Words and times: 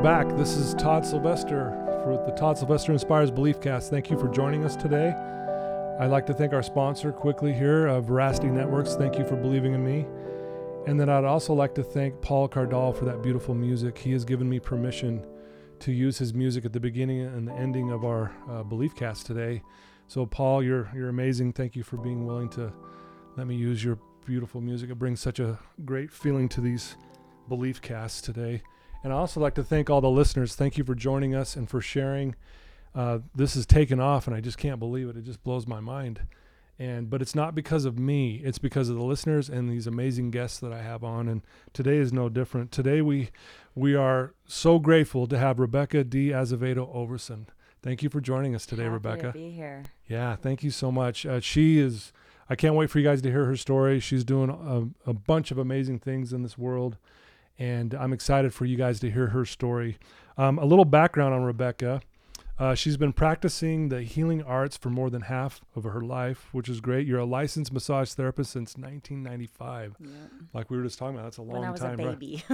we're 0.00 0.24
back. 0.24 0.34
This 0.38 0.56
is 0.56 0.72
Todd 0.76 1.04
Sylvester 1.04 1.72
for 2.02 2.16
the 2.24 2.32
Todd 2.32 2.56
Sylvester 2.56 2.90
Inspires 2.90 3.30
Belief 3.30 3.60
Cast. 3.60 3.90
Thank 3.90 4.08
you 4.08 4.18
for 4.18 4.28
joining 4.28 4.64
us 4.64 4.74
today. 4.74 5.10
I'd 6.00 6.06
like 6.06 6.24
to 6.28 6.32
thank 6.32 6.54
our 6.54 6.62
sponsor 6.62 7.12
quickly 7.12 7.52
here, 7.52 7.86
uh, 7.86 8.00
Veracity 8.00 8.46
Networks. 8.46 8.94
Thank 8.94 9.18
you 9.18 9.26
for 9.26 9.36
believing 9.36 9.74
in 9.74 9.84
me. 9.84 10.06
And 10.86 10.98
then 10.98 11.10
I'd 11.10 11.26
also 11.26 11.52
like 11.52 11.74
to 11.74 11.82
thank 11.82 12.18
Paul 12.22 12.48
Cardall 12.48 12.96
for 12.96 13.04
that 13.04 13.22
beautiful 13.22 13.54
music. 13.54 13.98
He 13.98 14.12
has 14.12 14.24
given 14.24 14.48
me 14.48 14.58
permission 14.58 15.22
to 15.80 15.92
use 15.92 16.16
his 16.16 16.32
music 16.32 16.64
at 16.64 16.72
the 16.72 16.80
beginning 16.80 17.20
and 17.20 17.46
the 17.46 17.52
ending 17.52 17.90
of 17.90 18.02
our 18.02 18.32
uh, 18.48 18.62
Belief 18.62 18.94
Cast 18.94 19.26
today. 19.26 19.60
So, 20.08 20.24
Paul, 20.24 20.62
you're 20.62 20.90
you're 20.94 21.10
amazing. 21.10 21.52
Thank 21.52 21.76
you 21.76 21.82
for 21.82 21.98
being 21.98 22.24
willing 22.24 22.48
to 22.50 22.72
let 23.36 23.46
me 23.46 23.54
use 23.54 23.84
your 23.84 23.98
beautiful 24.24 24.62
music. 24.62 24.88
It 24.88 24.98
brings 24.98 25.20
such 25.20 25.40
a 25.40 25.58
great 25.84 26.10
feeling 26.10 26.48
to 26.50 26.62
these 26.62 26.96
Belief 27.50 27.82
Casts 27.82 28.22
today. 28.22 28.62
And 29.02 29.12
I 29.12 29.16
also 29.16 29.40
like 29.40 29.54
to 29.54 29.64
thank 29.64 29.88
all 29.88 30.00
the 30.00 30.10
listeners. 30.10 30.54
Thank 30.54 30.76
you 30.76 30.84
for 30.84 30.94
joining 30.94 31.34
us 31.34 31.56
and 31.56 31.68
for 31.68 31.80
sharing. 31.80 32.34
Uh, 32.94 33.20
this 33.34 33.54
has 33.54 33.66
taken 33.66 34.00
off, 34.00 34.26
and 34.26 34.36
I 34.36 34.40
just 34.40 34.58
can't 34.58 34.78
believe 34.78 35.08
it. 35.08 35.16
It 35.16 35.24
just 35.24 35.42
blows 35.42 35.66
my 35.66 35.80
mind. 35.80 36.22
And 36.78 37.10
but 37.10 37.20
it's 37.20 37.34
not 37.34 37.54
because 37.54 37.84
of 37.84 37.98
me. 37.98 38.36
It's 38.36 38.58
because 38.58 38.88
of 38.88 38.96
the 38.96 39.04
listeners 39.04 39.50
and 39.50 39.68
these 39.68 39.86
amazing 39.86 40.30
guests 40.30 40.58
that 40.60 40.72
I 40.72 40.80
have 40.80 41.04
on. 41.04 41.28
And 41.28 41.42
today 41.74 41.98
is 41.98 42.10
no 42.10 42.30
different. 42.30 42.72
Today 42.72 43.02
we 43.02 43.30
we 43.74 43.94
are 43.94 44.34
so 44.46 44.78
grateful 44.78 45.26
to 45.26 45.38
have 45.38 45.58
Rebecca 45.58 46.04
D. 46.04 46.32
Azevedo 46.32 46.86
Overson. 46.86 47.46
Thank 47.82 48.02
you 48.02 48.08
for 48.08 48.20
joining 48.20 48.54
us 48.54 48.64
today, 48.64 48.84
Happy 48.84 48.94
Rebecca. 48.94 49.26
To 49.26 49.32
be 49.32 49.50
here. 49.50 49.84
Yeah, 50.08 50.36
thank 50.36 50.62
you 50.62 50.70
so 50.70 50.90
much. 50.90 51.26
Uh, 51.26 51.40
she 51.40 51.78
is. 51.78 52.12
I 52.48 52.56
can't 52.56 52.74
wait 52.74 52.90
for 52.90 52.98
you 52.98 53.04
guys 53.04 53.22
to 53.22 53.30
hear 53.30 53.44
her 53.44 53.56
story. 53.56 54.00
She's 54.00 54.24
doing 54.24 54.50
a, 54.50 55.10
a 55.10 55.12
bunch 55.12 55.50
of 55.50 55.58
amazing 55.58 56.00
things 56.00 56.32
in 56.32 56.42
this 56.42 56.58
world 56.58 56.96
and 57.60 57.94
I'm 57.94 58.12
excited 58.12 58.52
for 58.52 58.64
you 58.64 58.76
guys 58.76 58.98
to 59.00 59.10
hear 59.10 59.28
her 59.28 59.44
story. 59.44 59.98
Um, 60.36 60.58
a 60.58 60.64
little 60.64 60.86
background 60.86 61.34
on 61.34 61.42
Rebecca. 61.44 62.00
Uh, 62.58 62.74
she's 62.74 62.98
been 62.98 63.12
practicing 63.12 63.88
the 63.88 64.02
healing 64.02 64.42
arts 64.42 64.76
for 64.76 64.90
more 64.90 65.08
than 65.08 65.22
half 65.22 65.62
of 65.74 65.84
her 65.84 66.02
life, 66.02 66.48
which 66.52 66.68
is 66.68 66.80
great. 66.82 67.06
You're 67.06 67.20
a 67.20 67.24
licensed 67.24 67.72
massage 67.72 68.12
therapist 68.12 68.50
since 68.50 68.76
1995. 68.76 69.96
Yeah. 69.98 70.08
Like 70.52 70.70
we 70.70 70.76
were 70.76 70.82
just 70.82 70.98
talking 70.98 71.14
about, 71.14 71.24
that's 71.24 71.38
a 71.38 71.42
long 71.42 71.54
time. 71.54 71.60
When 71.60 71.68
I 71.68 71.70
was 71.70 71.80
time, 71.80 72.00
a 72.00 72.06
right? 72.08 72.18
baby. 72.18 72.44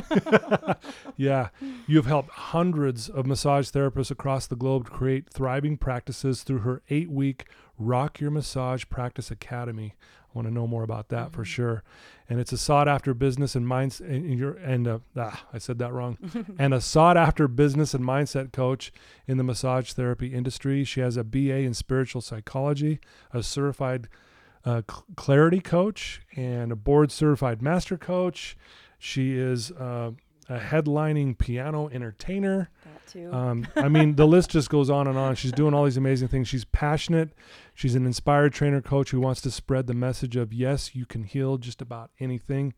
Yeah. 1.16 1.48
You've 1.88 2.06
helped 2.06 2.30
hundreds 2.30 3.08
of 3.08 3.26
massage 3.26 3.70
therapists 3.70 4.12
across 4.12 4.46
the 4.46 4.54
globe 4.54 4.90
create 4.90 5.28
thriving 5.28 5.76
practices 5.76 6.42
through 6.44 6.58
her 6.60 6.82
eight 6.88 7.10
week 7.10 7.46
Rock 7.78 8.20
Your 8.20 8.30
Massage 8.30 8.84
Practice 8.88 9.30
Academy. 9.32 9.94
Want 10.36 10.46
to 10.48 10.52
know 10.54 10.66
more 10.66 10.82
about 10.82 11.08
that 11.08 11.32
for 11.32 11.42
Mhm. 11.42 11.46
sure. 11.46 11.82
And 12.28 12.38
it's 12.40 12.52
a 12.52 12.58
sought 12.58 12.88
after 12.88 13.14
business 13.14 13.54
and 13.56 13.66
minds 13.66 14.00
and 14.00 14.38
your 14.38 14.52
and 14.54 14.86
uh, 14.86 14.98
ah, 15.16 15.46
I 15.52 15.58
said 15.58 15.78
that 15.78 15.92
wrong. 15.92 16.18
and 16.58 16.74
a 16.74 16.80
sought 16.80 17.16
after 17.16 17.48
business 17.48 17.94
and 17.94 18.04
mindset 18.04 18.52
coach 18.52 18.92
in 19.26 19.38
the 19.38 19.44
massage 19.44 19.92
therapy 19.92 20.34
industry. 20.34 20.84
She 20.84 21.00
has 21.00 21.16
a 21.16 21.24
BA 21.24 21.58
in 21.60 21.72
spiritual 21.72 22.20
psychology, 22.20 23.00
a 23.32 23.42
certified 23.42 24.08
uh, 24.64 24.82
cl- 24.90 25.04
clarity 25.16 25.60
coach, 25.60 26.20
and 26.36 26.70
a 26.72 26.76
board 26.76 27.10
certified 27.12 27.62
master 27.62 27.96
coach. 27.96 28.56
She 28.98 29.36
is 29.38 29.70
uh, 29.72 30.10
a 30.48 30.58
headlining 30.58 31.36
piano 31.38 31.88
entertainer. 31.88 32.70
that 32.84 33.06
too. 33.06 33.32
Um, 33.32 33.66
I 33.76 33.88
mean, 33.88 34.14
the 34.16 34.26
list 34.26 34.50
just 34.50 34.70
goes 34.70 34.90
on 34.90 35.06
and 35.06 35.18
on. 35.18 35.34
She's 35.34 35.52
doing 35.52 35.74
all 35.74 35.84
these 35.84 35.96
amazing 35.96 36.28
things. 36.28 36.48
She's 36.48 36.64
passionate. 36.64 37.30
She's 37.74 37.94
an 37.94 38.06
inspired 38.06 38.52
trainer 38.52 38.80
coach 38.80 39.10
who 39.10 39.20
wants 39.20 39.40
to 39.42 39.50
spread 39.50 39.86
the 39.86 39.94
message 39.94 40.36
of 40.36 40.52
yes, 40.52 40.94
you 40.94 41.06
can 41.06 41.24
heal 41.24 41.58
just 41.58 41.82
about 41.82 42.10
anything. 42.20 42.74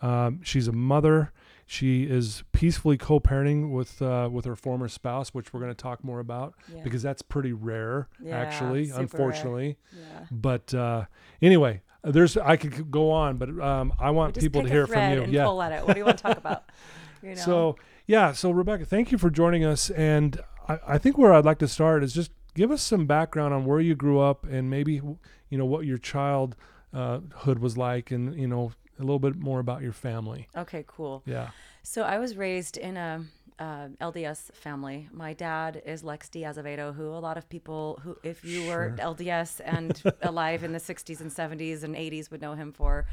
Um, 0.00 0.40
she's 0.42 0.68
a 0.68 0.72
mother. 0.72 1.32
She 1.66 2.04
is 2.04 2.44
peacefully 2.52 2.98
co-parenting 2.98 3.70
with 3.72 4.02
uh, 4.02 4.28
with 4.30 4.44
her 4.44 4.54
former 4.56 4.86
spouse, 4.88 5.32
which 5.32 5.52
we're 5.54 5.60
going 5.60 5.72
to 5.72 5.82
talk 5.82 6.04
more 6.04 6.20
about 6.20 6.54
yeah. 6.70 6.82
because 6.82 7.02
that's 7.02 7.22
pretty 7.22 7.52
rare, 7.54 8.08
Yeah, 8.22 8.36
actually. 8.36 8.90
Unfortunately, 8.90 9.78
yeah. 9.96 10.26
but 10.30 10.74
uh, 10.74 11.06
anyway, 11.40 11.80
there's 12.02 12.36
I 12.36 12.56
could 12.56 12.90
go 12.90 13.10
on, 13.10 13.38
but 13.38 13.48
um, 13.60 13.94
I 13.98 14.10
want 14.10 14.38
people 14.38 14.62
to 14.62 14.68
hear 14.68 14.86
from 14.86 15.12
you. 15.12 15.22
And 15.22 15.32
Yeah. 15.32 15.44
pull 15.44 15.62
at 15.62 15.72
it. 15.72 15.86
What 15.86 15.94
do 15.94 16.00
you 16.00 16.04
want 16.04 16.18
to 16.18 16.22
talk 16.22 16.36
about? 16.36 16.64
You 17.24 17.34
know? 17.34 17.42
So 17.42 17.76
yeah, 18.06 18.32
so 18.32 18.50
Rebecca, 18.50 18.84
thank 18.84 19.10
you 19.10 19.18
for 19.18 19.30
joining 19.30 19.64
us. 19.64 19.90
And 19.90 20.40
I, 20.68 20.78
I 20.86 20.98
think 20.98 21.16
where 21.18 21.32
I'd 21.32 21.44
like 21.44 21.58
to 21.58 21.68
start 21.68 22.04
is 22.04 22.12
just 22.12 22.30
give 22.54 22.70
us 22.70 22.82
some 22.82 23.06
background 23.06 23.54
on 23.54 23.64
where 23.64 23.80
you 23.80 23.94
grew 23.94 24.20
up 24.20 24.46
and 24.46 24.70
maybe 24.70 24.94
you 24.94 25.58
know 25.58 25.64
what 25.64 25.86
your 25.86 25.98
childhood 25.98 27.58
was 27.58 27.76
like, 27.76 28.10
and 28.10 28.38
you 28.38 28.46
know 28.46 28.72
a 28.98 29.02
little 29.02 29.18
bit 29.18 29.36
more 29.36 29.58
about 29.58 29.82
your 29.82 29.92
family. 29.92 30.48
okay, 30.56 30.84
cool. 30.86 31.22
Yeah. 31.26 31.50
So 31.82 32.02
I 32.02 32.18
was 32.18 32.36
raised 32.36 32.76
in 32.76 32.96
a 32.96 33.24
uh, 33.58 33.88
LDS 34.00 34.52
family. 34.54 35.08
My 35.12 35.32
dad 35.32 35.82
is 35.84 36.02
Lex 36.02 36.28
de 36.28 36.44
Azevedo, 36.44 36.92
who 36.92 37.08
a 37.10 37.20
lot 37.20 37.36
of 37.36 37.48
people 37.48 38.00
who, 38.02 38.16
if 38.22 38.44
you 38.44 38.66
were 38.68 38.94
LDS 38.98 39.60
and 39.64 40.02
alive 40.22 40.64
in 40.64 40.72
the 40.72 40.80
60s 40.80 41.20
and 41.20 41.30
70s 41.30 41.84
and 41.84 41.94
80s, 41.94 42.30
would 42.30 42.40
know 42.40 42.54
him 42.54 42.72
for 42.72 43.06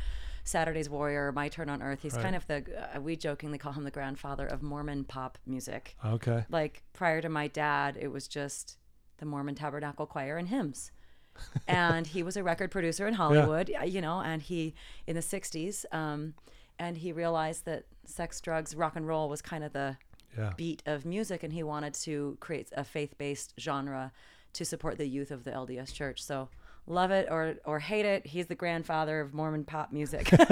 Saturday's 0.44 0.90
Warrior, 0.90 1.32
My 1.32 1.50
Turn 1.50 1.70
on 1.70 1.82
Earth. 1.82 2.02
He's 2.02 2.14
Right. 2.14 2.24
kind 2.24 2.36
of 2.36 2.48
the, 2.48 2.96
uh, 2.98 3.00
we 3.02 3.16
jokingly 3.16 3.58
call 3.58 3.74
him 3.74 3.84
the 3.84 3.92
grandfather 3.92 4.46
of 4.48 4.62
Mormon 4.64 5.04
pop 5.04 5.38
music. 5.46 5.96
Okay. 6.04 6.46
like 6.50 6.84
prior 6.94 7.22
to 7.22 7.30
my 7.30 7.48
dad, 7.48 7.98
it 8.00 8.08
was 8.10 8.28
just 8.28 8.78
the 9.18 9.26
Mormon 9.26 9.56
Tabernacle 9.56 10.06
Choir 10.06 10.38
and 10.38 10.48
hymns. 10.48 10.92
and 11.68 12.08
he 12.08 12.24
was 12.24 12.36
a 12.36 12.44
record 12.44 12.72
producer 12.72 13.08
in 13.08 13.14
Hollywood, 13.14 13.72
uh, 13.80 13.84
you 13.86 14.02
know, 14.02 14.20
and 14.22 14.42
he 14.42 14.74
in 15.08 15.16
the 15.16 15.22
60s 15.22 15.86
um, 15.94 16.34
and 16.78 16.98
he 16.98 17.12
realized 17.14 17.66
that 17.66 17.86
sex, 18.06 18.42
drugs, 18.42 18.76
rock 18.76 18.96
and 18.96 19.08
roll 19.08 19.30
was 19.30 19.42
kind 19.42 19.64
of 19.64 19.72
the 19.74 19.98
Yeah. 20.38 20.54
beat 20.58 20.82
of 20.86 21.06
music 21.06 21.44
and 21.44 21.54
he 21.54 21.62
wanted 21.64 21.94
to 21.96 22.38
create 22.40 22.70
a 22.76 22.84
faith-based 22.84 23.54
genre 23.60 24.12
to 24.54 24.66
support 24.66 24.98
the 24.98 25.06
youth 25.08 25.30
of 25.32 25.44
the 25.46 25.52
LDS 25.52 25.94
church. 25.94 26.22
So 26.24 26.50
love 26.88 27.12
it 27.12 27.28
or 27.32 27.56
or 27.66 27.80
hate 27.80 28.06
it, 28.06 28.28
he's 28.28 28.48
the 28.48 28.56
grandfather 28.56 29.22
of 29.22 29.34
Mormon 29.34 29.64
pop 29.66 29.92
music. 29.92 30.32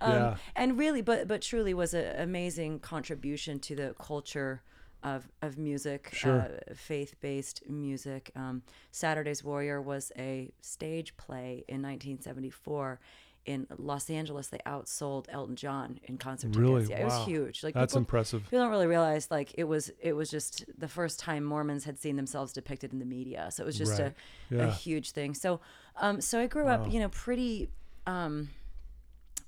um, 0.00 0.12
Yeah. 0.12 0.36
and 0.56 0.78
really 0.78 1.02
but 1.02 1.28
but 1.28 1.42
truly 1.42 1.74
was 1.74 1.94
an 1.94 2.20
amazing 2.20 2.78
contribution 2.80 3.58
to 3.60 3.74
the 3.76 3.94
culture 3.98 4.62
of 5.02 5.28
of 5.42 5.58
music 5.58 6.10
Sure. 6.12 6.40
uh, 6.70 6.74
faith-based 6.74 7.68
music 7.68 8.30
um, 8.36 8.62
saturday's 8.92 9.42
warrior 9.42 9.82
was 9.82 10.12
a 10.16 10.52
stage 10.60 11.16
play 11.16 11.64
in 11.68 11.82
1974 11.82 13.00
in 13.44 13.66
los 13.76 14.08
angeles 14.08 14.48
they 14.48 14.58
outsold 14.66 15.26
elton 15.28 15.56
john 15.56 15.98
in 16.04 16.16
concert 16.16 16.54
Really? 16.54 16.82
tickets 16.82 16.90
yeah 16.90 17.00
it 17.00 17.04
was 17.04 17.26
huge 17.26 17.64
like 17.64 17.74
That's 17.74 17.92
people, 17.92 17.98
impressive. 18.00 18.42
people 18.44 18.60
don't 18.60 18.70
really 18.70 18.86
realize 18.86 19.30
like 19.30 19.52
it 19.58 19.64
was 19.64 19.90
it 20.00 20.12
was 20.12 20.30
just 20.30 20.64
the 20.78 20.86
first 20.88 21.18
time 21.18 21.42
mormons 21.42 21.84
had 21.84 21.98
seen 21.98 22.14
themselves 22.16 22.52
depicted 22.52 22.92
in 22.92 23.00
the 23.00 23.04
media 23.04 23.48
so 23.50 23.64
it 23.64 23.66
was 23.66 23.76
just 23.78 23.98
Right. 23.98 24.14
a, 24.50 24.54
Yeah. 24.54 24.68
a 24.68 24.70
huge 24.70 25.10
thing 25.10 25.34
so 25.34 25.60
um 25.96 26.20
so 26.20 26.38
i 26.38 26.46
grew 26.46 26.66
Wow. 26.66 26.84
up 26.84 26.92
you 26.92 27.00
know 27.00 27.08
pretty 27.08 27.68
um 28.06 28.48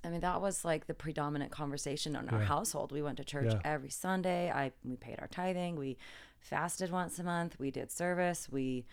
I 0.07 0.11
mean, 0.11 0.21
that 0.21 0.43
was 0.43 0.67
like 0.67 0.87
the 0.87 0.93
predominant 0.93 1.51
conversation 1.51 2.15
in 2.15 2.29
our 2.29 2.41
Yeah. 2.41 2.45
household. 2.45 2.93
We 2.93 3.01
went 3.01 3.17
to 3.17 3.25
church 3.25 3.47
Yeah. 3.55 3.61
every 3.65 3.89
Sunday. 3.89 4.51
I 4.51 4.73
we 4.85 4.97
paid 4.97 5.19
our 5.19 5.29
tithing. 5.29 5.77
We 5.77 5.97
fasted 6.41 6.91
once 6.91 7.19
a 7.19 7.23
month. 7.25 7.59
We 7.59 7.71
did 7.71 7.91
service. 7.91 8.47
We, 8.53 8.85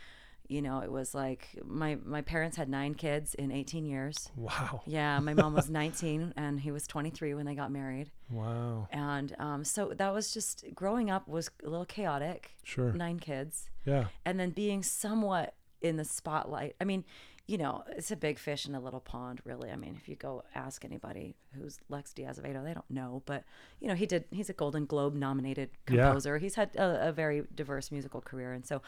you 0.51 0.61
know, 0.61 0.79
it 0.81 0.91
was 0.91 1.15
like 1.15 1.47
my 1.65 1.97
my 2.03 2.21
parents 2.21 2.57
had 2.57 2.67
nine 2.69 2.93
kids 2.93 3.33
in 3.35 3.51
18 3.51 3.85
years. 3.85 4.29
Wow. 4.35 4.81
Yeah, 4.87 5.19
my 5.19 5.33
mom 5.33 5.53
was 5.53 5.69
19 5.69 6.33
and 6.35 6.59
he 6.59 6.71
was 6.71 6.85
23 6.87 7.33
when 7.33 7.45
they 7.45 7.55
got 7.55 7.71
married. 7.71 8.11
Wow. 8.29 8.87
And 8.91 9.33
um, 9.39 9.63
so 9.63 9.93
that 9.95 10.13
was 10.13 10.33
just 10.33 10.65
growing 10.75 11.09
up 11.09 11.27
was 11.27 11.49
a 11.65 11.69
little 11.69 11.85
chaotic. 11.85 12.51
Sure. 12.63 12.91
Nine 12.91 13.19
kids 13.19 13.69
Yeah. 13.85 14.05
and 14.25 14.39
then 14.39 14.49
being 14.51 14.83
somewhat 14.83 15.53
in 15.81 15.95
the 15.97 16.05
spotlight. 16.05 16.75
I 16.81 16.83
mean, 16.83 17.05
you 17.47 17.57
know, 17.57 17.83
it's 17.97 18.11
a 18.11 18.15
big 18.15 18.37
fish 18.37 18.65
in 18.67 18.75
a 18.75 18.79
little 18.79 18.99
pond, 19.01 19.41
really. 19.43 19.71
I 19.71 19.75
mean, 19.75 19.95
if 19.99 20.07
you 20.07 20.15
go 20.15 20.43
ask 20.55 20.85
anybody 20.85 21.35
who's 21.53 21.79
Lex 21.89 22.13
de 22.13 22.23
Azevedo, 22.23 22.63
they 22.63 22.73
don't 22.73 22.89
know. 22.89 23.23
But 23.25 23.43
you 23.81 23.87
know, 23.87 23.95
he 23.95 24.05
did. 24.05 24.25
He's 24.31 24.49
a 24.49 24.53
Golden 24.53 24.85
Globe 24.85 25.15
nominated 25.15 25.69
composer. 25.85 26.35
Yeah. 26.35 26.41
He's 26.41 26.55
had 26.55 26.69
a, 26.75 27.09
a 27.09 27.11
very 27.11 27.43
diverse 27.53 27.91
musical 27.91 28.21
career, 28.21 28.53
and 28.53 28.65
so 28.65 28.81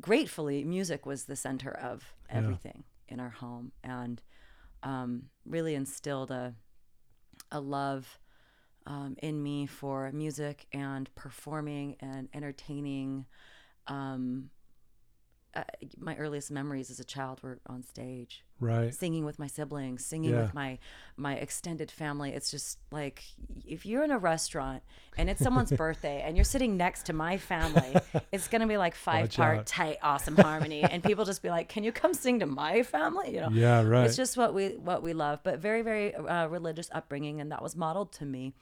gratefully, 0.00 0.64
music 0.64 1.06
was 1.06 1.24
the 1.24 1.36
center 1.36 1.70
of 1.70 2.14
Yeah. 2.32 2.38
everything 2.38 2.84
in 3.08 3.20
our 3.20 3.30
home, 3.30 3.72
and 3.84 4.22
um, 4.82 5.30
really 5.44 5.74
instilled 5.74 6.30
a 6.30 6.54
a 7.52 7.60
love 7.60 8.18
um, 8.86 9.16
in 9.22 9.42
me 9.42 9.66
for 9.66 10.10
music 10.12 10.66
and 10.72 11.12
performing 11.14 11.96
and 12.00 12.28
entertaining. 12.34 13.26
Um, 13.86 14.50
uh, 15.56 15.64
my 15.98 16.14
earliest 16.16 16.50
memories 16.50 16.90
as 16.90 17.00
a 17.00 17.04
child 17.04 17.42
were 17.42 17.58
on 17.66 17.82
stage, 17.82 18.44
Right. 18.60 18.94
singing 18.94 19.24
with 19.24 19.38
my 19.38 19.46
siblings, 19.46 20.04
singing 20.04 20.30
Yeah. 20.32 20.42
with 20.42 20.54
my 20.54 20.78
my 21.16 21.34
extended 21.34 21.90
family. 21.90 22.32
It's 22.32 22.50
just 22.50 22.78
like 22.90 23.24
if 23.64 23.84
you're 23.86 24.04
in 24.04 24.10
a 24.10 24.18
restaurant 24.18 24.82
and 25.16 25.28
it's 25.30 25.42
someone's 25.42 25.70
birthday 25.84 26.22
and 26.24 26.36
you're 26.36 26.44
sitting 26.44 26.76
next 26.76 27.06
to 27.06 27.12
my 27.12 27.38
family, 27.38 27.96
it's 28.32 28.48
gonna 28.48 28.66
be 28.66 28.76
like 28.76 28.94
five 28.94 29.22
Watch 29.22 29.36
part 29.36 29.58
out. 29.60 29.66
tight 29.66 29.98
awesome 30.02 30.36
harmony, 30.36 30.82
and 30.82 31.02
people 31.02 31.24
just 31.24 31.42
be 31.42 31.50
like, 31.50 31.68
"Can 31.68 31.82
you 31.84 31.92
come 31.92 32.14
sing 32.14 32.38
to 32.40 32.46
my 32.46 32.82
family?" 32.82 33.34
You 33.34 33.40
know, 33.40 33.48
Yeah. 33.50 33.82
Right. 33.82 34.06
it's 34.06 34.16
just 34.16 34.36
what 34.36 34.54
we 34.54 34.76
what 34.76 35.02
we 35.02 35.12
love, 35.12 35.40
but 35.42 35.58
very 35.58 35.82
very 35.82 36.14
uh, 36.14 36.46
religious 36.48 36.88
upbringing, 36.92 37.40
and 37.40 37.50
that 37.52 37.62
was 37.62 37.74
modeled 37.74 38.12
to 38.14 38.24
me. 38.26 38.54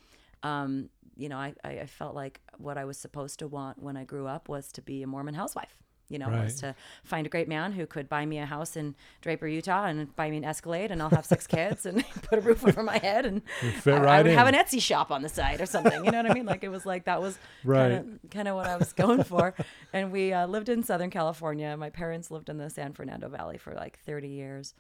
Um, 0.43 0.91
you 1.17 1.29
know, 1.29 1.39
I, 1.39 1.55
I 1.65 1.71
I 1.81 1.87
felt 1.87 2.15
like 2.15 2.41
what 2.59 2.77
I 2.77 2.85
was 2.85 2.99
supposed 2.99 3.39
to 3.39 3.47
want 3.49 3.81
when 3.83 3.97
I 3.97 4.05
grew 4.05 4.27
up 4.27 4.49
was 4.49 4.71
to 4.73 4.83
be 4.83 5.03
a 5.03 5.07
Mormon 5.07 5.35
housewife. 5.35 5.77
You 6.11 6.19
know, 6.19 6.29
was 6.29 6.57
to 6.61 6.75
find 7.03 7.27
a 7.27 7.31
great 7.31 7.49
man 7.49 7.73
who 7.73 7.87
could 7.87 8.09
buy 8.11 8.27
me 8.27 8.39
a 8.39 8.45
house 8.47 8.77
in 8.77 8.95
Draper, 9.23 9.49
Utah, 9.49 9.87
and 9.87 10.15
buy 10.17 10.31
me 10.31 10.37
an 10.37 10.45
Escalade, 10.45 10.91
and 10.91 11.01
I'll 11.03 11.09
have 11.11 11.25
six 11.25 11.47
kids, 11.47 11.87
and 11.87 12.05
put 12.23 12.39
a 12.39 12.43
roof 12.43 12.65
over 12.67 12.83
my 12.83 12.99
head, 12.99 13.25
and 13.25 13.41
I, 13.63 13.91
I 13.91 13.99
right 13.99 14.23
would 14.25 14.33
have 14.35 14.47
an 14.47 14.55
Etsy 14.55 14.81
shop 14.83 15.11
on 15.11 15.23
the 15.23 15.29
side 15.31 15.61
or 15.63 15.67
something. 15.67 16.05
You 16.05 16.11
know 16.11 16.23
what 16.23 16.31
I 16.31 16.35
mean? 16.35 16.45
Like 16.47 16.63
it 16.63 16.69
was 16.69 16.85
like 16.85 17.05
that 17.07 17.23
was 17.23 17.39
Right. 17.65 17.91
kind 17.93 18.19
of 18.25 18.31
kind 18.31 18.49
of 18.49 18.55
what 18.57 18.67
I 18.67 18.77
was 18.77 18.93
going 18.93 19.25
for. 19.25 19.55
and 19.95 20.13
we 20.13 20.33
uh, 20.33 20.47
lived 20.47 20.69
in 20.69 20.83
Southern 20.83 21.11
California. 21.11 21.75
My 21.77 21.91
parents 21.91 22.31
lived 22.31 22.49
in 22.51 22.59
the 22.59 22.69
San 22.69 22.93
Fernando 22.93 23.29
Valley 23.31 23.57
for 23.57 23.73
like 23.75 23.99
30 24.01 24.29
years, 24.29 24.75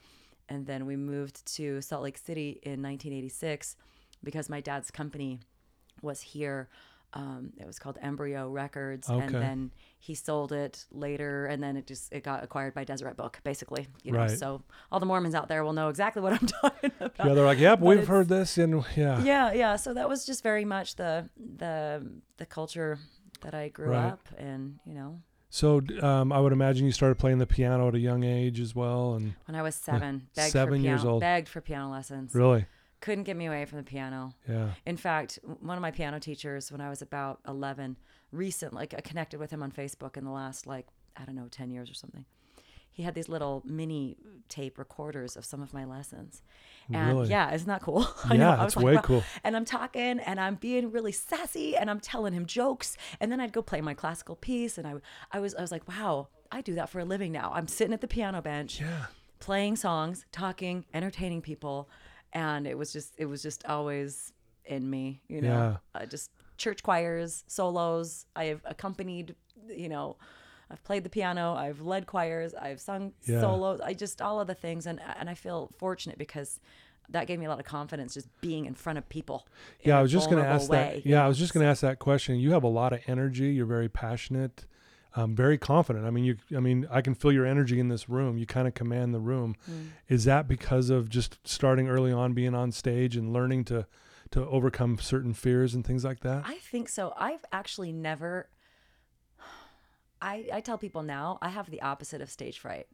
and 0.50 0.66
then 0.66 0.84
we 0.84 0.94
moved 0.96 1.46
to 1.56 1.80
Salt 1.80 2.02
Lake 2.02 2.18
City 2.18 2.60
in 2.62 2.82
1986 2.82 3.76
because 4.22 4.48
my 4.50 4.60
dad's 4.60 4.90
company 4.90 5.40
was 6.02 6.20
here. 6.20 6.68
Um, 7.14 7.52
it 7.60 7.66
was 7.66 7.78
called 7.78 7.96
Embryo 8.02 8.48
Records, 8.50 9.08
Okay. 9.08 9.24
and 9.24 9.34
then 9.34 9.70
he 10.00 10.14
sold 10.16 10.50
it 10.52 10.84
later, 10.90 11.46
and 11.46 11.62
then 11.62 11.76
it 11.76 11.86
just 11.86 12.12
it 12.12 12.24
got 12.24 12.42
acquired 12.42 12.74
by 12.74 12.82
Deseret 12.84 13.16
Book, 13.16 13.38
basically. 13.44 13.86
You 14.02 14.12
know, 14.12 14.18
Right. 14.18 14.38
so 14.38 14.62
all 14.90 14.98
the 14.98 15.06
Mormons 15.06 15.34
out 15.34 15.46
there 15.48 15.62
will 15.62 15.72
know 15.74 15.88
exactly 15.90 16.20
what 16.22 16.32
I'm 16.32 16.46
talking 16.60 16.90
about. 17.00 17.24
Yeah, 17.26 17.34
they're 17.34 17.44
like, 17.46 17.58
yep, 17.60 17.78
But 17.78 17.86
we've 17.86 18.08
heard 18.08 18.28
this, 18.28 18.58
and 18.58 18.84
yeah, 18.96 19.22
yeah 19.22 19.52
yeah 19.52 19.76
so 19.76 19.94
that 19.94 20.08
was 20.08 20.26
just 20.26 20.42
very 20.42 20.64
much 20.64 20.96
the 20.96 21.28
the 21.38 22.04
the 22.38 22.46
culture 22.46 22.98
that 23.42 23.54
i 23.54 23.68
grew 23.68 23.90
Right. 23.90 24.06
up 24.12 24.26
and 24.36 24.78
you 24.84 24.94
know 24.94 25.20
So 25.50 25.80
um, 26.02 26.32
I 26.32 26.40
would 26.40 26.52
imagine 26.52 26.84
you 26.86 26.92
started 26.92 27.16
playing 27.18 27.38
the 27.38 27.46
piano 27.46 27.86
at 27.88 27.94
a 27.94 27.98
young 28.00 28.24
age 28.24 28.58
as 28.58 28.74
well, 28.74 29.14
and 29.14 29.34
when 29.46 29.54
i 29.54 29.62
was 29.62 29.76
seven 29.76 30.26
begged 30.34 30.50
Seven 30.52 30.80
for 30.80 30.86
years 30.88 31.04
old. 31.04 31.20
begged 31.20 31.48
for 31.48 31.60
piano 31.60 31.90
lessons 31.92 32.34
really, 32.34 32.66
couldn't 33.04 33.24
get 33.24 33.36
me 33.36 33.46
away 33.46 33.64
from 33.66 33.78
the 33.82 33.84
piano. 33.94 34.20
Yeah, 34.48 34.70
in 34.86 34.96
fact 34.96 35.38
one 35.70 35.76
of 35.78 35.82
my 35.82 35.90
piano 35.98 36.18
teachers 36.28 36.72
when 36.72 36.80
i 36.86 36.88
was 36.94 37.02
about 37.02 37.36
11 37.46 37.96
recent 38.32 38.72
like 38.72 38.94
i 38.98 39.00
connected 39.10 39.38
with 39.42 39.50
him 39.54 39.62
on 39.62 39.70
facebook 39.80 40.16
in 40.16 40.24
the 40.24 40.30
last 40.42 40.66
like 40.66 40.86
i 41.16 41.24
don't 41.26 41.36
know 41.40 41.48
10 41.50 41.70
years 41.70 41.90
or 41.90 41.94
something. 41.94 42.24
He 42.96 43.02
had 43.02 43.14
these 43.16 43.28
little 43.28 43.60
mini 43.78 44.16
tape 44.48 44.78
recorders 44.78 45.36
of 45.36 45.44
some 45.44 45.60
of 45.66 45.74
my 45.74 45.84
lessons. 45.84 46.42
And 46.92 47.08
Really? 47.08 47.28
yeah 47.28 47.52
isn't 47.56 47.66
that 47.72 47.82
cool? 47.82 48.06
I 48.30 48.34
yeah, 48.36 48.54
I 48.60 48.64
it's 48.64 48.76
like, 48.76 48.84
way 48.86 48.94
wow. 48.94 49.02
cool. 49.02 49.22
and 49.44 49.56
I'm 49.56 49.64
talking 49.64 50.14
and 50.28 50.36
I'm 50.44 50.54
being 50.68 50.92
really 50.96 51.10
sassy 51.10 51.76
and 51.76 51.90
I'm 51.90 51.98
telling 52.12 52.32
him 52.38 52.46
jokes 52.46 52.96
and 53.20 53.26
then 53.32 53.40
I'd 53.42 53.52
go 53.52 53.62
play 53.62 53.80
my 53.90 53.94
classical 54.02 54.36
piece 54.36 54.78
and 54.78 54.86
I 54.86 54.94
I 55.36 55.38
was 55.44 55.52
I 55.56 55.60
was 55.66 55.72
like 55.76 55.86
wow 55.88 56.28
I 56.56 56.60
do 56.60 56.74
that 56.76 56.88
for 56.88 57.00
a 57.00 57.04
living 57.14 57.32
now. 57.32 57.48
I'm 57.58 57.66
sitting 57.76 57.94
at 57.98 58.00
the 58.00 58.12
piano 58.16 58.40
bench 58.40 58.72
Yeah, 58.80 59.06
playing 59.40 59.74
songs 59.76 60.16
talking 60.30 60.84
entertaining 60.98 61.42
people 61.50 61.76
and 62.34 62.66
it 62.66 62.76
was 62.76 62.92
just 62.92 63.14
it 63.16 63.26
was 63.26 63.42
just 63.42 63.64
always 63.66 64.32
in 64.66 64.88
me 64.88 65.20
you 65.28 65.40
know 65.40 65.76
uh, 65.94 66.06
just 66.06 66.30
church 66.56 66.82
choirs 66.82 67.44
solos 67.46 68.26
I 68.36 68.44
have 68.46 68.60
accompanied 68.64 69.34
you 69.68 69.88
know 69.88 70.16
I've 70.70 70.82
played 70.84 71.04
the 71.04 71.10
piano 71.10 71.54
I've 71.54 71.80
led 71.80 72.06
choirs 72.06 72.54
I've 72.54 72.80
sung 72.80 73.12
Yeah. 73.24 73.40
solos 73.40 73.80
I 73.80 73.94
just 73.94 74.20
all 74.20 74.40
of 74.40 74.46
the 74.46 74.54
things 74.54 74.86
and 74.86 75.00
and 75.18 75.28
I 75.30 75.34
feel 75.34 75.70
fortunate 75.78 76.18
because 76.18 76.60
that 77.10 77.26
gave 77.26 77.38
me 77.38 77.44
a 77.44 77.50
lot 77.50 77.60
of 77.60 77.66
confidence 77.66 78.14
just 78.14 78.28
being 78.40 78.64
in 78.64 78.74
front 78.74 78.96
of 78.98 79.06
people 79.08 79.46
yeah. 79.82 79.98
I 79.98 80.02
was 80.02 80.10
just 80.10 80.30
going 80.30 80.42
to 80.42 80.48
ask 80.48 80.70
way, 80.70 80.78
that. 80.78 81.06
Yeah, 81.06 81.24
I 81.24 81.28
was 81.28 81.38
just 81.38 81.52
going 81.52 81.62
to 81.64 81.68
ask 81.70 81.82
that 81.82 81.98
question. 81.98 82.38
You 82.38 82.52
have 82.52 82.62
a 82.64 82.68
lot 82.68 82.94
of 82.94 83.00
energy. 83.06 83.52
You're 83.52 83.66
very 83.66 83.90
passionate, 83.90 84.64
um, 85.16 85.36
very 85.36 85.58
confident. 85.58 86.06
I 86.06 86.10
mean, 86.10 86.24
you. 86.24 86.36
I 86.56 86.60
mean, 86.60 86.88
I 86.90 87.00
can 87.00 87.14
feel 87.14 87.32
your 87.32 87.46
energy 87.46 87.78
in 87.78 87.88
this 87.88 88.08
room. 88.08 88.36
You 88.36 88.46
kind 88.46 88.66
of 88.66 88.74
command 88.74 89.14
the 89.14 89.20
room. 89.20 89.54
Mm. 89.70 89.88
Is 90.08 90.24
that 90.24 90.48
because 90.48 90.90
of 90.90 91.08
just 91.08 91.38
starting 91.46 91.88
early 91.88 92.12
on, 92.12 92.32
being 92.32 92.54
on 92.54 92.72
stage, 92.72 93.16
and 93.16 93.32
learning 93.32 93.64
to 93.66 93.86
to 94.32 94.46
overcome 94.46 94.98
certain 94.98 95.32
fears 95.32 95.74
and 95.74 95.86
things 95.86 96.04
like 96.04 96.20
that? 96.20 96.42
I 96.44 96.56
think 96.56 96.88
so. 96.88 97.14
I've 97.16 97.44
actually 97.52 97.92
never. 97.92 98.48
I 100.20 100.48
I 100.52 100.60
tell 100.60 100.78
people 100.78 101.02
now 101.02 101.38
I 101.40 101.50
have 101.50 101.70
the 101.70 101.82
opposite 101.82 102.20
of 102.20 102.30
stage 102.30 102.58
fright. 102.58 102.88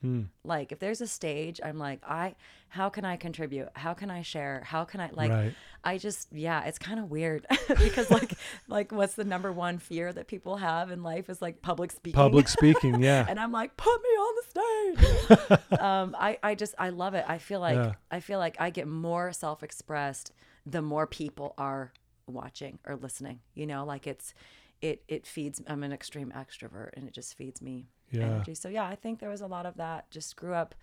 Hmm. 0.00 0.22
Like 0.44 0.70
if 0.70 0.78
there's 0.78 1.00
a 1.00 1.06
stage, 1.08 1.60
I'm 1.64 1.78
like 1.78 2.00
I 2.06 2.36
how 2.68 2.88
can 2.88 3.04
I 3.04 3.16
contribute? 3.16 3.68
How 3.74 3.94
can 3.94 4.10
I 4.10 4.22
share? 4.22 4.62
How 4.64 4.84
can 4.84 5.00
I 5.00 5.10
like 5.12 5.30
Right. 5.30 5.54
I 5.82 5.98
just 5.98 6.28
yeah, 6.32 6.62
it's 6.64 6.78
kind 6.78 7.00
of 7.00 7.10
weird 7.10 7.46
because 7.68 8.10
like 8.10 8.34
like 8.68 8.92
what's 8.92 9.14
the 9.14 9.24
number 9.24 9.50
one 9.52 9.78
fear 9.78 10.12
that 10.12 10.28
people 10.28 10.56
have 10.58 10.90
in 10.90 11.02
life 11.02 11.28
is 11.28 11.42
like 11.42 11.62
public 11.62 11.90
speaking. 11.90 12.14
Public 12.16 12.48
speaking. 12.58 13.02
Yeah. 13.02 13.26
and 13.28 13.40
I'm 13.40 13.50
like, 13.52 13.76
put 13.76 14.00
me 14.02 14.08
on 14.10 14.34
the 14.36 15.56
stage. 15.58 15.80
um, 15.80 16.16
I, 16.18 16.38
I 16.42 16.54
just 16.54 16.74
I 16.78 16.90
love 16.90 17.14
it. 17.14 17.24
I 17.26 17.38
feel 17.38 17.60
like 17.60 17.76
Yeah. 17.76 17.92
I 18.10 18.20
feel 18.20 18.38
like 18.38 18.56
I 18.60 18.70
get 18.70 18.86
more 18.86 19.32
self 19.32 19.62
expressed 19.62 20.32
the 20.64 20.82
more 20.82 21.06
people 21.06 21.54
are 21.58 21.92
watching 22.26 22.78
or 22.86 22.94
listening. 22.96 23.40
You 23.54 23.66
know, 23.66 23.84
like 23.84 24.06
it's 24.06 24.32
it 24.80 25.02
it 25.08 25.26
feeds 25.26 25.60
I'm 25.66 25.82
an 25.82 25.92
extreme 25.92 26.32
extrovert 26.36 26.90
and 26.94 27.08
it 27.08 27.14
just 27.14 27.34
feeds 27.36 27.60
me 27.60 27.86
Yeah. 28.10 28.24
energy. 28.24 28.54
So 28.54 28.68
yeah, 28.68 28.84
I 28.86 28.94
think 28.94 29.18
there 29.20 29.28
was 29.30 29.40
a 29.40 29.46
lot 29.46 29.66
of 29.66 29.76
that. 29.76 30.10
Just 30.10 30.36
grew 30.36 30.54
up 30.54 30.74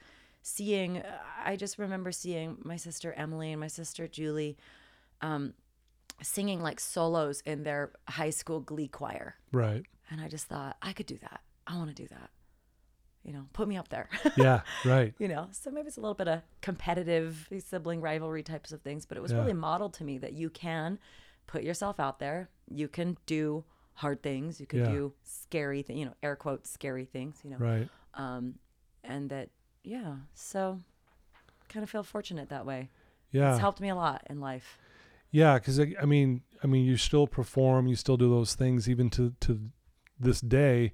seeing 0.41 1.01
I 1.43 1.55
just 1.55 1.79
remember 1.79 2.11
seeing 2.11 2.57
my 2.63 2.75
sister 2.75 3.13
Emily 3.13 3.51
and 3.51 3.59
my 3.59 3.67
sister 3.67 4.07
Julie 4.07 4.57
um 5.21 5.53
singing 6.21 6.61
like 6.61 6.79
solos 6.79 7.41
in 7.45 7.63
their 7.63 7.91
high 8.07 8.29
school 8.29 8.59
glee 8.59 8.87
choir. 8.87 9.35
Right. 9.51 9.83
And 10.09 10.21
I 10.21 10.27
just 10.27 10.45
thought, 10.45 10.77
I 10.81 10.93
could 10.93 11.07
do 11.07 11.17
that. 11.17 11.41
I 11.67 11.75
want 11.77 11.89
to 11.89 11.95
do 11.95 12.07
that. 12.09 12.29
You 13.23 13.33
know, 13.33 13.47
put 13.53 13.67
me 13.67 13.75
up 13.75 13.89
there. 13.89 14.07
Yeah. 14.37 14.61
Right. 14.85 15.13
you 15.17 15.27
know, 15.27 15.47
so 15.51 15.71
maybe 15.71 15.87
it's 15.87 15.97
a 15.97 16.01
little 16.01 16.13
bit 16.13 16.27
of 16.27 16.41
competitive 16.61 17.49
sibling 17.59 17.99
rivalry 18.01 18.43
types 18.43 18.71
of 18.71 18.81
things, 18.81 19.05
but 19.07 19.17
it 19.17 19.21
was 19.21 19.31
Yeah. 19.31 19.39
really 19.39 19.53
modeled 19.53 19.93
to 19.95 20.03
me 20.03 20.19
that 20.19 20.33
you 20.33 20.49
can 20.51 20.99
put 21.47 21.63
yourself 21.63 21.99
out 21.99 22.19
there. 22.19 22.49
You 22.69 22.87
can 22.87 23.17
do 23.25 23.63
hard 23.95 24.21
things. 24.21 24.59
You 24.59 24.67
could 24.67 24.81
Yeah. 24.81 24.91
do 24.91 25.13
scary 25.23 25.81
things, 25.81 25.99
you 25.99 26.05
know, 26.05 26.13
air 26.21 26.35
quotes, 26.35 26.69
scary 26.69 27.05
things, 27.05 27.39
you 27.43 27.49
know, 27.49 27.57
Right. 27.57 27.89
um, 28.13 28.55
and 29.03 29.29
that, 29.29 29.49
yeah. 29.83 30.17
So 30.33 30.81
kind 31.69 31.83
of 31.83 31.89
feel 31.89 32.03
fortunate 32.03 32.49
that 32.49 32.65
way. 32.65 32.89
Yeah. 33.31 33.51
It's 33.51 33.59
helped 33.59 33.79
me 33.81 33.89
a 33.89 33.95
lot 33.95 34.23
in 34.29 34.39
life. 34.39 34.77
Yeah, 35.31 35.55
because 35.55 35.79
I, 35.79 35.93
I 36.01 36.05
mean, 36.05 36.43
I 36.63 36.67
mean, 36.67 36.85
you 36.85 36.95
still 36.97 37.27
perform, 37.27 37.87
you 37.87 37.95
still 37.95 38.15
do 38.17 38.29
those 38.29 38.55
things 38.55 38.89
even 38.89 39.09
to 39.11 39.33
to 39.41 39.59
this 40.19 40.39
day, 40.39 40.93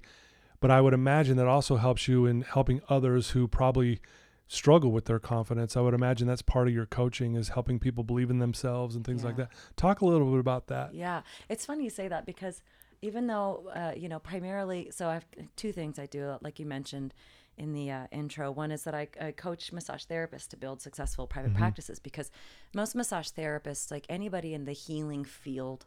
but 0.58 0.70
I 0.70 0.80
would 0.80 0.94
imagine 0.94 1.36
that 1.36 1.46
also 1.46 1.76
helps 1.76 2.08
you 2.08 2.26
in 2.26 2.42
helping 2.42 2.80
others 2.88 3.30
who 3.30 3.46
probably 3.46 4.00
struggle 4.48 4.90
with 4.90 5.04
their 5.04 5.20
confidence. 5.20 5.76
I 5.76 5.80
would 5.80 5.94
imagine 5.94 6.26
that's 6.26 6.42
part 6.42 6.66
of 6.66 6.74
your 6.74 6.86
coaching 6.86 7.36
is 7.36 7.50
helping 7.50 7.78
people 7.78 8.02
believe 8.04 8.30
in 8.30 8.38
themselves 8.40 8.96
and 8.96 9.04
things 9.04 9.22
like 9.24 9.36
that. 9.36 9.50
Talk 9.76 10.00
a 10.00 10.04
little 10.06 10.28
bit 10.30 10.40
about 10.40 10.66
that. 10.66 10.92
Yeah, 10.94 11.22
it's 11.48 11.64
funny 11.64 11.84
you 11.84 11.90
say 11.90 12.08
that 12.08 12.26
because 12.26 12.62
even 13.02 13.26
though 13.26 13.70
uh, 13.74 13.92
you 13.96 14.08
know 14.08 14.18
primarily, 14.18 14.90
so 14.90 15.08
I 15.08 15.14
have 15.14 15.26
two 15.56 15.72
things 15.72 15.98
I 15.98 16.06
do, 16.06 16.36
like 16.40 16.58
you 16.58 16.66
mentioned 16.66 17.12
in 17.58 17.72
the 17.72 17.90
uh, 17.90 18.06
intro. 18.10 18.50
One 18.50 18.70
is 18.70 18.84
that 18.84 18.94
I, 18.94 19.08
I 19.20 19.32
coach 19.32 19.72
massage 19.72 20.04
therapists 20.04 20.48
to 20.48 20.56
build 20.56 20.80
successful 20.80 21.26
private 21.26 21.54
practices 21.54 21.98
because 21.98 22.30
most 22.74 22.94
massage 22.94 23.28
therapists, 23.28 23.90
like 23.90 24.06
anybody 24.08 24.54
in 24.54 24.64
the 24.64 24.72
healing 24.72 25.24
field 25.24 25.84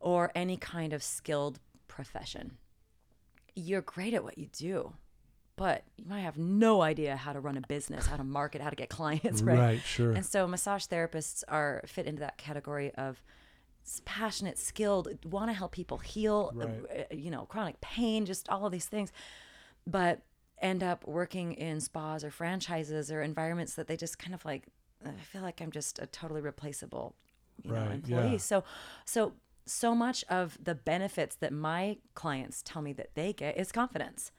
or 0.00 0.32
any 0.34 0.56
kind 0.56 0.92
of 0.92 1.02
skilled 1.02 1.58
profession, 1.88 2.56
you're 3.54 3.82
great 3.82 4.14
at 4.14 4.24
what 4.24 4.38
you 4.38 4.46
do. 4.46 4.94
But 5.56 5.84
you 5.96 6.04
might 6.06 6.20
have 6.20 6.36
no 6.36 6.82
idea 6.82 7.16
how 7.16 7.32
to 7.32 7.40
run 7.40 7.56
a 7.56 7.62
business, 7.62 8.06
how 8.06 8.18
to 8.18 8.24
market, 8.24 8.60
how 8.60 8.68
to 8.68 8.76
get 8.76 8.90
clients, 8.90 9.40
right? 9.42 9.80
sure. 9.80 10.12
And 10.12 10.24
so 10.24 10.46
massage 10.46 10.84
therapists 10.84 11.44
are 11.48 11.82
fit 11.86 12.06
into 12.06 12.20
that 12.20 12.36
category 12.36 12.92
of 12.94 13.22
passionate, 14.04 14.58
skilled, 14.58 15.08
want 15.24 15.48
to 15.48 15.52
help 15.54 15.72
people 15.72 15.98
heal, 15.98 16.52
uh, 16.54 16.66
Right. 16.66 17.06
uh, 17.10 17.14
you 17.14 17.30
know, 17.30 17.46
chronic 17.46 17.80
pain, 17.80 18.26
just 18.26 18.48
all 18.48 18.66
of 18.66 18.72
these 18.72 18.86
things, 18.86 19.12
but 19.86 20.22
end 20.60 20.82
up 20.82 21.06
working 21.06 21.52
in 21.52 21.80
spas 21.80 22.24
or 22.24 22.30
franchises 22.30 23.10
or 23.12 23.22
environments 23.22 23.74
that 23.74 23.86
they 23.88 23.96
just 23.96 24.18
kind 24.18 24.34
of 24.34 24.44
like. 24.44 24.64
I 25.04 25.10
feel 25.22 25.42
like 25.42 25.60
I'm 25.60 25.70
just 25.70 25.98
a 25.98 26.06
totally 26.06 26.40
replaceable, 26.40 27.14
you 27.62 27.70
know, 27.72 27.90
employee. 27.90 28.32
yeah. 28.32 28.36
So, 28.38 28.64
so 29.04 29.34
so 29.66 29.94
much 29.94 30.24
of 30.28 30.56
the 30.62 30.74
benefits 30.74 31.36
that 31.36 31.52
my 31.52 31.98
clients 32.14 32.62
tell 32.62 32.80
me 32.82 32.92
that 32.94 33.10
they 33.14 33.32
get 33.32 33.56
is 33.58 33.72
confidence. 33.72 34.32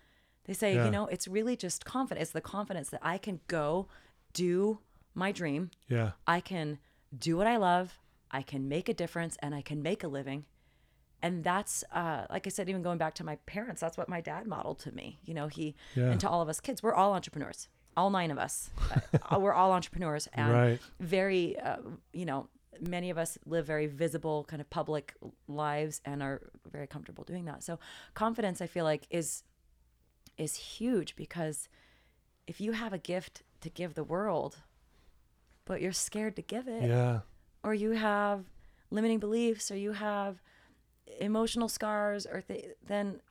They 0.46 0.54
say, 0.54 0.74
Yeah. 0.76 0.86
you 0.86 0.92
know, 0.92 1.06
it's 1.08 1.28
really 1.28 1.56
just 1.56 1.84
confidence. 1.86 2.24
It's 2.30 2.32
the 2.32 2.42
confidence 2.42 2.90
that 2.90 3.02
I 3.04 3.18
can 3.18 3.42
go 3.48 3.88
do 4.34 4.80
my 5.14 5.32
dream. 5.32 5.72
yeah. 5.88 6.12
I 6.26 6.40
can 6.42 6.80
do 7.18 7.38
what 7.38 7.46
I 7.48 7.58
love. 7.58 8.00
I 8.32 8.42
can 8.42 8.68
make 8.68 8.90
a 8.90 8.94
difference 8.94 9.38
and 9.42 9.56
I 9.56 9.62
can 9.62 9.82
make 9.82 10.04
a 10.04 10.08
living. 10.08 10.46
And 11.22 11.44
that's, 11.44 11.84
uh, 11.92 12.26
like 12.30 12.46
I 12.46 12.50
said, 12.50 12.70
even 12.70 12.84
going 12.84 12.98
back 13.00 13.16
to 13.16 13.24
my 13.24 13.38
parents, 13.48 13.82
that's 13.82 13.98
what 13.98 14.08
my 14.08 14.22
dad 14.22 14.46
modeled 14.46 14.80
to 14.80 14.92
me. 14.92 15.20
You 15.26 15.34
know, 15.34 15.48
he, 15.48 15.76
Yeah. 15.96 16.12
and 16.12 16.20
to 16.22 16.30
all 16.30 16.42
of 16.42 16.50
us 16.50 16.60
kids, 16.60 16.84
we're 16.84 16.94
all 16.94 17.14
entrepreneurs, 17.14 17.70
all 17.96 18.10
nine 18.12 18.30
of 18.30 18.38
us. 18.38 18.70
Uh, 19.32 19.40
we're 19.40 19.54
all 19.54 19.72
entrepreneurs 19.72 20.28
and 20.34 20.52
Right. 20.52 20.80
very, 21.00 21.60
uh, 21.60 21.78
you 22.14 22.26
know, 22.26 22.50
many 22.80 23.10
of 23.10 23.18
us 23.18 23.40
live 23.46 23.66
very 23.66 23.88
visible, 23.88 24.44
kind 24.44 24.62
of 24.62 24.70
public 24.70 25.16
lives 25.48 26.02
and 26.06 26.22
are 26.22 26.52
very 26.72 26.86
comfortable 26.86 27.24
doing 27.24 27.46
that. 27.46 27.64
So 27.64 27.80
confidence, 28.14 28.62
I 28.62 28.68
feel 28.68 28.84
like, 28.86 29.08
is 29.10 29.44
is 30.38 30.56
huge 30.56 31.16
because 31.16 31.68
if 32.46 32.62
you 32.62 32.74
have 32.74 32.94
a 32.94 33.00
gift 33.00 33.42
to 33.62 33.72
give 33.72 33.96
the 33.96 34.04
world, 34.04 34.60
but 35.66 35.82
you're 35.82 35.92
scared 35.92 36.36
to 36.36 36.44
give 36.44 36.68
it, 36.68 36.88
Yeah. 36.88 37.22
Or 37.64 37.74
you 37.74 37.92
have 37.92 38.46
limiting 38.92 39.20
beliefs 39.20 39.70
or 39.72 39.76
you 39.76 39.94
have 39.94 40.42
emotional 41.20 41.68
scars 41.70 42.26
or 42.26 42.42
th- 42.42 42.66
then 42.86 43.22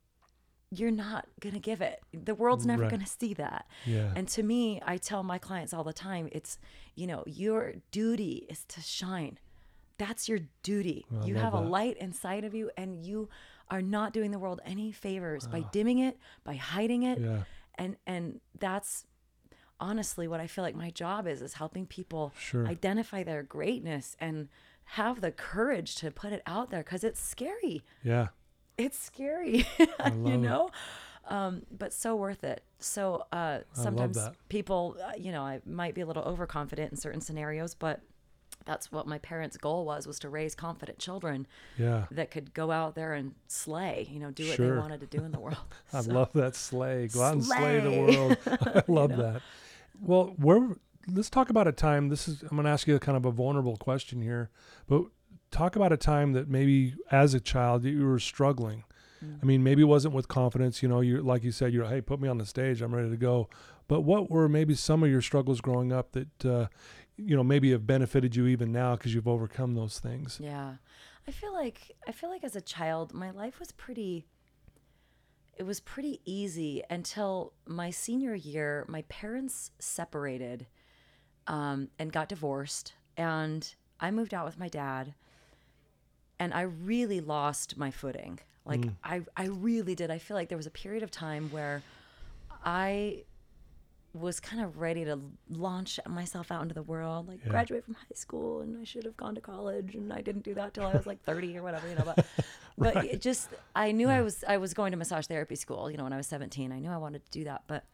you're 0.70 0.90
not 0.90 1.26
going 1.40 1.54
to 1.54 1.60
give 1.60 1.80
it. 1.80 2.00
The 2.12 2.34
world's 2.34 2.66
never 2.66 2.82
Right. 2.82 2.90
going 2.90 3.02
to 3.02 3.06
see 3.08 3.34
that. 3.34 3.66
Yeah. 3.84 4.12
And 4.16 4.26
to 4.28 4.42
me, 4.42 4.80
I 4.84 4.96
tell 4.96 5.22
my 5.22 5.38
clients 5.38 5.72
all 5.72 5.84
the 5.84 5.92
time, 5.92 6.28
it's, 6.32 6.58
you 6.96 7.06
know, 7.06 7.22
your 7.26 7.74
duty 7.92 8.46
is 8.48 8.64
to 8.66 8.80
shine. 8.80 9.38
That's 9.98 10.28
your 10.28 10.40
duty. 10.62 11.06
I 11.22 11.24
you 11.24 11.36
have 11.36 11.54
a 11.54 11.60
light 11.60 11.96
inside 11.98 12.44
of 12.44 12.52
you 12.54 12.70
and 12.76 13.06
you 13.06 13.28
are 13.70 13.80
not 13.80 14.12
doing 14.12 14.30
the 14.32 14.38
world 14.38 14.60
any 14.64 14.92
favors 14.92 15.46
by 15.46 15.60
Ah. 15.64 15.68
dimming 15.72 15.98
it, 16.00 16.18
by 16.44 16.56
hiding 16.56 17.02
it. 17.04 17.18
yeah. 17.20 17.44
And 17.78 17.96
and 18.06 18.40
that's 18.58 19.06
honestly 19.80 20.26
what 20.28 20.40
I 20.40 20.46
feel 20.46 20.64
like 20.64 20.74
my 20.74 20.90
job 20.90 21.26
is 21.26 21.42
is 21.42 21.54
helping 21.54 21.86
people 21.86 22.32
Sure. 22.38 22.66
identify 22.66 23.22
their 23.22 23.42
greatness 23.42 24.16
and 24.20 24.48
have 24.90 25.20
the 25.20 25.30
courage 25.32 25.96
to 25.96 26.10
put 26.10 26.32
it 26.32 26.42
out 26.46 26.70
there 26.70 26.82
cuz 26.82 27.02
it's 27.04 27.20
scary 27.20 27.82
Yeah. 28.02 28.28
it's 28.78 28.98
scary 28.98 29.66
you 29.78 29.86
it. 30.26 30.36
know 30.38 30.70
um, 31.28 31.62
but 31.76 31.92
so 31.92 32.14
worth 32.14 32.44
it 32.44 32.62
so 32.78 33.24
uh, 33.32 33.60
sometimes 33.72 34.16
people 34.48 34.96
uh, 35.04 35.12
you 35.18 35.32
know 35.32 35.42
i 35.42 35.60
might 35.66 35.94
be 35.94 36.00
a 36.02 36.06
little 36.06 36.22
overconfident 36.22 36.92
in 36.92 36.96
certain 36.96 37.20
scenarios 37.20 37.74
but 37.74 38.00
that's 38.64 38.90
what 38.92 39.06
my 39.06 39.18
parents 39.18 39.56
goal 39.56 39.84
was 39.84 40.06
was 40.06 40.18
to 40.20 40.28
raise 40.28 40.54
confident 40.54 40.98
children 40.98 41.46
Yeah. 41.76 42.06
that 42.12 42.30
could 42.30 42.54
go 42.54 42.70
out 42.70 42.94
there 42.94 43.12
and 43.14 43.34
slay 43.48 44.08
you 44.10 44.20
know 44.20 44.30
do 44.30 44.46
what 44.46 44.56
Sure. 44.56 44.74
they 44.74 44.80
wanted 44.80 45.00
to 45.00 45.06
do 45.06 45.24
in 45.24 45.32
the 45.32 45.40
world 45.40 45.58
I 45.92 46.00
So- 46.02 46.12
love 46.12 46.32
that 46.34 46.54
slay. 46.54 47.08
Go 47.08 47.22
out 47.22 47.34
and 47.34 47.44
slay 47.44 47.80
the 47.80 47.90
world. 47.90 48.36
I 48.46 48.82
love 48.86 49.16
that. 49.16 49.42
Well, 50.00 50.34
where 50.36 50.76
let's 51.08 51.30
talk 51.30 51.50
about 51.50 51.68
a 51.68 51.72
time. 51.72 52.08
This 52.08 52.28
is 52.28 52.42
I'm 52.42 52.50
going 52.50 52.64
to 52.64 52.70
ask 52.70 52.86
you 52.86 52.96
a 52.96 53.00
kind 53.00 53.16
of 53.16 53.24
a 53.24 53.30
vulnerable 53.30 53.76
question 53.76 54.20
here, 54.22 54.50
but 54.86 55.04
talk 55.50 55.76
about 55.76 55.92
a 55.92 55.96
time 55.96 56.32
that 56.32 56.48
maybe 56.48 56.94
as 57.10 57.34
a 57.34 57.40
child 57.40 57.84
you 57.84 58.04
were 58.04 58.18
struggling. 58.18 58.84
Mm. 59.24 59.38
I 59.42 59.46
mean, 59.46 59.62
maybe 59.62 59.82
it 59.82 59.86
wasn't 59.86 60.14
with 60.14 60.28
confidence. 60.28 60.82
You 60.82 60.88
know, 60.88 61.00
you 61.00 61.22
like 61.22 61.44
you 61.44 61.52
said, 61.52 61.72
you're 61.72 61.86
hey, 61.86 62.00
put 62.00 62.20
me 62.20 62.28
on 62.28 62.38
the 62.38 62.46
stage. 62.46 62.82
I'm 62.82 62.94
ready 62.94 63.10
to 63.10 63.16
go. 63.16 63.48
But 63.88 64.00
what 64.00 64.30
were 64.30 64.48
maybe 64.48 64.74
some 64.74 65.02
of 65.02 65.10
your 65.10 65.22
struggles 65.22 65.60
growing 65.60 65.92
up 65.92 66.12
that 66.12 66.44
uh, 66.44 66.66
you 67.16 67.36
know 67.36 67.44
maybe 67.44 67.70
have 67.70 67.86
benefited 67.86 68.36
you 68.36 68.46
even 68.46 68.72
now 68.72 68.96
because 68.96 69.14
you've 69.14 69.28
overcome 69.28 69.74
those 69.74 69.98
things? 69.98 70.38
Yeah. 70.42 70.74
I 71.28 71.32
feel 71.32 71.52
like 71.52 71.92
I 72.06 72.12
feel 72.12 72.30
like 72.30 72.44
as 72.44 72.56
a 72.56 72.60
child 72.60 73.12
my 73.12 73.30
life 73.30 73.58
was 73.58 73.72
pretty 73.72 74.26
it 75.56 75.64
was 75.64 75.80
pretty 75.80 76.20
easy 76.24 76.82
until 76.90 77.52
my 77.66 77.90
senior 77.90 78.34
year 78.34 78.84
my 78.88 79.02
parents 79.02 79.70
separated 79.78 80.66
um, 81.46 81.88
and 81.98 82.12
got 82.12 82.28
divorced 82.28 82.92
and 83.16 83.74
I 83.98 84.10
moved 84.10 84.34
out 84.34 84.44
with 84.44 84.58
my 84.58 84.68
dad 84.68 85.14
and 86.38 86.52
I 86.52 86.62
really 86.62 87.20
lost 87.20 87.76
my 87.76 87.90
footing. 87.90 88.38
Like 88.64 88.84
I 89.04 89.22
I 89.36 89.46
really 89.46 89.94
did. 89.94 90.10
I 90.10 90.18
feel 90.18 90.36
like 90.36 90.48
there 90.48 90.58
was 90.58 90.66
a 90.66 90.72
period 90.72 91.02
of 91.04 91.10
time 91.10 91.50
where 91.50 91.82
I 92.64 93.22
was 94.20 94.40
kind 94.40 94.62
of 94.62 94.78
ready 94.78 95.04
to 95.04 95.20
launch 95.48 95.98
myself 96.06 96.50
out 96.50 96.62
into 96.62 96.74
the 96.74 96.82
world, 96.82 97.28
like 97.28 97.40
Yeah. 97.44 97.50
graduate 97.50 97.84
from 97.84 97.94
high 97.94 98.14
school, 98.14 98.60
and 98.62 98.76
I 98.78 98.84
should 98.84 99.04
have 99.04 99.16
gone 99.16 99.34
to 99.34 99.40
college, 99.40 99.94
and 99.94 100.12
I 100.12 100.20
didn't 100.22 100.44
do 100.44 100.54
that 100.54 100.74
till 100.74 100.84
I 100.86 100.94
was 100.94 101.06
like 101.06 101.22
thirty 101.24 101.56
or 101.56 101.62
whatever, 101.62 101.88
you 101.88 101.94
know. 101.94 102.04
But, 102.04 102.26
but 102.78 102.96
it 102.96 103.20
just 103.20 103.54
I 103.74 103.92
knew 103.92 104.08
I 104.08 104.22
was 104.22 104.44
I 104.48 104.56
was 104.58 104.74
going 104.74 104.90
to 104.92 104.96
massage 104.96 105.26
therapy 105.26 105.56
school, 105.56 105.90
you 105.90 105.96
know, 105.96 106.04
when 106.04 106.12
I 106.12 106.16
was 106.16 106.26
seventeen. 106.26 106.72
I 106.72 106.78
knew 106.78 106.90
I 106.90 106.96
wanted 106.98 107.24
to 107.24 107.30
do 107.30 107.44
that, 107.44 107.62
but 107.66 107.84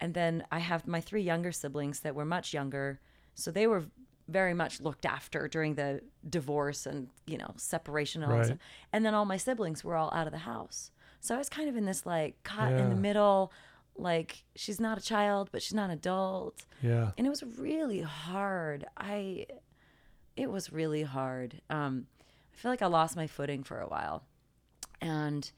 and 0.00 0.14
then 0.14 0.44
I 0.50 0.58
have 0.58 0.86
my 0.86 1.00
three 1.00 1.22
younger 1.22 1.52
siblings 1.52 2.00
that 2.00 2.14
were 2.14 2.24
much 2.24 2.52
younger, 2.52 3.00
so 3.34 3.50
they 3.50 3.66
were 3.66 3.84
very 4.28 4.54
much 4.54 4.80
looked 4.80 5.04
after 5.04 5.48
during 5.48 5.74
the 5.74 6.00
divorce 6.28 6.86
and 6.86 7.08
you 7.26 7.36
know 7.36 7.52
separation 7.56 8.22
and 8.22 8.30
all 8.30 8.38
that 8.38 8.48
Right. 8.48 8.58
stuff. 8.58 8.66
And 8.92 9.04
then 9.04 9.14
all 9.14 9.24
my 9.24 9.36
siblings 9.36 9.84
were 9.84 9.96
all 9.96 10.12
out 10.14 10.26
of 10.26 10.32
the 10.32 10.38
house, 10.40 10.90
so 11.20 11.34
I 11.34 11.38
was 11.38 11.48
kind 11.48 11.68
of 11.68 11.76
in 11.76 11.84
this 11.86 12.06
like 12.06 12.42
caught 12.42 12.78
in 12.78 12.88
the 12.88 12.94
middle. 12.96 13.52
Like 13.96 14.44
she's 14.56 14.80
not 14.80 14.98
a 14.98 15.00
child, 15.02 15.50
but 15.52 15.62
she's 15.62 15.74
not 15.74 15.84
an 15.86 15.90
adult 15.92 16.64
Yeah. 16.82 17.12
and 17.18 17.26
it 17.26 17.30
was 17.30 17.42
really 17.58 18.00
hard 18.00 18.86
i 18.96 19.46
it 20.36 20.50
was 20.50 20.72
really 20.72 21.02
hard 21.02 21.60
um 21.68 22.06
i 22.52 22.56
feel 22.56 22.70
like 22.72 22.80
i 22.82 22.86
lost 22.86 23.16
my 23.16 23.26
footing 23.26 23.62
for 23.62 23.80
a 23.80 23.86
while 23.86 24.24
and 25.00 25.52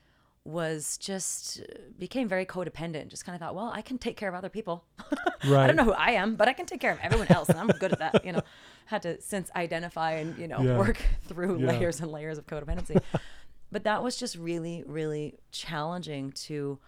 was 0.45 0.99
just 0.99 1.63
became 1.99 2.29
very 2.29 2.45
codependent 2.45 3.09
just 3.09 3.25
kind 3.25 3.35
of 3.35 3.41
thought 3.41 3.55
well 3.55 3.71
i 3.73 3.81
can 3.81 3.97
take 3.99 4.17
care 4.17 4.29
of 4.29 4.35
other 4.35 4.49
people 4.51 4.85
Right. 5.47 5.63
i 5.65 5.67
don't 5.69 5.77
know 5.77 5.85
who 5.85 5.93
i 5.93 6.11
am 6.11 6.35
but 6.35 6.49
i 6.49 6.53
can 6.53 6.67
take 6.67 6.81
care 6.81 6.93
of 6.93 6.99
everyone 7.03 7.29
else 7.29 7.49
and 7.49 7.59
i'm 7.59 7.69
good 7.69 7.93
at 7.93 7.99
that 8.01 8.25
you 8.25 8.33
know 8.33 8.43
had 8.87 9.03
to 9.03 9.21
since 9.23 9.49
identify 9.57 10.13
and 10.13 10.37
you 10.37 10.49
know 10.49 10.61
Yeah. 10.61 10.77
work 10.77 11.01
through 11.29 11.61
Yeah. 11.61 11.69
layers 11.69 12.01
and 12.01 12.11
layers 12.11 12.37
of 12.37 12.47
codependency 12.47 13.01
but 13.73 13.85
that 13.85 14.03
was 14.03 14.17
just 14.17 14.37
really 14.37 14.83
really 14.87 15.39
challenging 15.53 16.33
to 16.33 16.79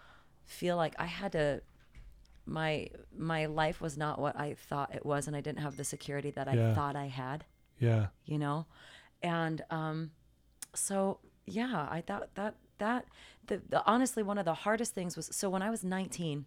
feel 0.47 0.77
like 0.77 0.95
i 0.99 1.05
had 1.07 1.33
to 1.33 1.61
my 2.47 2.89
my 3.19 3.47
life 3.47 3.81
was 3.81 3.97
not 3.99 4.21
what 4.21 4.39
I 4.39 4.55
thought 4.55 4.95
it 4.95 5.05
was, 5.05 5.27
and 5.27 5.35
I 5.35 5.41
didn't 5.41 5.59
have 5.63 5.77
the 5.77 5.83
security 5.83 6.31
that 6.31 6.47
I 6.47 6.55
Yeah. 6.55 6.75
thought 6.75 6.95
I 6.95 7.07
had. 7.09 7.45
Yeah. 7.81 8.07
You 8.25 8.39
know, 8.39 8.67
and 9.21 9.63
um, 9.69 10.13
so 10.73 11.19
yeah, 11.45 11.89
I 11.91 12.01
thought 12.03 12.29
that 12.37 12.55
that 12.79 13.07
the, 13.49 13.61
the 13.69 13.85
honestly 13.85 14.23
one 14.23 14.39
of 14.39 14.45
the 14.45 14.55
hardest 14.55 14.95
things 14.95 15.17
was 15.17 15.29
so 15.33 15.51
when 15.51 15.61
I 15.63 15.71
was 15.71 15.83
19, 15.83 16.47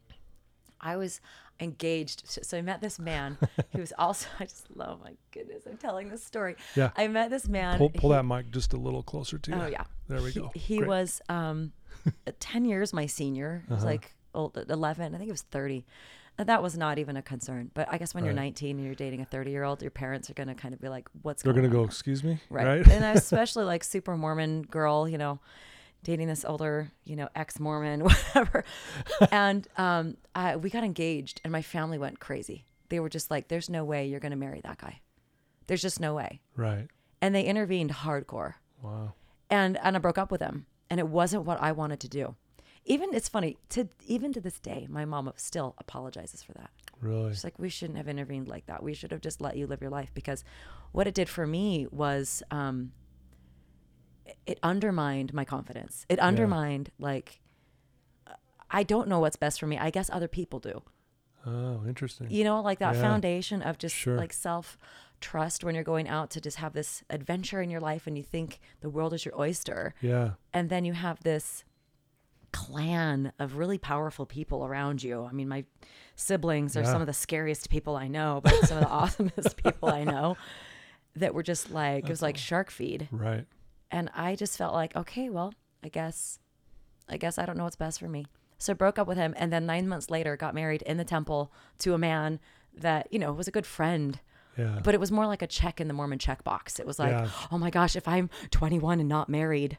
I 0.82 0.98
was 0.98 1.22
engaged. 1.60 2.24
So 2.44 2.58
I 2.58 2.62
met 2.62 2.82
this 2.82 3.00
man 3.00 3.38
who 3.74 3.80
was 3.80 3.94
also 3.98 4.28
I 4.40 4.46
just 4.46 4.66
love 4.76 5.02
my 5.04 5.14
goodness, 5.32 5.64
I'm 5.70 5.78
telling 5.78 6.10
this 6.10 6.24
story. 6.24 6.56
Yeah. 6.76 6.92
I 6.96 7.08
met 7.08 7.30
this 7.30 7.48
man. 7.48 7.78
Pull, 7.78 7.90
pull 7.90 8.12
he- 8.12 8.16
that 8.18 8.24
mic 8.24 8.52
just 8.52 8.74
a 8.74 8.78
little 8.78 9.04
closer 9.04 9.38
to 9.38 9.52
you. 9.52 9.58
Oh 9.58 9.68
yeah. 9.68 9.84
There 10.08 10.22
we 10.22 10.32
He- 10.32 10.40
go. 10.40 10.52
He, 10.56 10.78
Great. 10.78 10.88
was 10.88 11.22
um, 11.30 11.74
ten 12.40 12.66
years 12.66 12.94
my 12.94 13.06
senior. 13.06 13.64
He 13.68 13.74
was 13.74 13.84
Uh-huh. 13.84 13.92
like 13.92 14.14
old, 14.34 14.58
eleven. 14.70 15.14
I 15.14 15.18
think 15.18 15.28
he 15.28 15.32
was 15.32 15.42
thirty. 15.44 15.86
That 16.38 16.64
was 16.64 16.78
not 16.78 16.98
even 17.00 17.18
a 17.18 17.22
concern. 17.22 17.70
But 17.74 17.90
I 17.92 17.98
guess 17.98 18.16
when 18.16 18.24
you're 18.24 18.34
19 18.34 18.78
and 18.78 18.86
you're 18.86 18.96
dating 18.96 19.20
a 19.20 19.26
30 19.26 19.52
year 19.52 19.66
old, 19.66 19.82
your 19.82 19.92
parents 19.92 20.30
are 20.30 20.34
going 20.34 20.48
to 20.48 20.56
kind 20.56 20.74
of 20.74 20.80
be 20.80 20.88
like, 20.88 21.10
"What's 21.22 21.44
going 21.44 21.54
on? 21.58 21.62
They're 21.62 21.70
going 21.70 21.74
gonna 21.74 21.84
go. 21.84 21.90
Excuse 21.90 22.24
me. 22.24 22.40
right? 22.50 22.66
Right. 22.66 22.88
and 22.88 23.04
I 23.04 23.12
especially 23.12 23.66
like 23.66 23.84
super 23.84 24.16
Mormon 24.16 24.62
girl, 24.62 25.06
you 25.10 25.18
know, 25.18 25.40
dating 26.04 26.28
this 26.28 26.46
older, 26.46 26.92
you 27.04 27.16
know, 27.16 27.30
ex 27.36 27.60
Mormon, 27.60 28.04
whatever. 28.04 28.64
and 29.32 29.68
um, 29.78 30.18
I, 30.36 30.56
we 30.56 30.70
got 30.70 30.84
engaged, 30.84 31.42
and 31.44 31.52
my 31.52 31.62
family 31.62 31.98
went 31.98 32.20
crazy. 32.20 32.66
They 32.90 33.00
were 33.00 33.10
just 33.10 33.30
like, 33.30 33.48
"There's 33.48 33.70
no 33.70 33.84
way 33.84 34.08
you're 34.08 34.20
going 34.20 34.32
to 34.32 34.38
marry 34.38 34.62
that 34.64 34.78
guy. 34.80 35.02
There's 35.68 35.82
just 35.82 36.00
no 36.00 36.14
way." 36.16 36.42
right. 36.56 36.88
And 37.22 37.36
they 37.36 37.44
intervened 37.44 37.92
hardcore 37.92 38.54
Wow. 38.82 39.12
and 39.50 39.78
and 39.84 39.98
I 39.98 40.00
broke 40.00 40.18
up 40.18 40.32
with 40.32 40.42
him, 40.42 40.66
and 40.90 41.00
it 41.00 41.08
wasn't 41.08 41.44
what 41.44 41.62
I 41.62 41.74
wanted 41.74 42.00
to 42.02 42.08
do. 42.08 42.36
Even 42.86 43.14
it's 43.14 43.28
funny 43.30 43.58
to 43.70 43.90
even 44.08 44.32
to 44.34 44.40
this 44.42 44.60
day, 44.60 44.88
my 44.90 45.04
mom 45.06 45.32
still 45.36 45.76
apologizes 45.80 46.42
for 46.42 46.54
that. 46.54 46.70
Really. 47.02 47.32
She's 47.34 47.44
like, 47.44 47.60
we 47.60 47.70
shouldn't 47.70 47.98
have 47.98 48.08
intervened 48.08 48.48
like 48.48 48.66
that. 48.68 48.82
We 48.82 48.94
should 48.94 49.12
have 49.12 49.22
just 49.22 49.42
let 49.42 49.56
you 49.58 49.68
live 49.68 49.82
your 49.82 49.90
life 49.90 50.12
because 50.14 50.44
what 50.94 51.08
it 51.08 51.14
did 51.14 51.30
for 51.30 51.46
me 51.46 51.88
was 51.92 52.42
um, 52.52 52.92
it- 54.46 54.60
undermined 54.64 55.34
my 55.34 55.46
confidence. 55.46 56.06
It 56.10 56.20
undermined 56.20 56.92
like 57.00 57.40
I 58.72 58.84
don't 58.84 59.08
know 59.08 59.20
what's 59.20 59.36
best 59.36 59.60
for 59.60 59.66
me. 59.68 59.78
I 59.78 59.90
guess 59.90 60.10
other 60.12 60.28
people 60.28 60.60
do 60.60 60.84
Oh, 61.46 61.84
interesting. 61.88 62.28
you 62.30 62.44
know 62.44 62.62
like 62.62 62.80
that 62.80 62.96
Yeah. 62.96 63.02
foundation 63.02 63.62
of 63.62 63.78
just 63.78 63.96
Sure. 63.96 64.16
like 64.18 64.34
self 64.34 64.78
trust 65.22 65.64
when 65.64 65.74
you're 65.76 65.84
going 65.84 66.08
out 66.08 66.30
to 66.32 66.42
just 66.42 66.58
have 66.58 66.74
this 66.74 67.04
adventure 67.10 67.62
in 67.62 67.70
your 67.70 67.82
life 67.82 68.08
and 68.08 68.18
you 68.18 68.24
think 68.24 68.60
the 68.82 68.90
world 68.90 69.14
is 69.14 69.26
your 69.26 69.38
oyster 69.40 69.94
Yeah. 70.02 70.32
and 70.54 70.70
then 70.70 70.86
you 70.86 70.94
have 70.94 71.22
this 71.24 71.66
clan 72.52 73.32
of 73.38 73.58
really 73.58 73.78
powerful 73.78 74.26
people 74.26 74.66
around 74.66 75.04
you 75.04 75.24
i 75.26 75.32
mean 75.32 75.48
my 75.48 75.64
siblings 76.16 76.76
are 76.76 76.82
Yeah. 76.82 76.92
some 76.92 77.02
of 77.02 77.06
the 77.08 77.14
scariest 77.14 77.70
people 77.70 77.96
i 77.96 78.08
know 78.08 78.42
but 78.44 78.54
some 78.66 78.78
of 78.80 78.84
the 78.84 78.90
awesomest 79.30 79.56
people 79.62 79.90
i 79.90 80.04
know 80.04 80.36
that 81.16 81.34
were 81.36 81.44
just 81.44 81.70
like 81.70 82.06
it 82.06 82.10
was 82.10 82.22
like 82.24 82.38
shark 82.38 82.72
feed 82.72 83.08
Right. 83.12 83.46
And 83.92 84.10
I 84.14 84.36
just 84.36 84.58
felt 84.58 84.74
like, 84.74 84.96
okay, 84.96 85.30
well, 85.30 85.54
I 85.84 85.90
guess, 85.90 86.40
I 87.08 87.18
guess 87.18 87.38
I 87.38 87.46
don't 87.46 87.58
know 87.58 87.64
what's 87.64 87.76
best 87.76 88.00
for 88.00 88.08
me. 88.08 88.26
So 88.58 88.74
I 88.74 88.76
broke 88.76 89.00
up 89.00 89.08
with 89.08 89.18
him, 89.18 89.34
and 89.38 89.52
then 89.54 89.66
nine 89.66 89.88
months 89.88 90.10
later, 90.10 90.36
got 90.36 90.54
married 90.54 90.82
in 90.84 90.98
the 90.98 91.06
temple 91.06 91.52
to 91.80 91.94
a 91.94 91.98
man 91.98 92.40
that 92.76 93.08
you 93.12 93.18
know 93.20 93.32
was 93.34 93.48
a 93.48 93.52
good 93.52 93.66
friend, 93.66 94.20
Yeah. 94.58 94.80
but 94.84 94.94
it 94.94 95.00
was 95.00 95.12
more 95.12 95.26
like 95.28 95.42
a 95.42 95.48
check 95.48 95.80
in 95.82 95.88
the 95.88 95.94
Mormon 95.94 96.20
checkbox. 96.20 96.80
It 96.80 96.86
was 96.86 97.00
like, 97.00 97.12
Yeah. 97.12 97.30
oh 97.52 97.58
my 97.58 97.70
gosh, 97.70 97.96
if 97.96 98.08
I'm 98.08 98.30
21 98.52 99.00
and 99.00 99.08
not 99.10 99.30
married, 99.30 99.78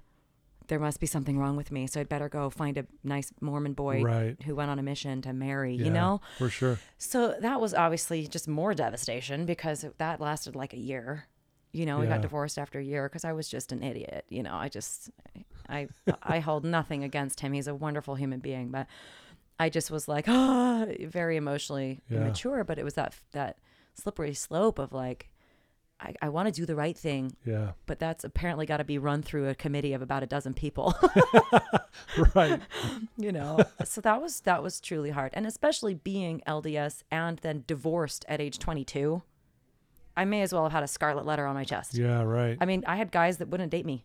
there 0.69 0.79
must 0.79 0.99
be 1.01 1.07
something 1.07 1.37
wrong 1.39 1.57
with 1.57 1.71
me. 1.73 1.87
So 1.87 2.01
I'd 2.01 2.09
better 2.09 2.29
go 2.29 2.49
find 2.49 2.79
a 2.79 2.87
nice 3.05 3.33
Mormon 3.41 3.75
boy 3.75 4.03
Right. 4.03 4.41
who 4.45 4.55
went 4.55 4.71
on 4.71 4.79
a 4.79 4.83
mission 4.83 5.21
to 5.23 5.33
marry. 5.33 5.75
yeah, 5.75 5.85
You 5.85 5.91
know, 5.91 6.21
For 6.39 6.49
sure. 6.49 6.79
so 6.97 7.35
that 7.41 7.61
was 7.61 7.75
obviously 7.75 8.27
just 8.27 8.49
more 8.49 8.73
devastation 8.75 9.47
because 9.47 9.85
that 9.99 10.21
lasted 10.21 10.55
like 10.57 10.73
a 10.73 10.79
year. 10.79 11.27
You 11.73 11.87
know, 11.87 11.99
we 12.01 12.07
got 12.07 12.21
divorced 12.21 12.59
after 12.59 12.79
a 12.79 12.83
year 12.83 13.09
because 13.09 13.25
I 13.25 13.33
was 13.33 13.49
just 13.49 13.71
an 13.73 13.83
idiot. 13.83 14.25
You 14.29 14.43
know, 14.43 14.55
I 14.55 14.69
just, 14.69 15.11
I, 15.69 15.89
I 16.23 16.41
hold 16.41 16.65
nothing 16.65 17.05
against 17.05 17.41
him. 17.41 17.53
He's 17.53 17.69
a 17.69 17.75
wonderful 17.75 18.17
human 18.17 18.41
being, 18.41 18.71
but 18.71 18.87
I 19.59 19.69
just 19.69 19.91
was 19.91 20.09
like, 20.09 20.25
ah, 20.29 20.87
very 21.07 21.37
emotionally 21.37 22.01
Yeah. 22.09 22.19
immature. 22.23 22.65
But 22.65 22.79
it 22.79 22.85
was 22.85 22.95
that 22.95 23.15
that 23.33 23.59
slippery 23.95 24.35
slope 24.35 24.79
of 24.81 24.93
like, 24.93 25.29
I, 26.01 26.15
I 26.23 26.29
want 26.31 26.47
to 26.49 26.53
do 26.53 26.65
the 26.67 26.75
right 26.75 26.97
thing, 26.97 27.37
Yeah. 27.45 27.73
but 27.87 27.99
that's 27.99 28.25
apparently 28.25 28.65
got 28.67 28.79
to 28.79 28.85
be 28.85 28.97
run 28.99 29.23
through 29.23 29.49
a 29.49 29.55
committee 29.55 29.93
of 29.93 30.01
about 30.03 30.23
a 30.23 30.27
dozen 30.27 30.55
people. 30.55 30.95
Right. 32.35 32.61
you 33.17 33.31
know 33.33 33.59
so 33.85 34.01
that 34.01 34.23
was 34.23 34.41
that 34.41 34.63
was 34.63 34.81
truly 34.81 35.11
hard 35.11 35.31
and 35.35 35.47
especially 35.47 35.95
being 35.95 36.41
lds 36.47 37.03
and 37.11 37.39
then 37.39 37.65
divorced 37.67 38.25
at 38.29 38.41
age 38.41 38.59
22 38.59 39.23
i 40.21 40.25
may 40.25 40.43
as 40.43 40.53
well 40.53 40.63
have 40.65 40.73
had 40.73 40.83
a 40.83 40.89
scarlet 40.97 41.25
letter 41.27 41.47
on 41.47 41.55
my 41.55 41.65
chest 41.65 41.95
Yeah. 41.95 42.23
Right. 42.23 42.57
i 42.61 42.65
mean 42.71 42.85
i 42.87 42.97
had 42.97 43.11
guys 43.11 43.39
that 43.39 43.49
wouldn't 43.49 43.71
date 43.71 43.87
me 43.87 44.05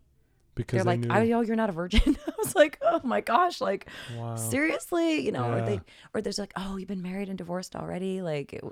because 0.56 0.78
they're 0.78 0.84
they 0.96 1.08
like 1.08 1.24
knew. 1.24 1.30
know 1.32 1.42
you're 1.42 1.56
not 1.64 1.70
a 1.70 1.74
virgin 1.74 2.18
i 2.28 2.32
was 2.38 2.56
like 2.56 2.80
oh 2.82 3.02
my 3.04 3.22
gosh 3.22 3.60
like 3.62 3.88
wow. 4.18 4.36
seriously 4.36 5.10
you 5.26 5.32
know 5.32 5.52
or 5.54 5.62
they 5.70 5.80
or 6.14 6.22
there's 6.22 6.40
like 6.40 6.54
oh 6.56 6.78
you've 6.78 6.88
been 6.88 7.02
married 7.02 7.28
and 7.30 7.38
divorced 7.38 7.76
already 7.76 8.22
like 8.22 8.54
it, 8.54 8.64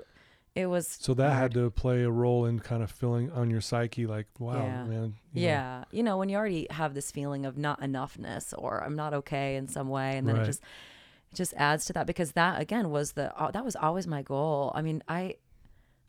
it 0.54 0.66
was 0.66 0.86
So 1.00 1.14
that 1.14 1.30
hard. 1.32 1.42
had 1.42 1.54
to 1.54 1.70
play 1.70 2.04
a 2.04 2.10
role 2.10 2.46
in 2.46 2.60
kind 2.60 2.80
of 2.84 2.88
filling 2.88 3.26
on 3.32 3.50
your 3.50 3.60
psyche, 3.60 4.06
like, 4.06 4.28
wow, 4.38 4.54
Yeah. 4.64 4.84
man. 4.84 5.14
you 5.32 5.42
know, 5.42 5.46
yeah 5.48 5.84
you 5.90 6.02
know 6.04 6.16
when 6.16 6.28
you 6.28 6.36
already 6.36 6.68
have 6.70 6.94
this 6.94 7.10
feeling 7.10 7.44
of 7.44 7.58
not 7.58 7.80
enoughness 7.80 8.54
or 8.56 8.82
i'm 8.84 8.94
not 8.96 9.12
okay 9.20 9.56
in 9.56 9.66
some 9.68 9.88
way 9.88 10.16
and 10.16 10.26
then 10.28 10.36
Right. 10.36 10.44
it 10.44 10.46
just 10.46 10.62
it 11.32 11.36
just 11.36 11.54
adds 11.56 11.84
to 11.86 11.92
that 11.94 12.06
because 12.06 12.32
that 12.32 12.60
again 12.60 12.90
was 12.90 13.12
the 13.18 13.26
uh, 13.36 13.50
that 13.50 13.64
was 13.64 13.74
always 13.76 14.06
my 14.06 14.22
goal 14.22 14.70
i 14.76 14.80
mean 14.80 15.02
i 15.08 15.34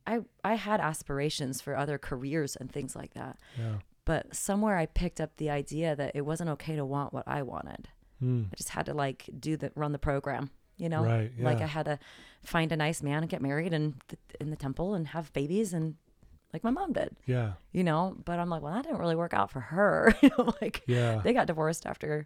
i 0.07 0.19
i 0.43 0.55
had 0.55 0.79
aspirations 0.79 1.61
for 1.61 1.75
other 1.75 1.97
careers 1.97 2.55
and 2.55 2.71
things 2.71 2.95
like 2.95 3.13
that 3.13 3.37
yeah. 3.57 3.75
but 4.05 4.35
somewhere 4.35 4.77
i 4.77 4.85
picked 4.85 5.19
up 5.21 5.35
the 5.37 5.49
idea 5.49 5.95
that 5.95 6.11
it 6.15 6.21
wasn't 6.25 6.49
okay 6.49 6.75
to 6.75 6.85
want 6.85 7.13
what 7.13 7.27
i 7.27 7.41
wanted 7.41 7.87
Mm. 8.23 8.45
i 8.51 8.55
just 8.55 8.69
had 8.69 8.85
to 8.85 8.93
like 8.93 9.29
do 9.39 9.57
the 9.57 9.73
run 9.75 9.91
the 9.91 9.99
program 9.99 10.49
you 10.77 10.87
know 10.87 11.03
Right, 11.03 11.31
like 11.37 11.59
i 11.59 11.65
had 11.65 11.83
to 11.85 11.99
find 12.43 12.71
a 12.71 12.77
nice 12.77 13.03
man 13.03 13.23
and 13.23 13.29
get 13.29 13.41
married 13.41 13.73
and 13.73 13.95
th- 14.07 14.19
in 14.39 14.51
the 14.51 14.55
temple 14.55 14.93
and 14.93 15.07
have 15.07 15.33
babies 15.33 15.73
and 15.73 15.95
like 16.53 16.63
my 16.63 16.69
mom 16.69 16.93
did 16.93 17.17
Yeah. 17.25 17.53
you 17.73 17.83
know 17.83 18.15
but 18.23 18.39
i'm 18.39 18.49
like 18.49 18.61
well 18.61 18.73
that 18.73 18.83
didn't 18.85 18.99
really 18.99 19.17
work 19.17 19.33
out 19.33 19.51
for 19.51 19.59
her 19.59 20.15
you 20.21 20.29
know 20.37 20.53
like 20.61 20.81
Yeah. 20.87 21.19
they 21.25 21.33
got 21.33 21.47
divorced 21.47 21.85
after 21.85 22.25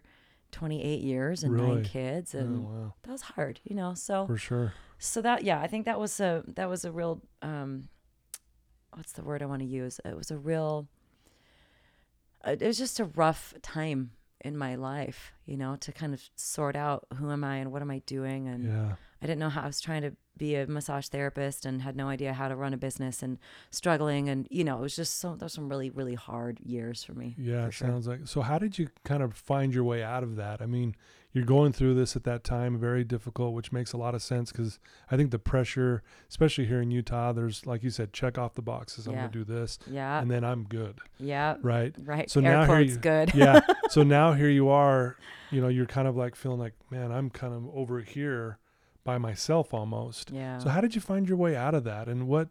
28 0.52 1.00
years 1.00 1.42
and 1.42 1.52
Really? 1.54 1.66
nine 1.76 1.84
kids 1.84 2.34
Oh, 2.36 2.38
and 2.38 2.64
wow. 2.64 2.94
that 3.02 3.10
was 3.12 3.22
hard 3.22 3.58
you 3.64 3.74
know 3.74 3.94
so 3.94 4.26
For 4.26 4.38
sure. 4.38 4.72
So 5.00 5.20
that 5.20 5.42
yeah 5.42 5.60
i 5.60 5.66
think 5.66 5.84
that 5.86 5.98
was 5.98 6.20
a 6.20 6.44
that 6.46 6.68
was 6.68 6.84
a 6.84 6.92
real 6.92 7.20
um 7.42 7.88
what's 8.94 9.12
the 9.12 9.22
word 9.22 9.42
i 9.42 9.46
want 9.46 9.60
to 9.60 9.66
use 9.66 10.00
it 10.04 10.16
was 10.16 10.30
a 10.30 10.36
real 10.38 10.86
uh, 12.46 12.56
it 12.58 12.66
was 12.66 12.78
just 12.78 13.00
a 13.00 13.04
rough 13.04 13.54
time 13.62 14.12
in 14.42 14.56
my 14.56 14.74
life 14.74 15.32
you 15.46 15.56
know 15.56 15.76
to 15.76 15.92
kind 15.92 16.14
of 16.14 16.22
sort 16.36 16.76
out 16.76 17.06
who 17.16 17.30
am 17.30 17.42
i 17.44 17.56
and 17.56 17.72
what 17.72 17.82
am 17.82 17.90
i 17.90 17.98
doing 18.06 18.46
and 18.48 18.64
Yeah. 18.64 18.92
I 19.22 19.26
didn't 19.26 19.40
know 19.40 19.50
how 19.50 19.60
I 19.60 19.66
was 19.66 19.82
trying 19.82 20.00
to 20.00 20.12
be 20.38 20.54
a 20.56 20.66
massage 20.66 21.08
therapist 21.08 21.66
and 21.66 21.82
had 21.82 21.94
no 21.94 22.08
idea 22.08 22.32
how 22.32 22.48
to 22.48 22.56
run 22.56 22.72
a 22.72 22.78
business 22.78 23.22
and 23.22 23.36
struggling 23.70 24.30
and 24.30 24.48
you 24.50 24.64
know 24.64 24.78
it 24.78 24.80
was 24.80 24.96
just 24.96 25.18
so 25.20 25.36
those 25.36 25.52
some 25.52 25.68
really 25.68 25.90
really 25.90 26.14
hard 26.14 26.58
years 26.60 27.04
for 27.04 27.12
me. 27.12 27.34
Yeah, 27.36 27.66
for 27.66 27.72
sure. 27.72 27.88
sounds 27.88 28.08
like. 28.08 28.20
So, 28.24 28.40
how 28.40 28.58
did 28.58 28.78
you 28.78 28.88
kind 29.04 29.22
of 29.22 29.34
find 29.34 29.74
your 29.74 29.84
way 29.84 30.02
out 30.02 30.22
of 30.22 30.36
that? 30.36 30.62
I 30.62 30.64
mean, 30.66 30.96
you're 31.32 31.44
going 31.44 31.72
through 31.72 31.94
this 31.94 32.16
at 32.16 32.24
that 32.24 32.42
time, 32.42 32.76
very 32.78 33.04
difficult, 33.04 33.54
which 33.54 33.70
makes 33.72 33.92
a 33.92 33.96
lot 33.96 34.14
of 34.14 34.22
sense 34.22 34.50
because 34.50 34.78
I 35.10 35.16
think 35.16 35.30
the 35.30 35.38
pressure, 35.38 36.02
especially 36.28 36.66
here 36.66 36.80
in 36.82 36.90
Utah, 36.90 37.32
there's 37.32 37.64
like 37.66 37.82
you 37.84 37.90
said, 37.90 38.12
check 38.12 38.36
off 38.38 38.54
the 38.54 38.62
boxes. 38.62 39.06
I'm 39.06 39.14
Yeah. 39.14 39.20
gonna 39.20 39.32
do 39.32 39.44
this, 39.44 39.78
Yeah, 39.86 40.20
and 40.20 40.30
then 40.30 40.42
I'm 40.44 40.64
good, 40.64 40.98
yeah, 41.18 41.56
right? 41.62 41.94
right. 42.04 42.28
So 42.30 42.40
Air 42.40 42.52
now 42.52 42.64
here 42.66 42.80
you- 42.80 42.96
good. 42.96 43.32
yeah. 43.34 43.60
So 43.90 44.02
now 44.04 44.34
here 44.34 44.48
you 44.50 44.68
are, 44.68 45.16
you 45.50 45.60
know, 45.60 45.66
you're 45.66 45.84
kind 45.86 46.06
of 46.06 46.16
like 46.16 46.36
feeling 46.36 46.60
like, 46.60 46.74
man, 46.90 47.10
I'm 47.10 47.28
kind 47.28 47.52
of 47.52 47.68
over 47.74 48.00
here 48.00 48.58
by 49.02 49.18
myself 49.18 49.72
almost. 49.74 50.30
yeah. 50.30 50.58
So 50.58 50.68
how 50.68 50.80
did 50.80 50.94
you 50.94 51.00
find 51.00 51.28
your 51.28 51.36
way 51.38 51.56
out 51.56 51.74
of 51.74 51.82
that, 51.84 52.06
and 52.08 52.28
what 52.28 52.48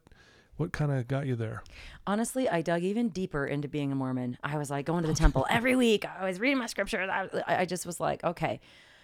what 0.59 0.71
kind 0.71 0.91
of 0.91 1.07
got 1.07 1.25
you 1.25 1.35
there? 1.35 1.63
Honestly, 2.05 2.49
I 2.49 2.61
dug 2.61 2.84
even 2.84 3.10
deeper 3.10 3.45
into 3.45 3.67
being 3.67 3.91
a 3.91 3.95
Mormon. 3.95 4.38
I 4.43 4.57
was 4.57 4.69
like 4.69 4.86
going 4.86 5.03
to 5.03 5.07
the 5.07 5.13
temple 5.15 5.45
every 5.49 5.75
week. 5.75 6.05
I 6.05 6.25
was 6.25 6.39
reading 6.39 6.57
my 6.57 6.65
scriptures. 6.67 7.10
I, 7.12 7.29
I 7.47 7.65
just 7.65 7.86
was 7.86 7.99
like, 7.99 8.23
okay. 8.23 8.60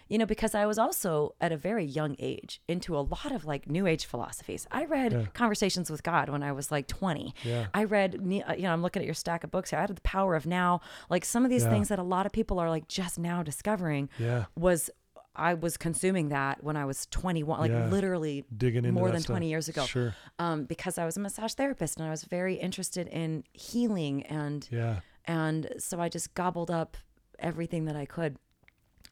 You 0.07 0.19
know, 0.19 0.27
because 0.27 0.53
I 0.53 0.67
was 0.67 0.77
also 0.77 1.33
at 1.41 1.51
a 1.51 1.57
very 1.57 1.83
young 1.83 2.15
age 2.19 2.61
into 2.67 2.95
a 2.95 3.01
lot 3.01 3.31
of 3.31 3.43
like 3.45 3.67
new 3.67 3.87
age 3.87 4.05
philosophies. 4.05 4.67
I 4.71 4.85
read 4.85 5.13
Yeah. 5.13 5.25
Conversations 5.33 5.89
with 5.89 6.03
God 6.03 6.29
when 6.29 6.43
I 6.43 6.51
was 6.51 6.71
like 6.71 6.87
20. 6.87 7.33
Yeah. 7.43 7.67
I 7.73 7.85
read, 7.85 8.15
uh, 8.15 8.53
you 8.53 8.61
know, 8.63 8.71
I'm 8.73 8.83
looking 8.83 9.01
at 9.01 9.05
your 9.07 9.15
stack 9.15 9.43
of 9.43 9.49
books 9.49 9.71
here. 9.71 9.79
I 9.79 9.81
had 9.81 9.95
The 9.95 10.01
Power 10.01 10.35
of 10.35 10.45
Now. 10.45 10.81
Like 11.09 11.25
some 11.25 11.43
of 11.43 11.49
these 11.49 11.63
Yeah. 11.63 11.71
things 11.71 11.87
that 11.89 11.97
a 11.97 12.03
lot 12.03 12.27
of 12.27 12.31
people 12.31 12.59
are 12.59 12.69
like 12.69 12.87
just 12.87 13.17
now 13.17 13.41
discovering 13.41 14.09
Yeah. 14.19 14.45
was, 14.55 14.91
I 15.35 15.53
was 15.53 15.77
consuming 15.77 16.29
that 16.29 16.63
when 16.63 16.77
I 16.77 16.85
was 16.85 17.05
21, 17.07 17.59
like 17.59 17.71
Yeah. 17.71 17.87
literally 17.87 18.45
Digging 18.55 18.85
into 18.85 18.91
more 18.91 19.11
than 19.11 19.21
stuff. 19.21 19.33
20 19.33 19.49
years 19.49 19.67
ago 19.69 19.85
Sure. 19.85 20.15
um, 20.39 20.65
because 20.65 20.97
I 20.97 21.05
was 21.05 21.17
a 21.17 21.19
massage 21.19 21.53
therapist 21.53 21.97
and 21.97 22.05
I 22.07 22.09
was 22.09 22.23
very 22.23 22.55
interested 22.55 23.07
in 23.07 23.43
healing 23.53 24.23
and 24.27 24.67
Yeah. 24.71 24.99
and 25.25 25.67
so 25.77 25.99
I 25.99 26.09
just 26.09 26.33
gobbled 26.35 26.71
up 26.71 26.97
everything 27.39 27.85
that 27.85 27.95
I 27.95 28.05
could, 28.05 28.37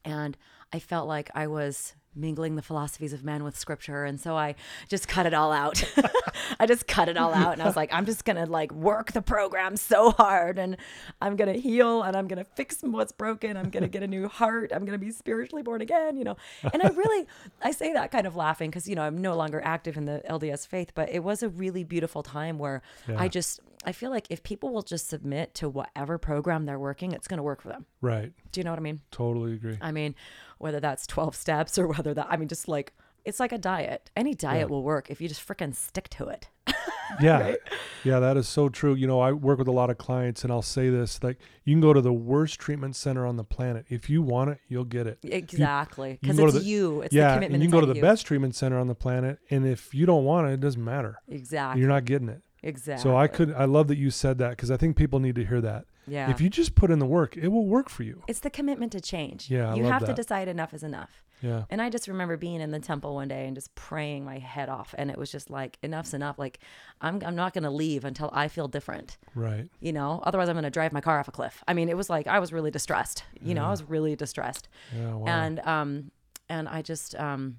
and 0.04 0.36
I 0.72 0.78
felt 0.78 1.06
like 1.08 1.30
I 1.34 1.46
was 1.46 1.94
mingling 2.16 2.56
the 2.56 2.62
philosophies 2.62 3.12
of 3.12 3.24
men 3.24 3.44
with 3.44 3.56
scripture, 3.58 4.04
and 4.04 4.20
so 4.20 4.36
I 4.36 4.54
just 4.88 5.08
cut 5.08 5.26
it 5.26 5.34
all 5.34 5.52
out. 5.52 5.82
I 6.60 6.66
just 6.66 6.86
cut 6.86 7.08
it 7.08 7.16
all 7.16 7.32
out, 7.34 7.52
and 7.54 7.62
I 7.62 7.66
was 7.66 7.76
like, 7.76 7.92
I'm 7.92 8.06
just 8.06 8.24
gonna 8.24 8.46
like 8.46 8.72
work 8.72 9.12
the 9.12 9.22
program 9.22 9.76
so 9.76 10.10
hard, 10.10 10.58
and 10.58 10.76
I'm 11.20 11.36
gonna 11.36 11.54
heal, 11.54 12.02
and 12.02 12.16
I'm 12.16 12.28
gonna 12.28 12.44
fix 12.44 12.78
what's 12.82 13.12
broken. 13.12 13.56
I'm 13.56 13.70
gonna 13.70 13.88
get 13.88 14.02
a 14.02 14.06
new 14.06 14.28
heart. 14.28 14.72
I'm 14.74 14.84
gonna 14.84 14.98
be 14.98 15.10
spiritually 15.10 15.62
born 15.62 15.80
again, 15.80 16.16
you 16.16 16.24
know. 16.24 16.36
And 16.72 16.82
I 16.82 16.88
really, 16.88 17.26
I 17.62 17.70
say 17.70 17.92
that 17.92 18.10
kind 18.10 18.26
of 18.26 18.36
laughing 18.36 18.70
because 18.70 18.88
you 18.88 18.94
know 18.94 19.02
I'm 19.02 19.18
no 19.20 19.34
longer 19.36 19.60
active 19.64 19.96
in 19.96 20.04
the 20.04 20.22
LDS 20.28 20.66
faith, 20.66 20.92
but 20.94 21.10
it 21.10 21.22
was 21.24 21.42
a 21.42 21.48
really 21.48 21.84
beautiful 21.84 22.22
time 22.22 22.58
where 22.58 22.82
Yeah. 23.08 23.16
I 23.20 23.28
just 23.28 23.60
I 23.84 23.92
feel 23.92 24.10
like 24.10 24.26
if 24.30 24.42
people 24.42 24.70
will 24.72 24.82
just 24.82 25.08
submit 25.08 25.54
to 25.56 25.68
whatever 25.68 26.18
program 26.18 26.64
they're 26.66 26.78
working, 26.78 27.12
it's 27.12 27.28
going 27.28 27.38
to 27.38 27.42
work 27.42 27.62
for 27.62 27.68
them. 27.68 27.86
Right. 28.00 28.32
Do 28.52 28.60
you 28.60 28.64
know 28.64 28.70
what 28.70 28.78
I 28.78 28.82
mean? 28.82 29.00
Totally 29.10 29.52
agree. 29.54 29.78
I 29.80 29.92
mean, 29.92 30.14
whether 30.58 30.80
that's 30.80 31.06
12 31.06 31.34
steps 31.34 31.78
or 31.78 31.86
whether 31.88 32.14
that, 32.14 32.26
I 32.30 32.36
mean, 32.36 32.48
just 32.48 32.68
like, 32.68 32.92
it's 33.24 33.40
like 33.40 33.52
a 33.52 33.58
diet. 33.58 34.10
Any 34.16 34.34
diet 34.34 34.68
will 34.68 34.82
work 34.82 35.10
if 35.10 35.20
you 35.20 35.28
just 35.28 35.46
freaking 35.46 35.74
stick 35.74 36.08
to 36.10 36.28
it. 36.28 36.48
Yeah. 37.20 37.54
Yeah, 38.02 38.18
that 38.18 38.36
is 38.36 38.48
so 38.48 38.68
true. 38.68 38.94
You 38.94 39.06
know, 39.06 39.20
I 39.20 39.32
work 39.32 39.58
with 39.58 39.68
a 39.68 39.72
lot 39.72 39.88
of 39.90 39.98
clients 39.98 40.42
and 40.42 40.52
I'll 40.52 40.62
say 40.62 40.88
this 40.88 41.22
like 41.22 41.38
you 41.64 41.74
can 41.74 41.80
go 41.80 41.92
to 41.92 42.00
the 42.00 42.12
worst 42.12 42.58
treatment 42.58 42.96
center 42.96 43.26
on 43.26 43.36
the 43.36 43.44
planet. 43.44 43.86
If 43.88 44.10
you 44.10 44.20
want 44.22 44.50
it, 44.50 44.58
you'll 44.68 44.84
get 44.84 45.06
it. 45.06 45.18
Exactly. 45.22 46.18
Because 46.20 46.38
it's 46.38 46.54
the- 46.54 46.60
you. 46.60 47.02
It's 47.02 47.14
yeah, 47.14 47.38
the 47.38 47.44
and 47.46 47.54
you 47.56 47.68
can 47.68 47.70
go 47.70 47.80
to 47.80 47.86
the 47.86 47.94
you. 47.96 48.02
best 48.02 48.26
treatment 48.26 48.54
center 48.54 48.78
on 48.78 48.88
the 48.88 48.94
planet 48.94 49.38
and 49.50 49.66
if 49.66 49.94
you 49.94 50.06
don't 50.06 50.24
want 50.24 50.48
it, 50.48 50.54
it 50.54 50.60
doesn't 50.60 50.82
matter. 50.82 51.18
Exactly. 51.28 51.80
You're 51.80 51.90
not 51.90 52.04
getting 52.04 52.28
it. 52.28 52.42
Exactly. 52.64 53.02
So 53.02 53.16
I 53.16 53.26
could 53.28 53.52
I 53.52 53.64
love 53.66 53.86
that 53.88 53.98
you 53.98 54.10
said 54.10 54.38
that 54.38 54.50
because 54.50 54.70
I 54.70 54.76
think 54.76 54.96
people 54.96 55.20
need 55.20 55.34
to 55.36 55.44
hear 55.44 55.60
that. 55.60 55.84
yeah. 56.06 56.30
If 56.30 56.40
you 56.40 56.48
just 56.50 56.74
put 56.74 56.90
in 56.90 56.98
the 56.98 57.06
work, 57.06 57.36
it 57.36 57.48
will 57.48 57.66
work 57.66 57.88
for 57.88 58.02
you. 58.02 58.22
it's 58.26 58.40
the 58.40 58.50
commitment 58.50 58.92
to 58.92 59.00
change. 59.00 59.50
Yeah, 59.50 59.72
I 59.72 59.76
You 59.76 59.84
have 59.84 60.04
to 60.06 60.14
decide 60.14 60.48
enough 60.48 60.74
is 60.74 60.82
enough. 60.82 61.22
Yeah. 61.42 61.64
And 61.68 61.82
I 61.82 61.90
just 61.90 62.08
remember 62.08 62.38
being 62.38 62.60
in 62.62 62.70
the 62.70 62.78
temple 62.78 63.14
one 63.16 63.28
day 63.28 63.46
and 63.46 63.54
just 63.54 63.74
praying 63.74 64.24
my 64.24 64.38
head 64.38 64.70
off. 64.70 64.94
And 64.96 65.10
it 65.10 65.18
was 65.18 65.30
just 65.30 65.50
like, 65.50 65.76
enough's 65.82 66.14
enough. 66.14 66.38
Like, 66.38 66.58
I'm, 67.02 67.20
I'm 67.22 67.36
not 67.36 67.52
going 67.52 67.64
to 67.64 67.70
leave 67.70 68.06
until 68.06 68.30
I 68.32 68.48
feel 68.48 68.66
different, 68.66 69.18
Right. 69.34 69.68
you 69.78 69.92
know? 69.92 70.22
Otherwise, 70.24 70.48
I'm 70.48 70.54
going 70.54 70.64
to 70.64 70.70
drive 70.70 70.94
my 70.94 71.02
car 71.02 71.18
off 71.18 71.28
a 71.28 71.32
cliff. 71.32 71.62
I 71.68 71.74
mean, 71.74 71.90
it 71.90 71.98
was 71.98 72.08
like, 72.08 72.26
I 72.26 72.38
was 72.38 72.50
really 72.50 72.70
distressed, 72.70 73.24
you 73.42 73.52
know? 73.54 73.64
I 73.66 73.70
was 73.70 73.82
really 73.82 74.16
distressed. 74.16 74.68
Yeah. 74.96 75.12
Wow. 75.16 75.24
And, 75.26 75.60
um, 75.60 76.10
and 76.48 76.66
I 76.66 76.80
just, 76.80 77.14
um, 77.16 77.58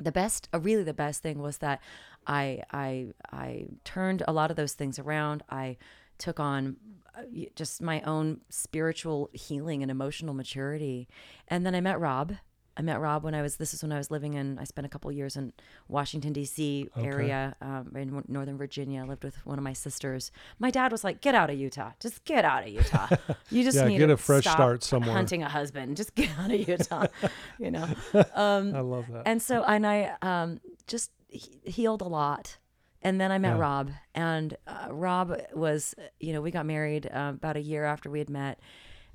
the 0.00 0.10
best, 0.10 0.48
uh, 0.52 0.58
really 0.58 0.82
the 0.82 0.94
best 0.94 1.22
thing 1.22 1.38
was 1.40 1.58
that 1.58 1.80
I, 2.26 2.62
I, 2.70 3.08
I 3.32 3.66
turned 3.84 4.22
a 4.26 4.32
lot 4.32 4.50
of 4.50 4.56
those 4.56 4.72
things 4.74 4.98
around. 4.98 5.42
I 5.50 5.76
took 6.18 6.38
on 6.38 6.76
uh, 7.16 7.22
just 7.56 7.82
my 7.82 8.00
own 8.02 8.40
spiritual 8.48 9.28
healing 9.32 9.82
and 9.82 9.90
emotional 9.90 10.34
maturity. 10.34 11.08
And 11.48 11.66
then 11.66 11.74
I 11.74 11.80
met 11.80 11.98
Rob. 12.00 12.34
I 12.74 12.80
met 12.80 13.00
Rob 13.00 13.22
when 13.22 13.34
I 13.34 13.42
was, 13.42 13.56
this 13.56 13.74
is 13.74 13.82
when 13.82 13.92
I 13.92 13.98
was 13.98 14.10
living 14.10 14.32
in, 14.32 14.58
I 14.58 14.64
spent 14.64 14.86
a 14.86 14.88
couple 14.88 15.12
years 15.12 15.36
in 15.36 15.52
Washington, 15.88 16.32
D.C. 16.32 16.88
Okay. 16.96 17.06
area 17.06 17.54
um, 17.60 17.92
in 17.94 18.24
Northern 18.28 18.56
Virginia. 18.56 19.02
I 19.02 19.04
lived 19.04 19.24
with 19.24 19.44
one 19.44 19.58
of 19.58 19.64
my 19.64 19.74
sisters. 19.74 20.32
My 20.58 20.70
dad 20.70 20.90
was 20.90 21.04
like, 21.04 21.20
get 21.20 21.34
out 21.34 21.50
of 21.50 21.58
Utah. 21.58 21.90
Just 22.00 22.24
get 22.24 22.46
out 22.46 22.62
of 22.62 22.70
Utah. 22.70 23.08
You 23.50 23.62
just 23.62 23.76
Yeah, 23.76 23.88
need 23.88 23.98
get 23.98 24.08
a 24.08 24.16
fresh 24.16 24.44
start 24.44 24.82
somewhere." 24.82 25.12
Hunting 25.12 25.42
a 25.42 25.48
husband. 25.50 25.98
Just 25.98 26.14
get 26.14 26.30
out 26.38 26.50
of 26.50 26.66
Utah, 26.66 27.08
you 27.58 27.70
know? 27.70 27.86
I 28.14 28.80
love 28.80 29.04
that. 29.12 29.24
and 29.26 29.42
so 29.42 29.62
and 29.64 29.86
I 29.86 30.16
um, 30.22 30.58
just 30.86 31.10
he- 31.32 31.60
healed 31.64 32.02
a 32.02 32.08
lot. 32.08 32.58
And 33.04 33.20
then 33.20 33.32
I 33.32 33.38
met 33.38 33.54
Yeah. 33.56 33.58
Rob, 33.60 33.90
and 34.14 34.56
uh, 34.68 34.86
Rob 34.92 35.36
was, 35.54 35.92
you 36.20 36.32
know, 36.32 36.40
we 36.40 36.52
got 36.52 36.64
married 36.66 37.06
uh, 37.12 37.32
about 37.34 37.56
a 37.56 37.60
year 37.60 37.84
after 37.84 38.08
we 38.08 38.20
had 38.20 38.30
met. 38.30 38.60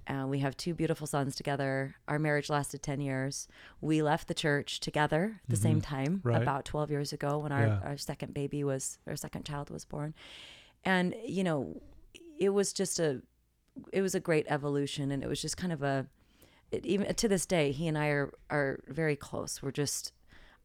Uh, 0.08 0.26
we 0.28 0.40
have 0.40 0.58
two 0.58 0.74
beautiful 0.74 1.08
sons 1.08 1.36
together. 1.36 1.96
Our 2.08 2.20
marriage 2.20 2.50
lasted 2.50 2.82
10 2.84 3.00
years. 3.00 3.48
We 3.80 4.02
left 4.02 4.28
the 4.28 4.34
church 4.34 4.80
together 4.82 5.40
at 5.44 5.50
the 5.50 5.56
same 5.56 5.80
time, 5.80 6.18
Mm-hmm. 6.18 6.28
Right. 6.28 6.42
about 6.42 6.66
12 6.66 6.92
years 6.92 7.14
ago 7.14 7.40
when 7.40 7.52
our, 7.54 7.66
Yeah. 7.68 7.80
our 7.84 7.98
second 7.98 8.34
baby 8.34 8.62
was, 8.64 9.00
our 9.08 9.16
second 9.16 9.46
child 9.46 9.70
was 9.70 9.86
born. 9.86 10.14
And, 10.84 11.16
you 11.26 11.44
know, 11.46 11.82
it 12.40 12.50
was 12.50 12.74
just 12.74 13.00
a, 13.00 13.22
it 13.94 14.02
was 14.02 14.16
a 14.16 14.20
great 14.20 14.46
evolution. 14.50 15.12
And 15.12 15.24
it 15.24 15.28
was 15.30 15.42
just 15.42 15.56
kind 15.58 15.72
of 15.74 15.82
a, 15.84 16.08
it, 16.72 16.86
even 16.86 17.14
to 17.16 17.28
this 17.30 17.46
day, 17.46 17.72
he 17.72 17.88
and 17.88 17.98
I 17.98 18.08
are, 18.08 18.34
are 18.50 18.80
very 18.88 19.16
close. 19.16 19.62
We're 19.62 19.72
just, 19.72 20.12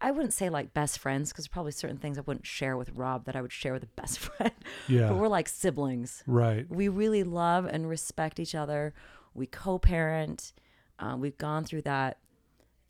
I 0.03 0.11
wouldn't 0.11 0.33
say 0.33 0.51
like 0.51 0.75
best 0.75 0.99
friends 0.99 1.31
because 1.31 1.47
probably 1.49 1.73
certain 1.73 1.97
things 1.97 2.19
I 2.19 2.23
wouldn't 2.23 2.45
share 2.47 2.77
with 2.77 2.91
Rob 2.91 3.25
that 3.27 3.37
I 3.37 3.41
would 3.41 3.53
share 3.53 3.73
with 3.73 3.85
a 3.85 3.89
best 4.01 4.19
friend. 4.27 4.53
Yeah. 4.89 5.09
but 5.09 5.17
we're 5.17 5.29
like 5.29 5.49
siblings. 5.49 6.23
right. 6.27 6.69
We 6.69 6.89
really 6.89 7.23
love 7.23 7.65
and 7.67 7.89
respect 7.89 8.41
each 8.41 8.55
other. 8.55 8.93
We 9.33 9.47
co-parent. 9.47 10.53
Uh, 10.99 11.17
we've 11.17 11.39
gone 11.39 11.65
through 11.65 11.83
that, 11.83 12.19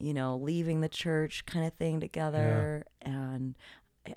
you 0.01 0.13
know, 0.15 0.37
leaving 0.37 0.81
the 0.81 0.89
church 0.89 1.47
kind 1.47 1.65
of 1.67 1.73
thing 1.75 2.01
together, 2.01 2.85
and 3.01 3.55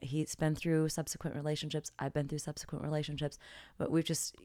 he's 0.01 0.33
been 0.35 0.55
through 0.55 0.89
subsequent 0.89 1.35
relationships. 1.35 1.91
I've 1.99 2.13
been 2.13 2.27
through 2.27 2.39
subsequent 2.39 2.83
relationships, 2.83 3.37
but 3.77 3.91
we've 3.91 4.03
just 4.03 4.35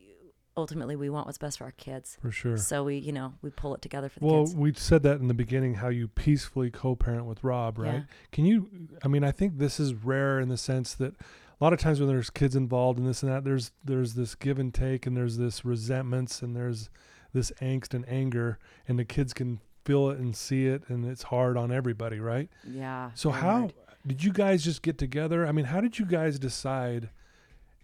ultimately 0.60 0.96
we 0.96 1.10
want 1.10 1.26
what's 1.26 1.38
best 1.38 1.58
for 1.58 1.64
our 1.64 1.72
kids. 1.72 2.16
For 2.22 2.30
sure. 2.30 2.56
So 2.56 2.84
we, 2.84 2.96
you 2.98 3.12
know, 3.12 3.34
we 3.42 3.50
pull 3.50 3.74
it 3.74 3.82
together 3.82 4.08
for 4.08 4.20
the 4.20 4.26
Well, 4.26 4.44
kids. 4.44 4.54
we 4.54 4.72
said 4.74 5.02
that 5.02 5.20
in 5.20 5.28
the 5.28 5.34
beginning 5.34 5.74
how 5.74 5.88
you 5.88 6.08
peacefully 6.08 6.70
co-parent 6.70 7.26
with 7.26 7.42
Rob, 7.42 7.78
right? 7.78 7.94
Yeah. 7.94 8.00
Can 8.32 8.44
you 8.44 8.68
I 9.04 9.08
mean, 9.08 9.24
I 9.24 9.32
think 9.32 9.58
this 9.58 9.80
is 9.80 9.94
rare 9.94 10.38
in 10.40 10.48
the 10.48 10.56
sense 10.56 10.94
that 10.94 11.14
a 11.18 11.64
lot 11.64 11.72
of 11.72 11.78
times 11.78 12.00
when 12.00 12.08
there's 12.08 12.30
kids 12.30 12.56
involved 12.56 12.98
in 12.98 13.04
this 13.04 13.22
and 13.22 13.30
that 13.32 13.44
there's 13.44 13.72
there's 13.84 14.14
this 14.14 14.34
give 14.34 14.58
and 14.58 14.72
take 14.72 15.06
and 15.06 15.16
there's 15.16 15.36
this 15.36 15.64
resentments 15.64 16.40
and 16.42 16.54
there's 16.56 16.88
this 17.32 17.52
angst 17.60 17.92
and 17.94 18.08
anger 18.08 18.58
and 18.88 18.98
the 18.98 19.04
kids 19.04 19.32
can 19.34 19.60
feel 19.84 20.10
it 20.10 20.18
and 20.18 20.36
see 20.36 20.66
it 20.66 20.82
and 20.88 21.04
it's 21.06 21.24
hard 21.24 21.56
on 21.56 21.70
everybody, 21.72 22.18
right? 22.20 22.48
Yeah. 22.66 23.10
So 23.14 23.30
how 23.30 23.58
hard. 23.60 23.74
did 24.06 24.24
you 24.24 24.32
guys 24.32 24.64
just 24.64 24.82
get 24.82 24.98
together? 24.98 25.46
I 25.46 25.52
mean, 25.52 25.66
how 25.66 25.80
did 25.80 25.98
you 25.98 26.04
guys 26.06 26.38
decide 26.38 27.10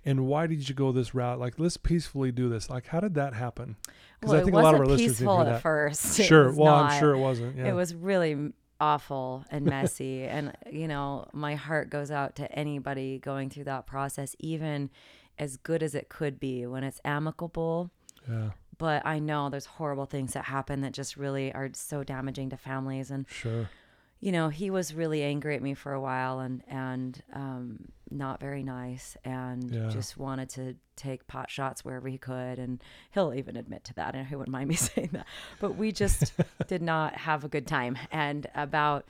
and 0.07 0.27
why 0.27 0.47
did 0.47 0.69
you 0.69 0.75
go 0.75 0.92
this 0.92 1.14
route? 1.14 1.38
Like, 1.38 1.59
let's 1.59 1.77
peacefully 1.77 2.33
do 2.33 2.49
this. 2.49 2.71
Like, 2.71 2.87
how 2.87 3.01
did 3.01 3.14
that 3.14 3.35
happen? 3.35 3.77
Because 4.21 4.33
Well, 4.33 4.40
I 4.40 4.45
think 4.45 4.57
a 4.57 4.61
lot 4.61 4.75
of 4.75 4.81
our 4.81 4.87
listeners 4.87 5.01
didn't 5.01 5.16
peaceful 5.19 5.37
hear 5.38 5.47
at 5.47 5.53
that. 5.55 5.62
first. 5.62 6.21
It 6.21 6.25
Sure. 6.27 6.53
Well, 6.53 6.75
I'm 6.75 6.99
sure 6.99 7.12
it 7.12 7.19
wasn't. 7.19 7.57
Yeah. 7.57 7.66
It 7.69 7.73
was 7.75 7.95
really 7.95 8.53
awful 8.81 9.45
and 9.51 9.64
messy. 9.66 10.23
and, 10.35 10.57
you 10.71 10.87
know, 10.88 11.27
my 11.33 11.55
heart 11.57 11.90
goes 11.90 12.11
out 12.11 12.37
to 12.37 12.51
anybody 12.53 13.19
going 13.19 13.51
through 13.51 13.64
that 13.64 13.87
process, 13.87 14.35
even 14.38 14.90
as 15.38 15.57
good 15.59 15.83
as 15.83 15.95
it 15.95 16.09
could 16.09 16.40
be 16.40 16.66
when 16.66 16.85
it's 16.85 17.01
amicable. 17.05 17.90
yeah. 18.29 18.51
But 18.79 19.07
I 19.07 19.19
know 19.19 19.49
there's 19.49 19.64
horrible 19.66 20.05
things 20.05 20.35
that 20.35 20.45
happen 20.45 20.83
that 20.83 20.92
just 20.92 21.16
really 21.16 21.51
are 21.53 21.71
so 21.73 22.05
damaging 22.05 22.51
to 22.51 22.57
families. 22.59 23.11
And, 23.11 23.27
Sure. 23.29 23.71
You 24.20 24.33
know, 24.33 24.48
he 24.48 24.70
was 24.70 24.94
really 24.94 25.22
angry 25.22 25.55
at 25.57 25.62
me 25.62 25.74
for 25.74 25.92
a 25.92 26.00
while 26.00 26.40
and, 26.40 26.62
and, 26.68 27.22
um, 27.33 27.87
not 28.11 28.40
very 28.40 28.62
nice 28.62 29.16
and 29.24 29.70
Yeah. 29.70 29.88
just 29.88 30.16
wanted 30.16 30.48
to 30.50 30.76
take 30.94 31.26
pot 31.26 31.50
shots 31.50 31.85
wherever 31.85 32.09
he 32.09 32.16
could. 32.18 32.59
And 32.59 32.81
he'll 33.12 33.35
even 33.35 33.57
admit 33.57 33.85
to 33.85 33.94
that. 33.94 34.14
And 34.14 34.26
he 34.26 34.35
wouldn't 34.37 34.52
mind 34.52 34.68
me 34.68 34.74
saying 34.76 35.11
that. 35.12 35.26
But 35.61 35.76
we 35.76 35.92
just 35.92 36.33
did 36.68 36.83
not 36.83 37.14
have 37.16 37.44
a 37.44 37.48
good 37.48 37.66
time. 37.66 37.98
And 38.11 38.46
about, 38.55 39.05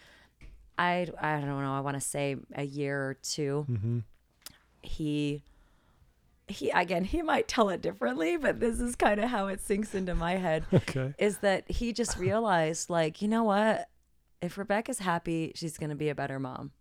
I, 0.78 1.06
I 1.20 1.40
don't 1.40 1.62
know, 1.62 1.74
I 1.74 1.80
want 1.80 1.96
to 1.96 2.00
say 2.00 2.36
a 2.54 2.64
year 2.64 2.98
or 3.10 3.14
two, 3.14 3.64
Mm-hmm. 3.70 3.98
he, 4.82 5.42
he, 6.48 6.70
again, 6.70 7.04
he 7.04 7.22
might 7.22 7.48
tell 7.48 7.68
it 7.70 7.82
differently, 7.82 8.36
but 8.36 8.60
this 8.60 8.80
is 8.80 8.94
kind 8.96 9.20
of 9.20 9.28
how 9.30 9.48
it 9.48 9.60
sinks 9.60 9.94
into 9.94 10.14
my 10.14 10.36
head 10.36 10.64
Okay. 10.72 11.14
is 11.18 11.38
that 11.38 11.70
he 11.70 11.92
just 11.92 12.16
realized, 12.18 12.88
like, 12.90 13.20
you 13.22 13.28
know 13.28 13.44
what? 13.44 13.88
If 14.42 14.58
Rebecca's 14.58 15.00
happy, 15.00 15.52
she's 15.54 15.78
going 15.78 15.90
to 15.90 15.96
be 15.96 16.08
a 16.08 16.14
better 16.14 16.38
mom. 16.38 16.72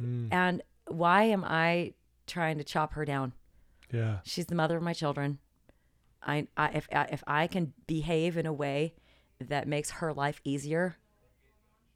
Mm. 0.00 0.28
And 0.32 0.62
why 0.86 1.24
am 1.24 1.44
I 1.44 1.94
trying 2.26 2.58
to 2.58 2.64
chop 2.64 2.94
her 2.94 3.04
down? 3.04 3.32
Yeah. 3.92 4.18
She's 4.24 4.46
the 4.46 4.54
mother 4.54 4.76
of 4.76 4.82
my 4.82 4.92
children. 4.92 5.38
I, 6.22 6.46
I 6.56 6.68
if 6.68 6.88
I, 6.92 7.02
if 7.10 7.22
I 7.26 7.46
can 7.46 7.72
behave 7.86 8.36
in 8.36 8.46
a 8.46 8.52
way 8.52 8.94
that 9.40 9.66
makes 9.66 9.90
her 9.90 10.12
life 10.12 10.40
easier, 10.44 10.96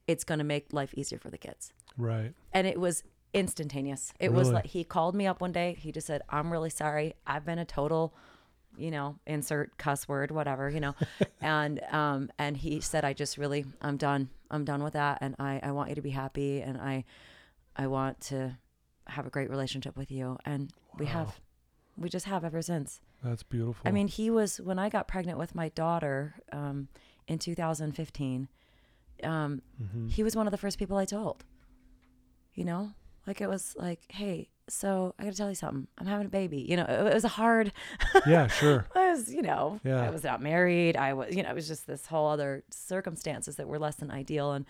it's 0.07 0.25
going 0.25 0.39
to 0.39 0.45
make 0.45 0.73
life 0.73 0.93
easier 0.95 1.19
for 1.19 1.31
the 1.31 1.39
kids. 1.39 1.73
Right. 1.97 2.35
And 2.53 2.67
it 2.67 2.79
was 2.79 3.03
instantaneous. 3.33 4.13
It 4.19 4.33
was 4.33 4.51
like 4.51 4.67
he 4.67 4.83
called 4.85 5.15
me 5.15 5.27
up 5.27 5.41
one 5.41 5.53
day. 5.53 5.77
He 5.79 5.93
just 5.93 6.07
said, 6.07 6.23
"I'm 6.29 6.51
really 6.51 6.71
sorry. 6.71 7.15
I've 7.27 7.45
been 7.45 7.59
a 7.59 7.65
total, 7.65 8.15
you 8.79 8.91
know, 8.91 9.19
insert 9.27 9.77
cuss 9.79 10.07
word, 10.09 10.31
whatever, 10.31 10.69
you 10.71 10.81
know." 10.81 10.95
and 11.41 11.81
um 11.91 12.31
and 12.39 12.57
he 12.57 12.81
said, 12.81 13.05
"I 13.05 13.13
just 13.13 13.39
really 13.39 13.65
I'm 13.81 13.97
done. 13.97 14.29
I'm 14.51 14.65
done 14.65 14.83
with 14.83 14.93
that 14.95 15.19
and 15.21 15.35
I 15.39 15.61
I 15.63 15.73
want 15.73 15.89
you 15.91 15.95
to 15.97 16.03
be 16.03 16.11
happy 16.11 16.61
and 16.61 16.79
I 16.79 17.05
I 17.77 17.87
want 17.89 18.21
to 18.23 18.57
have 19.09 19.27
a 19.27 19.31
great 19.31 19.51
relationship 19.51 19.97
with 19.97 20.11
you." 20.11 20.39
And 20.45 20.73
we 20.99 21.07
have 21.07 21.41
we 21.97 22.09
just 22.09 22.27
have 22.27 22.45
ever 22.45 22.63
since. 22.63 23.01
That's 23.23 23.43
beautiful. 23.43 23.89
I 23.89 23.91
mean, 23.91 24.09
he 24.09 24.31
was 24.31 24.61
when 24.61 24.79
I 24.79 24.89
got 24.91 25.09
pregnant 25.09 25.39
with 25.39 25.55
my 25.55 25.69
daughter 25.71 26.35
um 26.53 26.89
in 27.27 27.39
2015. 27.39 28.49
Um 29.25 29.63
Mhm. 29.83 30.11
he 30.11 30.23
was 30.23 30.37
one 30.37 30.47
of 30.47 30.51
the 30.51 30.59
first 30.59 30.79
people 30.79 30.97
I 30.97 31.05
told. 31.07 31.45
You 32.55 32.65
know, 32.65 32.93
like 33.27 33.41
it 33.41 33.49
was 33.49 33.75
like, 33.79 34.01
hey, 34.11 34.49
so 34.69 35.15
I 35.19 35.25
got 35.25 35.31
to 35.33 35.37
tell 35.37 35.49
you 35.49 35.55
something. 35.55 35.87
I'm 35.99 36.07
having 36.07 36.27
a 36.27 36.31
baby. 36.31 36.59
You 36.69 36.77
know, 36.77 36.85
it, 36.89 37.07
it 37.07 37.15
was 37.15 37.25
a 37.25 37.29
hard. 37.29 37.73
yeah, 38.27 38.47
sure. 38.49 38.87
I 38.95 39.11
was, 39.11 39.33
you 39.33 39.43
know, 39.43 39.81
Yeah. 39.85 40.03
I 40.03 40.11
was 40.11 40.25
not 40.25 40.43
married. 40.43 40.97
I 40.97 41.13
was, 41.13 41.35
you 41.35 41.43
know, 41.43 41.51
it 41.51 41.55
was 41.55 41.69
just 41.69 41.87
this 41.87 42.07
whole 42.07 42.29
other 42.29 42.65
circumstances 42.71 43.57
that 43.57 43.69
were 43.69 43.79
less 43.79 43.97
than 43.97 44.11
ideal, 44.11 44.53
and 44.53 44.65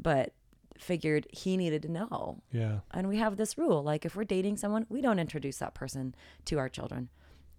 but 0.00 0.32
figured 0.78 1.26
he 1.32 1.56
needed 1.56 1.82
to 1.82 1.88
know. 1.90 2.40
Yeah. 2.52 2.78
And 2.92 3.08
we 3.08 3.16
have 3.18 3.36
this 3.36 3.58
rule: 3.58 3.82
like 3.82 4.04
if 4.04 4.14
we're 4.16 4.24
dating 4.24 4.56
someone, 4.56 4.86
we 4.88 5.00
don't 5.00 5.18
introduce 5.18 5.58
that 5.58 5.74
person 5.74 6.14
to 6.46 6.58
our 6.58 6.68
children, 6.68 7.08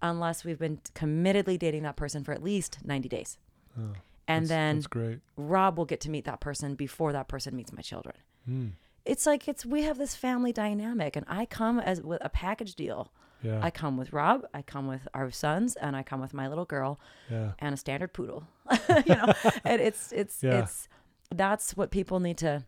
unless 0.02 0.44
we've 0.44 0.58
been 0.58 0.80
committedly 0.94 1.58
dating 1.58 1.82
that 1.84 1.96
person 1.96 2.24
for 2.24 2.32
at 2.32 2.42
least 2.42 2.78
90 2.84 3.08
days. 3.08 3.38
Oh, 3.78 3.92
And 4.26 4.44
that's, 4.44 4.48
then 4.48 4.76
that's. 4.76 5.20
Rob 5.36 5.76
will 5.78 5.84
get 5.84 6.00
to 6.00 6.10
meet 6.10 6.24
that 6.24 6.40
person 6.40 6.74
before 6.74 7.12
that 7.12 7.28
person 7.28 7.54
meets 7.54 7.72
my 7.72 7.82
children. 7.82 8.16
Mm. 8.48 8.70
It's 9.04 9.26
like 9.26 9.48
it's 9.48 9.64
we 9.64 9.82
have 9.82 9.98
this 9.98 10.14
family 10.14 10.52
dynamic, 10.52 11.16
and 11.16 11.26
I 11.28 11.46
come 11.46 11.80
as 11.80 12.02
with 12.02 12.20
a 12.24 12.28
package 12.28 12.74
deal. 12.74 13.12
Yeah. 13.42 13.60
I 13.62 13.70
come 13.70 13.96
with 13.96 14.12
Rob, 14.12 14.44
I 14.52 14.60
come 14.60 14.86
with 14.86 15.08
our 15.14 15.30
sons, 15.30 15.74
and 15.76 15.96
I 15.96 16.02
come 16.02 16.20
with 16.20 16.34
my 16.34 16.46
little 16.46 16.66
girl 16.66 17.00
yeah. 17.30 17.52
and 17.58 17.72
a 17.72 17.76
standard 17.78 18.12
poodle. 18.12 18.44
you 19.06 19.14
know, 19.14 19.32
and 19.64 19.80
it's 19.80 20.12
it's 20.12 20.42
Yeah. 20.42 20.62
it's 20.62 20.88
that's 21.34 21.76
what 21.76 21.90
people 21.90 22.20
need 22.20 22.36
to 22.38 22.64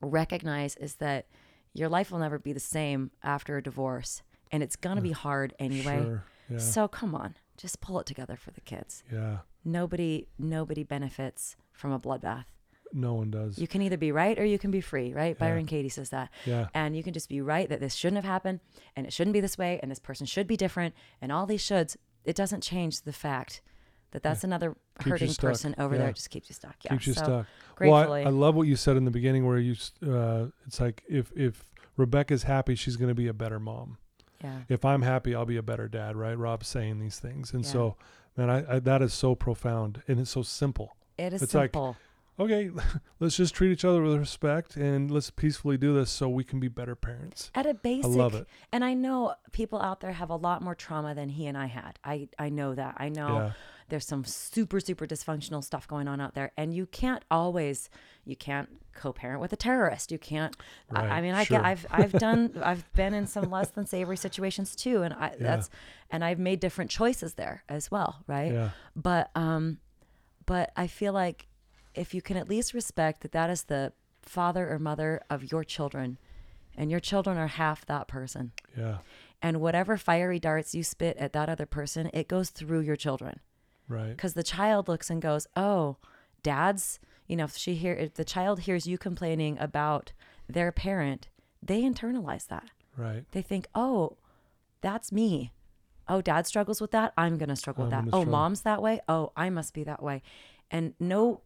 recognize 0.00 0.76
is 0.76 0.96
that 0.96 1.26
your 1.74 1.88
life 1.88 2.10
will 2.10 2.18
never 2.18 2.38
be 2.38 2.52
the 2.52 2.60
same 2.60 3.10
after 3.22 3.56
a 3.56 3.62
divorce, 3.62 4.22
and 4.52 4.62
it's 4.62 4.76
gonna 4.76 5.00
be 5.00 5.12
hard 5.12 5.54
anyway. 5.58 6.02
Sure. 6.02 6.24
Yeah. 6.48 6.58
So 6.58 6.86
come 6.88 7.14
on, 7.14 7.36
just 7.56 7.80
pull 7.80 7.98
it 7.98 8.06
together 8.06 8.36
for 8.36 8.50
the 8.52 8.60
kids. 8.60 9.02
yeah. 9.12 9.38
Nobody 9.64 10.26
nobody 10.38 10.82
benefits 10.82 11.56
from 11.72 11.92
a 11.92 11.98
bloodbath. 11.98 12.46
No 12.92 13.14
one 13.14 13.30
does. 13.30 13.58
You 13.58 13.66
can 13.66 13.82
either 13.82 13.96
be 13.96 14.12
right 14.12 14.38
or 14.38 14.44
you 14.44 14.58
can 14.58 14.70
be 14.70 14.80
free, 14.80 15.12
right? 15.12 15.36
Yeah. 15.38 15.46
Byron 15.46 15.66
Katie 15.66 15.88
says 15.88 16.10
that. 16.10 16.30
yeah. 16.44 16.66
And 16.74 16.96
you 16.96 17.02
can 17.02 17.12
just 17.12 17.28
be 17.28 17.40
right 17.40 17.68
that 17.68 17.80
this 17.80 17.94
shouldn't 17.94 18.16
have 18.16 18.24
happened 18.30 18.60
and 18.96 19.06
it 19.06 19.12
shouldn't 19.12 19.32
be 19.34 19.40
this 19.40 19.56
way 19.58 19.78
and 19.82 19.90
this 19.90 19.98
person 19.98 20.26
should 20.26 20.46
be 20.46 20.56
different 20.56 20.94
and 21.20 21.32
all 21.32 21.46
these 21.46 21.62
shoulds. 21.62 21.96
It 22.24 22.36
doesn't 22.36 22.62
change 22.62 23.02
the 23.02 23.12
fact 23.12 23.62
that 24.12 24.22
that's 24.22 24.44
another 24.44 24.76
Keeps 24.98 25.10
hurting 25.10 25.34
person 25.36 25.74
over 25.78 25.94
Yeah. 25.94 26.02
there. 26.02 26.10
It 26.10 26.16
just 26.16 26.28
keeps 26.30 26.48
you 26.50 26.54
stuck. 26.54 26.76
Yeah. 26.84 26.92
Keeps 26.92 27.06
you 27.06 27.14
so 27.14 27.22
stuck. 27.24 27.46
Gratefully. 27.76 27.90
Well, 27.90 28.12
I, 28.12 28.22
I 28.22 28.30
love 28.30 28.54
what 28.54 28.66
you 28.68 28.76
said 28.76 28.96
in 28.98 29.04
the 29.06 29.10
beginning 29.10 29.46
where 29.46 29.58
you, 29.58 29.74
uh, 30.06 30.46
it's 30.66 30.80
like 30.80 31.02
if, 31.08 31.32
if 31.34 31.64
Rebecca's 31.96 32.42
happy, 32.42 32.74
she's 32.74 32.96
going 32.96 33.08
to 33.08 33.14
be 33.14 33.26
a 33.28 33.32
better 33.34 33.58
mom. 33.58 33.96
yeah. 34.44 34.58
If 34.68 34.84
I'm 34.84 35.02
happy, 35.02 35.34
I'll 35.34 35.46
be 35.46 35.56
a 35.56 35.62
better 35.62 35.88
dad, 35.88 36.16
right? 36.16 36.36
Rob's 36.36 36.68
saying 36.68 36.98
these 37.00 37.18
things. 37.18 37.52
And 37.54 37.64
Yeah. 37.64 37.70
so, 37.70 37.96
man, 38.36 38.50
I, 38.50 38.76
I, 38.76 38.78
that 38.80 39.00
is 39.02 39.14
so 39.14 39.34
profound 39.34 40.02
and 40.06 40.20
it's 40.20 40.30
so 40.30 40.42
simple. 40.42 40.94
It 41.18 41.32
is 41.32 41.42
It's 41.42 41.54
like- 41.54 41.68
simple. 41.72 41.96
Okay, 42.40 42.70
let's 43.20 43.36
just 43.36 43.54
treat 43.54 43.70
each 43.72 43.84
other 43.84 44.02
with 44.02 44.16
respect 44.16 44.76
and 44.76 45.10
let's 45.10 45.30
peacefully 45.30 45.76
do 45.76 45.94
this 45.94 46.10
so 46.10 46.28
we 46.28 46.44
can 46.44 46.58
be 46.60 46.68
better 46.68 46.94
parents. 46.96 47.50
At 47.54 47.66
a 47.66 47.74
basic, 47.74 48.06
I 48.06 48.08
love 48.08 48.34
it. 48.34 48.46
and 48.72 48.84
I 48.84 48.94
know 48.94 49.34
people 49.52 49.80
out 49.80 50.00
there 50.00 50.12
have 50.12 50.30
a 50.30 50.36
lot 50.36 50.62
more 50.62 50.74
trauma 50.74 51.14
than 51.14 51.28
he 51.28 51.46
and 51.46 51.56
I 51.58 51.66
had. 51.66 51.98
I, 52.04 52.28
I 52.38 52.48
know 52.48 52.74
that. 52.74 52.94
I 52.96 53.10
know 53.10 53.28
Yeah. 53.36 53.52
there's 53.90 54.06
some 54.06 54.24
super 54.24 54.80
super 54.80 55.06
dysfunctional 55.06 55.62
stuff 55.62 55.86
going 55.86 56.08
on 56.08 56.20
out 56.20 56.34
there 56.34 56.52
and 56.56 56.72
you 56.72 56.86
can't 56.86 57.22
always 57.30 57.90
you 58.24 58.34
can't 58.34 58.68
co-parent 58.94 59.40
with 59.40 59.52
a 59.52 59.56
terrorist 59.56 60.10
you 60.12 60.18
can't 60.18 60.54
I, 60.94 61.00
I 61.06 61.20
mean 61.22 61.34
i 61.34 61.44
sure. 61.44 61.58
get 61.58 61.64
i've 61.66 61.86
i've 61.90 62.12
done 62.12 62.52
i've 62.62 62.90
been 62.94 63.12
in 63.14 63.26
some 63.26 63.50
less 63.50 63.70
than 63.70 63.86
savory 63.86 64.16
situations 64.18 64.76
too 64.76 65.02
and 65.02 65.12
i 65.14 65.34
that's 65.38 65.70
and 66.10 66.22
i've 66.24 66.38
made 66.38 66.60
different 66.60 66.90
choices 66.90 67.34
there 67.34 67.64
as 67.70 67.90
well 67.90 68.22
right 68.26 68.52
Yeah. 68.52 68.70
but 68.96 69.30
um 69.34 69.78
but 70.46 70.72
i 70.76 70.86
feel 70.86 71.12
like 71.14 71.46
if 71.94 72.14
you 72.14 72.22
can 72.22 72.36
at 72.36 72.48
least 72.48 72.74
respect 72.74 73.20
that 73.22 73.32
that 73.32 73.50
is 73.50 73.64
the 73.64 73.92
father 74.22 74.68
or 74.70 74.78
mother 74.78 75.20
of 75.30 75.50
your 75.50 75.64
children 75.64 76.18
and 76.76 76.90
your 76.90 77.00
children 77.00 77.36
are 77.36 77.48
half 77.48 77.84
that 77.86 78.08
person 78.08 78.52
Yeah. 78.76 78.98
and 79.42 79.60
whatever 79.60 79.96
fiery 79.96 80.38
darts 80.38 80.74
you 80.74 80.82
spit 80.84 81.16
at 81.18 81.32
that 81.32 81.48
other 81.48 81.66
person 81.66 82.08
it 82.12 82.28
goes 82.28 82.50
through 82.50 82.80
your 82.80 82.96
children 82.96 83.40
Right. 83.88 84.10
because 84.10 84.34
the 84.34 84.42
child 84.44 84.88
looks 84.88 85.10
and 85.10 85.20
goes, 85.20 85.46
"Oh, 85.56 85.96
dad's." 86.42 86.98
You 87.26 87.36
know, 87.36 87.44
if 87.44 87.56
she 87.56 87.74
hear 87.74 87.92
if 87.94 88.14
the 88.14 88.24
child 88.24 88.60
hears 88.60 88.86
you 88.86 88.96
complaining 88.96 89.58
about 89.58 90.12
their 90.48 90.70
parent, 90.72 91.28
they 91.62 91.82
internalize 91.82 92.46
that. 92.48 92.70
Right. 92.96 93.24
They 93.32 93.42
think, 93.42 93.66
"Oh, 93.74 94.16
that's 94.80 95.12
me. 95.12 95.52
Oh, 96.08 96.20
dad 96.22 96.46
struggles 96.46 96.80
with 96.80 96.90
that. 96.92 97.12
I'm 97.18 97.36
gonna 97.38 97.56
struggle 97.56 97.84
with 97.84 97.92
I'm 97.94 98.06
that. 98.06 98.14
Oh, 98.14 98.20
struggle." 98.20 98.30
mom's 98.32 98.62
that 98.62 98.80
way. 98.80 99.00
Oh, 99.08 99.32
I 99.36 99.50
must 99.50 99.74
be 99.74 99.84
that 99.84 100.02
way." 100.02 100.22
And 100.70 100.94
no 100.98 101.42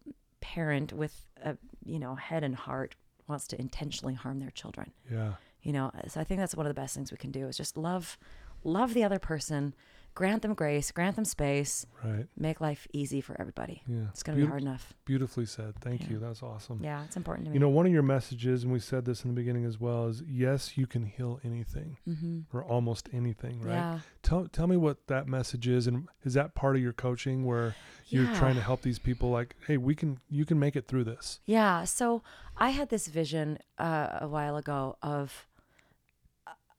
parent 0.55 0.93
with 0.93 1.27
a 1.43 1.57
you 1.85 1.99
know 1.99 2.15
head 2.15 2.45
and 2.45 2.55
heart 2.55 2.95
wants 3.27 3.49
to 3.49 3.61
intentionally 3.61 4.15
harm 4.15 4.39
their 4.39 4.51
children. 4.51 4.93
Yeah. 5.11 5.33
You 5.63 5.73
know, 5.73 5.91
so 6.07 6.21
I 6.21 6.25
think 6.25 6.39
that's 6.39 6.55
one 6.55 6.65
of 6.65 6.71
the 6.71 6.81
best 6.81 6.95
things 6.95 7.11
we 7.11 7.17
can 7.17 7.33
do 7.33 7.49
is 7.49 7.57
just 7.57 7.77
love 7.77 8.17
love 8.63 8.95
the 8.95 9.03
other 9.03 9.19
person, 9.19 9.75
grant 10.17 10.41
them 10.43 10.55
grace, 10.55 10.91
grant 10.91 11.15
them 11.15 11.25
space, 11.27 11.87
Right. 12.03 12.27
make 12.39 12.61
life 12.61 12.89
easy 12.93 13.21
for 13.21 13.39
everybody. 13.39 13.83
Yeah. 13.87 14.09
It's 14.09 14.23
going 14.23 14.35
to 14.37 14.41
be 14.41 14.45
Beaut- 14.47 14.51
hard 14.51 14.63
enough. 14.63 14.95
Beautifully 15.05 15.45
said. 15.47 15.77
Thank 15.77 16.01
Yeah. 16.05 16.11
you. 16.13 16.19
That's 16.19 16.43
awesome. 16.43 16.81
Yeah, 16.83 17.05
it's 17.05 17.17
important 17.19 17.45
to 17.45 17.51
me. 17.51 17.55
You 17.55 17.61
know, 17.61 17.69
one 17.69 17.85
of 17.87 17.93
your 17.93 18.03
messages, 18.03 18.65
and 18.65 18.73
we 18.73 18.81
said 18.81 19.05
this 19.05 19.25
in 19.25 19.31
the 19.31 19.35
beginning 19.35 19.65
as 19.67 19.79
well, 19.79 20.07
is 20.09 20.23
yes, 20.27 20.77
you 20.79 20.87
can 20.87 21.05
heal 21.05 21.39
anything 21.45 21.99
mm-hmm. 22.09 22.41
or 22.57 22.65
almost 22.65 23.09
anything, 23.13 23.61
right? 23.61 23.75
Yeah. 23.75 23.99
Tell 24.23 24.49
tell 24.49 24.67
me 24.67 24.77
what 24.79 25.07
that 25.07 25.29
message 25.29 25.69
is, 25.69 25.87
and 25.87 26.09
is 26.25 26.33
that 26.35 26.55
part 26.55 26.75
of 26.77 26.83
your 26.83 26.95
coaching 26.95 27.45
where 27.45 27.75
you're 28.09 28.25
Yeah. 28.25 28.39
trying 28.39 28.55
to 28.57 28.63
help 28.63 28.81
these 28.83 28.99
people? 28.99 29.29
Like, 29.31 29.55
hey, 29.67 29.77
we 29.77 29.95
can, 29.95 30.19
you 30.31 30.45
can 30.47 30.59
make 30.59 30.77
it 30.77 30.89
through 30.89 31.05
this. 31.05 31.41
Yeah. 31.45 31.85
So 31.85 32.23
I 32.57 32.71
had 32.71 32.89
this 32.89 33.07
vision 33.07 33.59
uh, 33.79 34.19
a 34.23 34.29
while 34.29 34.57
ago 34.57 34.97
of, 35.03 35.47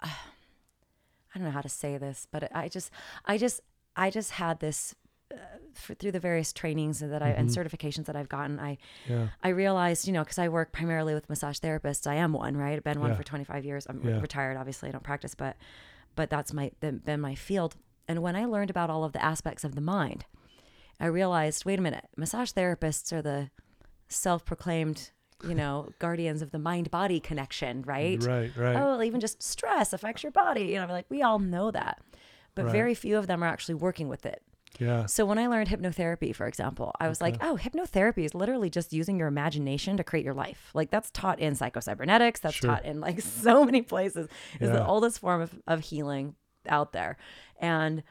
uh, 0.02 0.10
I 1.38 1.40
don't 1.40 1.46
know 1.50 1.52
how 1.54 1.62
to 1.62 1.70
say 1.70 2.00
this, 2.00 2.26
but 2.32 2.50
I 2.56 2.68
just, 2.68 2.90
I 3.26 3.38
just, 3.38 3.62
I 3.96 4.10
just 4.10 4.32
had 4.32 4.60
this 4.60 4.96
uh, 5.32 5.36
for, 5.76 5.94
through 5.94 6.14
the 6.14 6.20
various 6.20 6.52
trainings 6.52 7.00
that 7.00 7.22
I 7.22 7.30
and 7.30 7.48
Mhm. 7.48 7.56
certifications 7.56 8.06
that 8.06 8.16
I've 8.16 8.28
gotten. 8.30 8.60
I, 8.60 8.80
Yeah. 9.08 9.28
I 9.44 9.50
realized, 9.50 10.08
you 10.08 10.14
know, 10.14 10.24
because 10.24 10.40
I 10.40 10.48
work 10.50 10.72
primarily 10.72 11.14
with 11.14 11.30
massage 11.30 11.60
therapists. 11.60 12.08
I 12.08 12.16
am 12.16 12.34
one, 12.34 12.58
right? 12.58 12.76
I've 12.76 12.84
been 12.84 13.00
one 13.02 13.12
Yeah. 13.12 13.18
for 13.18 13.24
25 13.24 13.66
years. 13.66 13.86
I'm 13.88 14.02
Yeah. 14.04 14.20
retired, 14.20 14.58
obviously. 14.58 14.90
I 14.90 14.94
don't 14.94 15.04
practice, 15.04 15.36
but, 15.36 15.58
but 16.16 16.32
that's 16.32 16.54
my 16.54 16.72
been 16.80 16.98
been 17.00 17.22
my 17.22 17.36
field. 17.36 17.76
And 18.08 18.24
when 18.24 18.36
I 18.36 18.46
learned 18.46 18.72
about 18.72 18.90
all 18.90 19.04
of 19.04 19.12
the 19.12 19.24
aspects 19.24 19.64
of 19.64 19.76
the 19.76 19.82
mind, 19.82 20.26
I 21.00 21.06
realized, 21.06 21.66
wait 21.66 21.78
a 21.78 21.84
minute, 21.84 22.08
massage 22.18 22.52
therapists 22.54 23.12
are 23.14 23.22
the 23.22 23.52
self-proclaimed, 24.08 25.12
you 25.44 25.54
know, 25.56 25.90
guardians 26.00 26.42
of 26.42 26.52
the 26.52 26.60
mind-body 26.60 27.20
connection, 27.20 27.82
right? 27.84 28.22
Right. 28.24 28.52
Right. 28.58 28.76
Oh, 28.76 29.02
even 29.02 29.20
just 29.20 29.42
stress 29.44 29.94
affects 29.94 30.24
your 30.24 30.32
body. 30.32 30.66
You 30.66 30.76
know, 30.82 30.88
like 30.88 31.06
we 31.10 31.22
all 31.22 31.40
know 31.40 31.72
that, 31.72 32.02
but 32.56 32.66
Right. 32.66 32.72
very 32.72 32.94
few 32.96 33.18
of 33.18 33.28
them 33.28 33.44
are 33.44 33.48
actually 33.48 33.76
working 33.76 34.08
with 34.08 34.26
it. 34.26 34.42
yeah. 34.80 35.06
So 35.06 35.26
when 35.26 35.38
I 35.40 35.48
learned 35.48 35.70
hypnotherapy, 35.70 36.36
for 36.36 36.46
example, 36.48 36.92
I 37.00 37.08
was 37.08 37.20
like, 37.22 37.38
oh, 37.42 37.58
hypnotherapy 37.62 38.26
is 38.26 38.36
literally 38.36 38.70
just 38.70 38.94
using 38.94 39.18
your 39.18 39.28
imagination 39.28 39.98
to 39.98 40.04
create 40.04 40.26
your 40.26 40.34
life. 40.36 40.70
Like 40.74 40.92
that's 40.92 41.10
taught 41.12 41.40
in 41.40 41.54
psychocybernetics, 41.56 42.42
that's 42.42 42.56
Sure. 42.56 42.72
taught 42.72 42.86
in 42.86 43.00
like 43.00 43.22
so 43.44 43.64
many 43.66 43.82
places. 43.82 44.28
Is 44.60 44.70
the 44.72 44.86
oldest 44.86 45.20
form 45.20 45.42
of, 45.42 45.52
of 45.68 45.80
healing 45.82 46.36
out 46.68 46.92
there. 46.94 47.18
And 47.60 48.04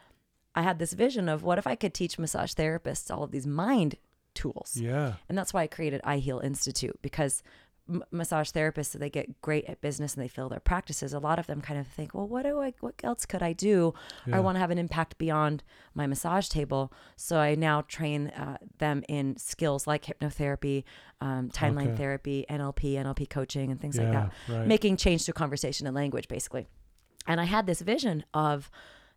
I 0.54 0.62
had 0.62 0.78
this 0.78 0.92
vision 0.94 1.28
of 1.28 1.42
what 1.42 1.58
if 1.58 1.66
I 1.66 1.74
could 1.74 1.92
teach 1.92 2.18
massage 2.18 2.52
therapists 2.54 3.14
all 3.14 3.22
of 3.22 3.30
these 3.30 3.46
mind 3.46 3.96
tools? 4.36 4.76
Yeah. 4.76 5.14
And 5.28 5.36
that's 5.36 5.52
why 5.52 5.62
I 5.62 5.66
created 5.66 6.00
I 6.04 6.18
Heal 6.18 6.38
Institute 6.38 6.96
because 7.02 7.42
m- 7.88 8.02
massage 8.10 8.50
therapists 8.50 8.92
they 8.98 9.10
get 9.10 9.40
great 9.42 9.64
at 9.66 9.80
business 9.80 10.14
and 10.14 10.22
they 10.22 10.28
fill 10.28 10.48
their 10.48 10.60
practices. 10.60 11.12
A 11.12 11.18
lot 11.18 11.38
of 11.38 11.46
them 11.46 11.60
kind 11.60 11.80
of 11.80 11.86
think, 11.86 12.14
well, 12.14 12.28
what 12.28 12.42
do 12.44 12.60
I, 12.60 12.72
what 12.80 12.94
else 13.02 13.24
could 13.26 13.42
I 13.42 13.52
do? 13.52 13.94
Yeah. 14.26 14.36
I 14.36 14.40
want 14.40 14.56
to 14.56 14.60
have 14.60 14.70
an 14.70 14.78
impact 14.78 15.18
beyond 15.18 15.62
my 15.94 16.06
massage 16.06 16.48
table. 16.48 16.92
So 17.16 17.38
I 17.38 17.54
now 17.54 17.82
train 17.82 18.28
uh, 18.28 18.58
them 18.78 19.02
in 19.08 19.36
skills 19.36 19.86
like 19.86 20.04
hypnotherapy, 20.04 20.84
um, 21.20 21.48
timeline 21.50 21.88
Okay. 21.88 21.96
therapy, 21.96 22.44
NLP, 22.50 22.94
NLP 22.94 23.30
coaching, 23.30 23.70
and 23.70 23.80
things 23.80 23.96
like 23.98 24.12
that 24.12 24.32
Right. 24.48 24.66
making 24.66 24.96
change 24.98 25.24
through 25.24 25.34
conversation 25.34 25.86
and 25.86 25.96
language 25.96 26.28
basically 26.28 26.66
and 27.28 27.40
i 27.40 27.44
had 27.44 27.66
this 27.66 27.80
vision 27.80 28.24
of 28.34 28.70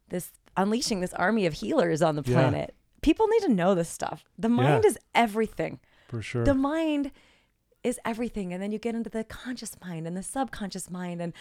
this 0.08 0.32
unleashing 0.58 1.00
this 1.02 1.14
army 1.14 1.46
of 1.46 1.54
healers 1.54 2.02
on 2.02 2.16
the 2.16 2.24
Yeah. 2.26 2.34
planet 2.34 2.74
people 3.02 3.28
need 3.28 3.42
to 3.42 3.50
know 3.54 3.76
this 3.76 3.90
stuff 3.90 4.24
the 4.38 4.50
mind 4.50 4.86
is 4.86 4.98
everything 5.16 5.80
For 6.08 6.22
sure. 6.22 6.44
the 6.44 6.54
mind 6.56 7.12
is 7.84 8.00
everything 8.06 8.52
and 8.54 8.62
then 8.62 8.72
you 8.72 8.80
get 8.80 8.96
into 8.96 9.10
the 9.10 9.24
conscious 9.24 9.76
mind 9.82 10.06
and 10.08 10.16
the 10.18 10.24
subconscious 10.24 10.90
mind 10.90 11.22
and 11.22 11.34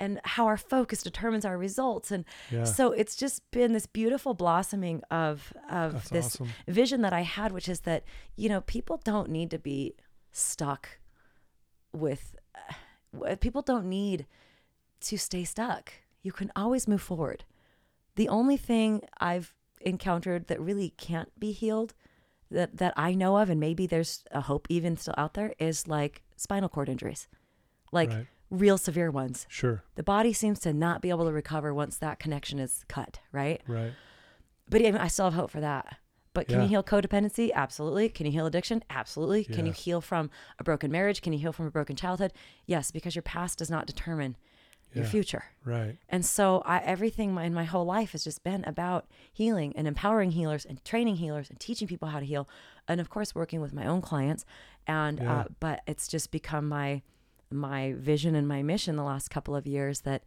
and 0.00 0.20
how 0.24 0.46
our 0.46 0.56
focus 0.56 1.02
determines 1.02 1.44
our 1.44 1.58
results 1.58 2.10
and 2.12 2.24
Yeah. 2.50 2.64
so 2.64 2.92
it's 2.92 3.16
just 3.16 3.42
been 3.50 3.72
this 3.72 3.86
beautiful 3.86 4.34
blossoming 4.34 5.02
of 5.10 5.52
of 5.70 5.92
That's 5.92 6.10
this 6.10 6.26
awesome. 6.36 6.48
vision 6.68 7.00
that 7.02 7.12
I 7.12 7.22
had 7.22 7.52
which 7.52 7.68
is 7.68 7.80
that 7.80 8.04
you 8.36 8.48
know 8.48 8.60
people 8.60 9.00
don't 9.02 9.28
need 9.30 9.50
to 9.50 9.58
be 9.58 9.94
stuck 10.30 10.98
with 11.92 12.36
uh, 13.26 13.36
people 13.36 13.62
don't 13.62 13.86
need 13.88 14.26
to 15.00 15.16
stay 15.16 15.44
stuck 15.44 15.92
you 16.22 16.32
can 16.32 16.52
always 16.54 16.86
move 16.86 17.00
forward 17.02 17.44
the 18.16 18.28
only 18.28 18.56
thing 18.56 19.02
I've 19.20 19.54
encountered 19.80 20.46
that 20.48 20.60
really 20.60 20.90
can't 20.90 21.30
be 21.38 21.52
healed 21.52 21.94
that 22.50 22.78
that 22.78 22.94
I 22.96 23.14
know 23.14 23.36
of 23.36 23.50
and 23.50 23.60
maybe 23.60 23.86
there's 23.86 24.24
a 24.30 24.40
hope 24.42 24.66
even 24.70 24.96
still 24.96 25.14
out 25.18 25.34
there 25.34 25.52
is 25.58 25.86
like 25.86 26.22
spinal 26.36 26.68
cord 26.68 26.88
injuries. 26.88 27.28
Like 27.92 28.10
Right. 28.10 28.26
real 28.50 28.78
severe 28.78 29.10
ones. 29.10 29.46
Sure. 29.50 29.82
The 29.96 30.02
body 30.02 30.32
seems 30.32 30.58
to 30.60 30.72
not 30.72 31.02
be 31.02 31.10
able 31.10 31.26
to 31.26 31.32
recover 31.32 31.74
once 31.74 31.98
that 31.98 32.18
connection 32.18 32.58
is 32.58 32.84
cut, 32.88 33.20
right? 33.32 33.62
Right. 33.66 33.92
But 34.70 34.80
even 34.80 34.96
I 35.00 35.08
still 35.08 35.26
have 35.26 35.34
hope 35.34 35.50
for 35.50 35.60
that. 35.60 35.98
But 36.34 36.46
can 36.46 36.56
Yeah. 36.58 36.62
you 36.64 36.68
heal 36.68 36.82
codependency? 36.84 37.52
Absolutely. 37.52 38.08
Can 38.10 38.24
you 38.26 38.32
heal 38.32 38.46
addiction? 38.46 38.82
Absolutely. 38.90 39.44
Can 39.44 39.66
you 39.66 39.72
heal 39.72 40.00
from 40.00 40.30
a 40.58 40.64
broken 40.64 40.90
marriage? 40.92 41.20
Can 41.20 41.32
you 41.32 41.38
heal 41.38 41.52
from 41.52 41.66
a 41.66 41.70
broken 41.70 41.96
childhood? 41.96 42.32
Yes, 42.66 42.90
because 42.90 43.14
your 43.16 43.22
past 43.22 43.58
does 43.58 43.70
not 43.70 43.86
determine 43.86 44.36
your 44.94 45.04
future. 45.04 45.44
Right. 45.64 45.96
And 46.08 46.24
so 46.24 46.62
I, 46.64 46.78
everything 46.78 47.32
my, 47.32 47.44
in 47.44 47.54
my 47.54 47.64
whole 47.64 47.84
life 47.84 48.12
has 48.12 48.24
just 48.24 48.42
been 48.42 48.64
about 48.64 49.06
healing 49.32 49.72
and 49.76 49.86
empowering 49.86 50.32
healers 50.32 50.64
and 50.64 50.84
training 50.84 51.16
healers 51.16 51.50
and 51.50 51.60
teaching 51.60 51.86
people 51.86 52.08
how 52.08 52.20
to 52.20 52.26
heal. 52.26 52.48
And 52.88 53.00
of 53.00 53.08
course, 53.10 53.34
working 53.34 53.60
with 53.60 53.72
my 53.72 53.86
own 53.86 54.00
clients. 54.00 54.44
And, 54.86 55.18
Yeah. 55.18 55.40
uh, 55.40 55.44
but 55.60 55.82
it's 55.86 56.08
just 56.08 56.30
become 56.30 56.68
my, 56.68 57.02
my 57.50 57.94
vision 57.96 58.34
and 58.34 58.48
my 58.48 58.62
mission 58.62 58.96
the 58.96 59.04
last 59.04 59.30
couple 59.30 59.54
of 59.54 59.66
years 59.66 60.00
that 60.00 60.24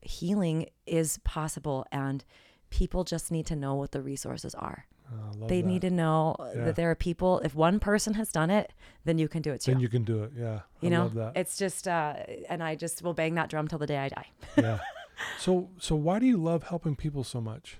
healing 0.00 0.66
is 0.86 1.18
possible 1.24 1.86
and 1.92 2.24
people 2.70 3.04
just 3.04 3.30
need 3.30 3.46
to 3.46 3.56
know 3.56 3.74
what 3.74 3.92
the 3.92 4.00
resources 4.02 4.54
are. 4.54 4.86
Oh, 5.10 5.46
they 5.46 5.60
that. 5.62 5.66
need 5.66 5.80
to 5.82 5.90
know 5.90 6.36
Yeah. 6.54 6.64
that 6.66 6.76
there 6.76 6.90
are 6.90 6.94
people, 6.94 7.40
if 7.40 7.54
one 7.54 7.80
person 7.80 8.14
has 8.14 8.30
done 8.30 8.50
it, 8.50 8.72
then 9.04 9.18
you 9.18 9.28
can 9.28 9.40
do 9.42 9.52
it 9.52 9.60
too. 9.62 9.72
Then 9.72 9.80
you 9.80 9.88
can 9.88 10.04
do 10.04 10.22
it. 10.24 10.32
Yeah. 10.36 10.60
you 10.80 10.88
I 10.88 10.90
know, 10.90 11.02
love 11.04 11.14
that. 11.14 11.32
it's 11.36 11.56
just, 11.56 11.88
uh, 11.88 12.14
and 12.48 12.62
I 12.62 12.74
just 12.74 13.02
will 13.02 13.14
bang 13.14 13.34
that 13.36 13.48
drum 13.48 13.68
till 13.68 13.78
the 13.78 13.86
day 13.86 13.98
I 13.98 14.08
die. 14.08 14.26
yeah. 14.58 14.78
So 15.38 15.70
so 15.78 15.96
why 15.96 16.18
do 16.18 16.26
you 16.26 16.36
love 16.36 16.64
helping 16.64 16.94
people 16.94 17.24
so 17.24 17.40
much? 17.40 17.78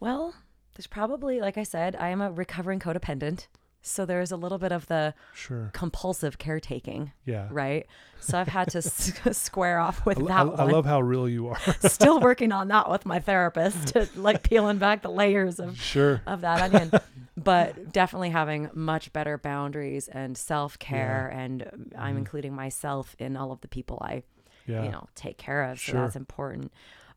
Well, 0.00 0.34
there's 0.76 0.86
probably, 0.86 1.40
like 1.40 1.58
I 1.58 1.64
said, 1.64 1.96
I 1.96 2.08
am 2.10 2.20
a 2.20 2.30
recovering 2.30 2.78
codependent. 2.78 3.48
So 3.80 4.04
there's 4.04 4.32
a 4.32 4.36
little 4.36 4.58
bit 4.58 4.72
of 4.72 4.86
the 4.86 5.14
Sure. 5.34 5.70
compulsive 5.72 6.36
caretaking, 6.38 7.12
Yeah. 7.24 7.48
right? 7.50 7.86
So 8.20 8.38
I've 8.38 8.48
had 8.48 8.68
to 8.70 8.78
s- 8.78 9.12
square 9.36 9.78
off 9.78 10.04
with 10.04 10.18
I, 10.18 10.22
that 10.22 10.30
I, 10.40 10.44
one. 10.44 10.60
I 10.60 10.64
love 10.64 10.84
how 10.84 11.00
real 11.00 11.28
you 11.28 11.48
are. 11.48 11.58
Still 11.80 12.20
working 12.30 12.50
on 12.52 12.68
that 12.68 12.90
with 12.90 13.06
my 13.06 13.20
therapist, 13.20 13.88
to, 13.88 14.08
like 14.16 14.42
peeling 14.42 14.78
back 14.78 15.02
the 15.02 15.10
layers 15.10 15.60
of 15.60 15.80
sure. 15.80 16.20
of 16.26 16.40
that 16.42 16.60
onion. 16.60 16.90
but 17.36 17.92
definitely 17.92 18.30
having 18.30 18.68
much 18.74 19.12
better 19.12 19.38
boundaries 19.38 20.08
and 20.08 20.36
self 20.36 20.78
care, 20.78 21.28
and 21.32 21.62
um, 21.72 21.86
I'm 21.96 22.14
Mhm. 22.16 22.18
including 22.18 22.54
myself 22.54 23.14
in 23.20 23.36
all 23.36 23.52
of 23.52 23.60
the 23.60 23.68
people 23.68 23.98
I 24.02 24.24
Yeah. 24.66 24.82
you 24.84 24.90
know 24.90 25.06
take 25.14 25.38
care 25.38 25.62
of 25.62 25.78
so 25.78 25.92
Sure. 25.92 26.00
that's 26.02 26.16
important 26.16 26.72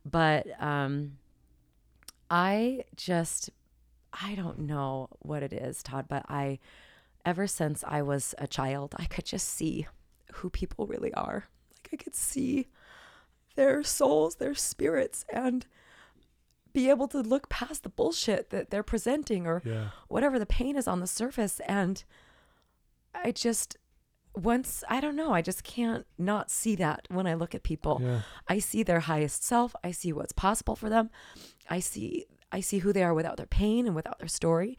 but 0.06 0.46
um 0.62 1.18
i 2.30 2.82
just 2.96 3.50
i 4.20 4.34
don't 4.34 4.58
know 4.58 5.08
what 5.20 5.42
it 5.42 5.52
is 5.52 5.82
todd 5.82 6.06
but 6.08 6.24
i 6.28 6.58
ever 7.24 7.46
since 7.46 7.84
i 7.86 8.02
was 8.02 8.34
a 8.38 8.46
child 8.46 8.94
i 8.98 9.04
could 9.04 9.24
just 9.24 9.48
see 9.48 9.86
who 10.34 10.48
people 10.50 10.86
really 10.86 11.12
are. 11.14 11.44
Like 11.76 11.88
i 12.00 12.02
could 12.02 12.14
see 12.14 12.68
their 13.54 13.82
souls 13.82 14.36
their 14.36 14.54
spirits 14.54 15.24
and 15.32 15.66
be 16.72 16.88
able 16.88 17.06
to 17.08 17.20
look 17.20 17.50
past 17.50 17.82
the 17.82 17.90
bullshit 17.90 18.48
that 18.48 18.70
they're 18.70 18.82
presenting 18.82 19.46
or 19.46 19.60
Yeah. 19.64 19.88
whatever 20.08 20.38
the 20.38 20.46
pain 20.46 20.74
is 20.76 20.88
on 20.88 21.00
the 21.00 21.06
surface. 21.06 21.60
And 21.68 22.02
i 23.14 23.30
just 23.30 23.76
once 24.34 24.82
i 24.88 24.98
don't 24.98 25.14
know 25.14 25.34
i 25.34 25.42
just 25.42 25.62
can't 25.64 26.06
not 26.16 26.50
see 26.50 26.74
that 26.76 27.06
when 27.10 27.26
i 27.26 27.34
look 27.34 27.54
at 27.54 27.62
people. 27.62 28.00
Yeah. 28.02 28.22
i 28.48 28.58
see 28.58 28.82
their 28.82 29.00
highest 29.00 29.44
self. 29.44 29.76
I 29.84 29.90
see 29.90 30.12
what's 30.14 30.32
possible 30.32 30.74
for 30.76 30.88
them. 30.88 31.10
I 31.68 31.80
see 31.80 32.24
i 32.52 32.60
see 32.60 32.78
who 32.78 32.92
they 32.92 33.02
are 33.02 33.14
without 33.14 33.36
their 33.36 33.46
pain 33.46 33.86
and 33.86 33.96
without 33.96 34.18
their 34.20 34.28
story 34.28 34.76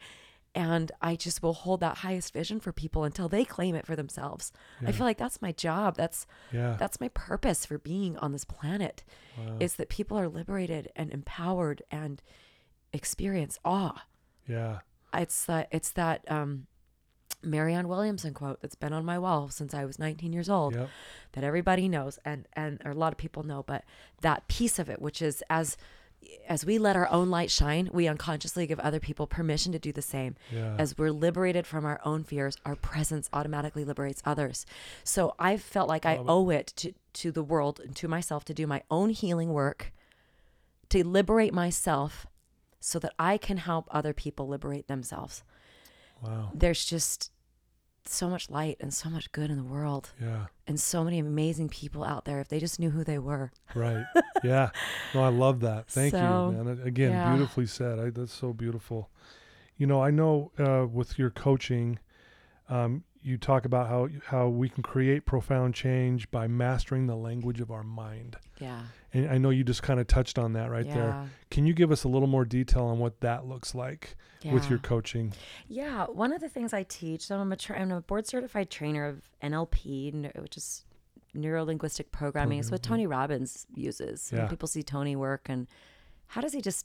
and 0.54 0.92
i 1.02 1.14
just 1.16 1.42
will 1.42 1.52
hold 1.52 1.80
that 1.80 1.98
highest 1.98 2.32
vision 2.32 2.60
for 2.60 2.72
people 2.72 3.04
until 3.04 3.28
they 3.28 3.44
claim 3.44 3.74
it 3.74 3.84
for 3.86 3.96
themselves 3.96 4.52
i 4.86 4.92
feel 4.92 5.04
like 5.04 5.18
that's 5.18 5.42
my 5.42 5.52
job 5.52 5.96
that's 5.96 6.26
Yeah. 6.52 6.76
that's 6.78 7.00
my 7.00 7.08
purpose 7.08 7.66
for 7.66 7.76
being 7.78 8.16
on 8.18 8.32
this 8.32 8.44
planet 8.44 9.02
Wow. 9.36 9.56
is 9.60 9.74
that 9.76 9.88
people 9.88 10.16
are 10.18 10.28
liberated 10.28 10.90
and 10.94 11.10
empowered 11.12 11.82
and 11.90 12.22
experience 12.92 13.58
awe 13.64 14.04
yeah. 14.46 14.78
it's 15.12 15.44
that 15.46 15.68
it's 15.72 15.90
that 15.92 16.24
um 16.30 16.66
Marianne 17.42 17.88
Williamson 17.88 18.32
quote 18.32 18.62
that's 18.62 18.74
been 18.74 18.94
on 18.94 19.04
my 19.04 19.18
wall 19.18 19.48
since 19.50 19.74
I 19.74 19.84
was 19.84 19.98
19 19.98 20.32
years 20.32 20.48
old 20.48 20.74
Yep. 20.74 20.88
that 21.32 21.44
everybody 21.44 21.88
knows 21.88 22.18
and 22.24 22.46
and 22.54 22.80
or 22.84 22.92
a 22.92 22.94
lot 22.94 23.12
of 23.12 23.18
people 23.18 23.42
know 23.42 23.62
but 23.62 23.84
that 24.22 24.48
piece 24.48 24.78
of 24.78 24.88
it 24.88 25.02
which 25.02 25.20
is 25.20 25.42
as 25.50 25.76
as 26.48 26.64
we 26.64 26.78
let 26.78 26.96
our 26.96 27.08
own 27.10 27.30
light 27.30 27.50
shine, 27.50 27.88
we 27.92 28.06
unconsciously 28.06 28.66
give 28.66 28.78
other 28.80 29.00
people 29.00 29.26
permission 29.26 29.72
to 29.72 29.78
do 29.78 29.92
the 29.92 30.02
same. 30.02 30.36
Yeah. 30.52 30.76
As 30.78 30.96
we're 30.96 31.10
liberated 31.10 31.66
from 31.66 31.84
our 31.84 32.00
own 32.04 32.24
fears, 32.24 32.56
our 32.64 32.76
presence 32.76 33.28
automatically 33.32 33.84
liberates 33.84 34.22
others. 34.24 34.66
So 35.02 35.34
I 35.38 35.56
felt 35.56 35.88
like 35.88 36.06
I 36.06 36.14
it. 36.14 36.24
owe 36.26 36.50
it 36.50 36.72
to, 36.76 36.92
to 37.14 37.32
the 37.32 37.42
world 37.42 37.80
and 37.80 37.94
to 37.96 38.08
myself 38.08 38.44
to 38.46 38.54
do 38.54 38.66
my 38.66 38.82
own 38.90 39.10
healing 39.10 39.52
work, 39.52 39.92
to 40.90 41.06
liberate 41.06 41.54
myself 41.54 42.26
so 42.80 42.98
that 42.98 43.14
I 43.18 43.38
can 43.38 43.56
help 43.56 43.88
other 43.90 44.12
people 44.12 44.46
liberate 44.46 44.88
themselves. 44.88 45.42
Wow. 46.22 46.50
There's 46.54 46.84
just 46.84 47.30
so 48.06 48.28
much 48.28 48.50
light 48.50 48.76
and 48.80 48.92
so 48.92 49.08
much 49.08 49.30
good 49.32 49.50
in 49.50 49.56
the 49.56 49.64
world 49.64 50.10
Yeah. 50.20 50.46
and 50.66 50.78
so 50.78 51.02
many 51.04 51.18
amazing 51.18 51.68
people 51.70 52.04
out 52.04 52.24
there 52.24 52.40
if 52.40 52.48
they 52.48 52.58
just 52.60 52.78
knew 52.78 52.90
who 52.90 53.02
they 53.04 53.18
were. 53.18 53.50
Right. 53.74 54.04
Yeah. 54.42 54.70
No, 55.14 55.22
I 55.24 55.28
love 55.28 55.60
that. 55.60 55.86
Thank 55.88 56.12
So, 56.12 56.54
you, 56.56 56.64
man. 56.64 56.80
Again, 56.84 57.12
yeah. 57.12 57.30
beautifully 57.34 57.66
said. 57.66 57.98
I, 57.98 58.10
that's 58.10 58.32
so 58.32 58.52
beautiful. 58.52 59.08
You 59.78 59.86
know, 59.86 60.02
I 60.02 60.10
know 60.10 60.52
uh, 60.58 60.86
with 60.86 61.18
your 61.18 61.30
coaching, 61.30 61.98
um, 62.68 63.04
you 63.26 63.38
talk 63.38 63.64
about 63.64 63.88
how 63.88 64.08
how 64.26 64.48
we 64.48 64.68
can 64.68 64.82
create 64.82 65.24
profound 65.24 65.74
change 65.74 66.30
by 66.30 66.46
mastering 66.46 67.06
the 67.06 67.16
language 67.16 67.58
of 67.60 67.70
our 67.70 67.82
mind. 67.82 68.36
Yeah. 68.60 68.82
And 69.14 69.30
I 69.30 69.38
know 69.38 69.48
you 69.50 69.64
just 69.64 69.82
kind 69.82 69.98
of 69.98 70.06
touched 70.06 70.38
on 70.38 70.52
that 70.52 70.70
right 70.70 70.86
there. 70.86 71.08
yeah. 71.08 71.26
Can 71.50 71.66
you 71.66 71.72
give 71.72 71.90
us 71.90 72.04
a 72.04 72.08
little 72.08 72.28
more 72.28 72.44
detail 72.44 72.84
on 72.84 72.98
what 72.98 73.20
that 73.22 73.46
looks 73.46 73.74
like 73.74 74.14
with 74.44 74.68
your 74.68 74.78
coaching? 74.78 75.32
Yeah, 75.68 76.04
one 76.04 76.32
of 76.34 76.40
the 76.42 76.48
things 76.50 76.74
I 76.74 76.82
teach, 76.82 77.22
so 77.22 77.38
I'm 77.38 77.50
a, 77.50 77.56
tra- 77.56 77.80
I'm 77.80 77.90
a 77.92 78.02
board 78.02 78.26
certified 78.26 78.68
trainer 78.70 79.06
of 79.06 79.22
NLP, 79.42 80.38
which 80.42 80.56
is 80.58 80.84
neuro 81.32 81.64
linguistic 81.64 82.12
programming. 82.12 82.58
It's 82.58 82.70
what 82.70 82.82
Tony 82.82 83.06
Robbins 83.06 83.66
uses. 83.74 84.30
When 84.30 84.42
Yeah. 84.42 84.48
people 84.48 84.68
see 84.68 84.82
Tony 84.82 85.16
work, 85.16 85.46
and 85.48 85.66
how 86.26 86.40
does 86.42 86.52
he 86.52 86.60
just 86.60 86.84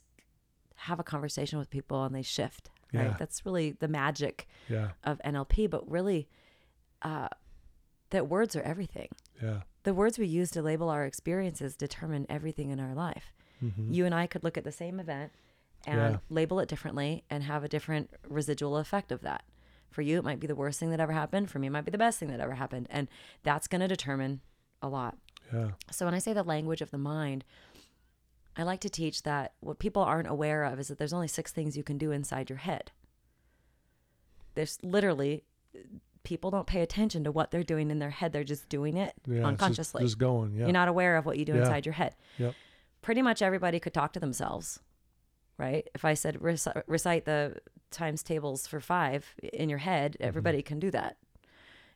have 0.76 0.98
a 0.98 1.04
conversation 1.04 1.58
with 1.58 1.68
people 1.68 2.02
and 2.04 2.14
they 2.14 2.22
shift? 2.22 2.70
Right. 2.92 3.04
Yeah. 3.06 3.16
That's 3.18 3.44
really 3.46 3.72
the 3.72 3.88
magic 3.88 4.46
Yeah. 4.68 4.90
of 5.04 5.20
NLP. 5.24 5.68
But 5.70 5.88
really, 5.90 6.28
uh, 7.02 7.28
that 8.10 8.28
words 8.28 8.56
are 8.56 8.62
everything. 8.62 9.08
Yeah. 9.42 9.62
The 9.84 9.94
words 9.94 10.18
we 10.18 10.26
use 10.26 10.50
to 10.52 10.62
label 10.62 10.88
our 10.90 11.04
experiences 11.04 11.76
determine 11.76 12.26
everything 12.28 12.70
in 12.70 12.80
our 12.80 12.94
life. 12.94 13.32
hmm 13.60 13.92
You 13.92 14.06
and 14.06 14.14
I 14.14 14.26
could 14.26 14.42
look 14.42 14.56
at 14.58 14.64
the 14.64 14.72
same 14.72 14.98
event 14.98 15.32
and 15.86 15.98
Yeah. 15.98 16.18
label 16.28 16.60
it 16.60 16.68
differently 16.68 17.24
and 17.30 17.44
have 17.44 17.62
a 17.64 17.68
different 17.68 18.10
residual 18.28 18.76
effect 18.78 19.12
of 19.12 19.20
that. 19.22 19.44
For 19.90 20.02
you, 20.02 20.18
it 20.18 20.24
might 20.24 20.40
be 20.40 20.46
the 20.46 20.54
worst 20.54 20.78
thing 20.80 20.90
that 20.90 21.00
ever 21.00 21.12
happened. 21.12 21.50
For 21.50 21.58
me, 21.58 21.66
it 21.66 21.70
might 21.70 21.84
be 21.84 21.90
the 21.90 21.98
best 21.98 22.18
thing 22.18 22.28
that 22.30 22.40
ever 22.40 22.54
happened. 22.54 22.86
And 22.90 23.08
that's 23.42 23.66
going 23.66 23.80
to 23.80 23.88
determine 23.88 24.40
a 24.82 24.88
lot. 24.88 25.18
Yeah. 25.52 25.72
So 25.90 26.04
when 26.04 26.14
I 26.14 26.18
say 26.20 26.32
the 26.32 26.42
language 26.44 26.80
of 26.80 26.90
the 26.90 26.98
mind, 26.98 27.44
I 28.56 28.62
like 28.64 28.80
to 28.80 28.90
teach 28.90 29.22
that 29.22 29.54
what 29.60 29.78
people 29.78 30.02
aren't 30.02 30.28
aware 30.28 30.64
of 30.64 30.78
is 30.80 30.88
that 30.88 30.98
there's 30.98 31.12
only 31.12 31.28
six 31.28 31.52
things 31.52 31.76
you 31.76 31.84
can 31.84 31.98
do 31.98 32.10
inside 32.10 32.50
your 32.50 32.58
head. 32.58 32.90
There's 34.54 34.78
literally, 34.82 35.44
people 36.24 36.50
don't 36.50 36.66
pay 36.66 36.82
attention 36.82 37.24
to 37.24 37.30
what 37.32 37.50
they're 37.50 37.62
doing 37.62 37.90
in 37.90 37.98
their 37.98 38.10
head. 38.10 38.32
They're 38.32 38.44
just 38.44 38.68
doing 38.68 38.96
it 38.96 39.14
Yeah. 39.26 39.34
it's 39.34 39.38
just- 39.40 39.46
unconsciously. 39.46 40.02
Just, 40.02 40.18
going. 40.18 40.54
Yeah. 40.54 40.64
You're 40.64 40.72
not 40.72 40.88
aware 40.88 41.16
of 41.16 41.24
what 41.26 41.38
you 41.38 41.44
do 41.44 41.52
Yeah. 41.54 41.60
inside 41.60 41.86
your 41.86 41.92
head. 41.94 42.16
Yep. 42.38 42.54
Pretty 43.02 43.22
much 43.22 43.40
everybody 43.40 43.80
could 43.80 43.94
talk 43.94 44.12
to 44.14 44.20
themselves, 44.20 44.80
right? 45.56 45.88
If 45.94 46.04
I 46.04 46.14
said 46.14 46.36
reci- 46.40 46.82
recite 46.86 47.24
the 47.24 47.60
times 47.90 48.22
tables 48.22 48.66
for 48.66 48.80
five 48.80 49.34
in 49.52 49.68
your 49.68 49.78
head, 49.78 50.12
Mm-hmm. 50.14 50.24
everybody 50.28 50.62
can 50.62 50.78
do 50.80 50.90
that. 50.90 51.16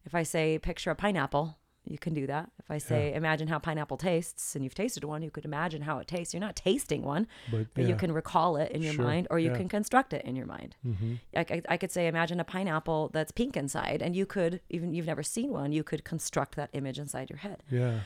If 0.04 0.14
I 0.14 0.22
say 0.22 0.58
picture 0.58 0.90
a 0.90 0.94
pineapple, 0.94 1.58
you 1.86 1.98
can 1.98 2.14
do 2.14 2.26
that. 2.26 2.50
If 2.58 2.70
I 2.70 2.78
say 2.78 3.12
imagine 3.14 3.48
how 3.48 3.58
pineapple 3.58 3.96
tastes 3.96 4.54
and 4.54 4.64
you've 4.64 4.74
tasted 4.74 5.04
one, 5.04 5.22
you 5.22 5.30
could 5.30 5.44
imagine 5.44 5.82
how 5.82 5.98
it 5.98 6.06
tastes. 6.06 6.32
You're 6.32 6.40
not 6.40 6.56
tasting 6.56 7.02
one, 7.02 7.26
but 7.50 7.66
but 7.74 7.82
yeah. 7.84 7.90
you 7.90 7.96
can 7.96 8.12
recall 8.12 8.56
it 8.56 8.72
in 8.72 8.82
your 8.82 8.94
Sure. 8.94 9.04
mind 9.04 9.26
or 9.30 9.38
you 9.38 9.50
Yeah. 9.50 9.56
can 9.56 9.68
construct 9.68 10.12
it 10.12 10.24
in 10.24 10.34
your 10.36 10.46
mind. 10.46 10.76
hmm 10.82 11.14
I, 11.36 11.40
I, 11.40 11.62
I 11.70 11.76
could 11.76 11.92
say 11.92 12.06
imagine 12.06 12.40
a 12.40 12.44
pineapple 12.44 13.10
that's 13.12 13.32
pink 13.32 13.56
inside 13.56 14.00
and 14.02 14.16
you 14.16 14.26
could 14.26 14.60
even 14.70 14.94
you've 14.94 15.06
never 15.06 15.22
seen 15.22 15.50
one, 15.50 15.72
you 15.72 15.84
could 15.84 16.04
construct 16.04 16.56
that 16.56 16.70
image 16.72 16.98
inside 16.98 17.28
your 17.30 17.38
head. 17.38 17.62
Yeah. 17.70 18.00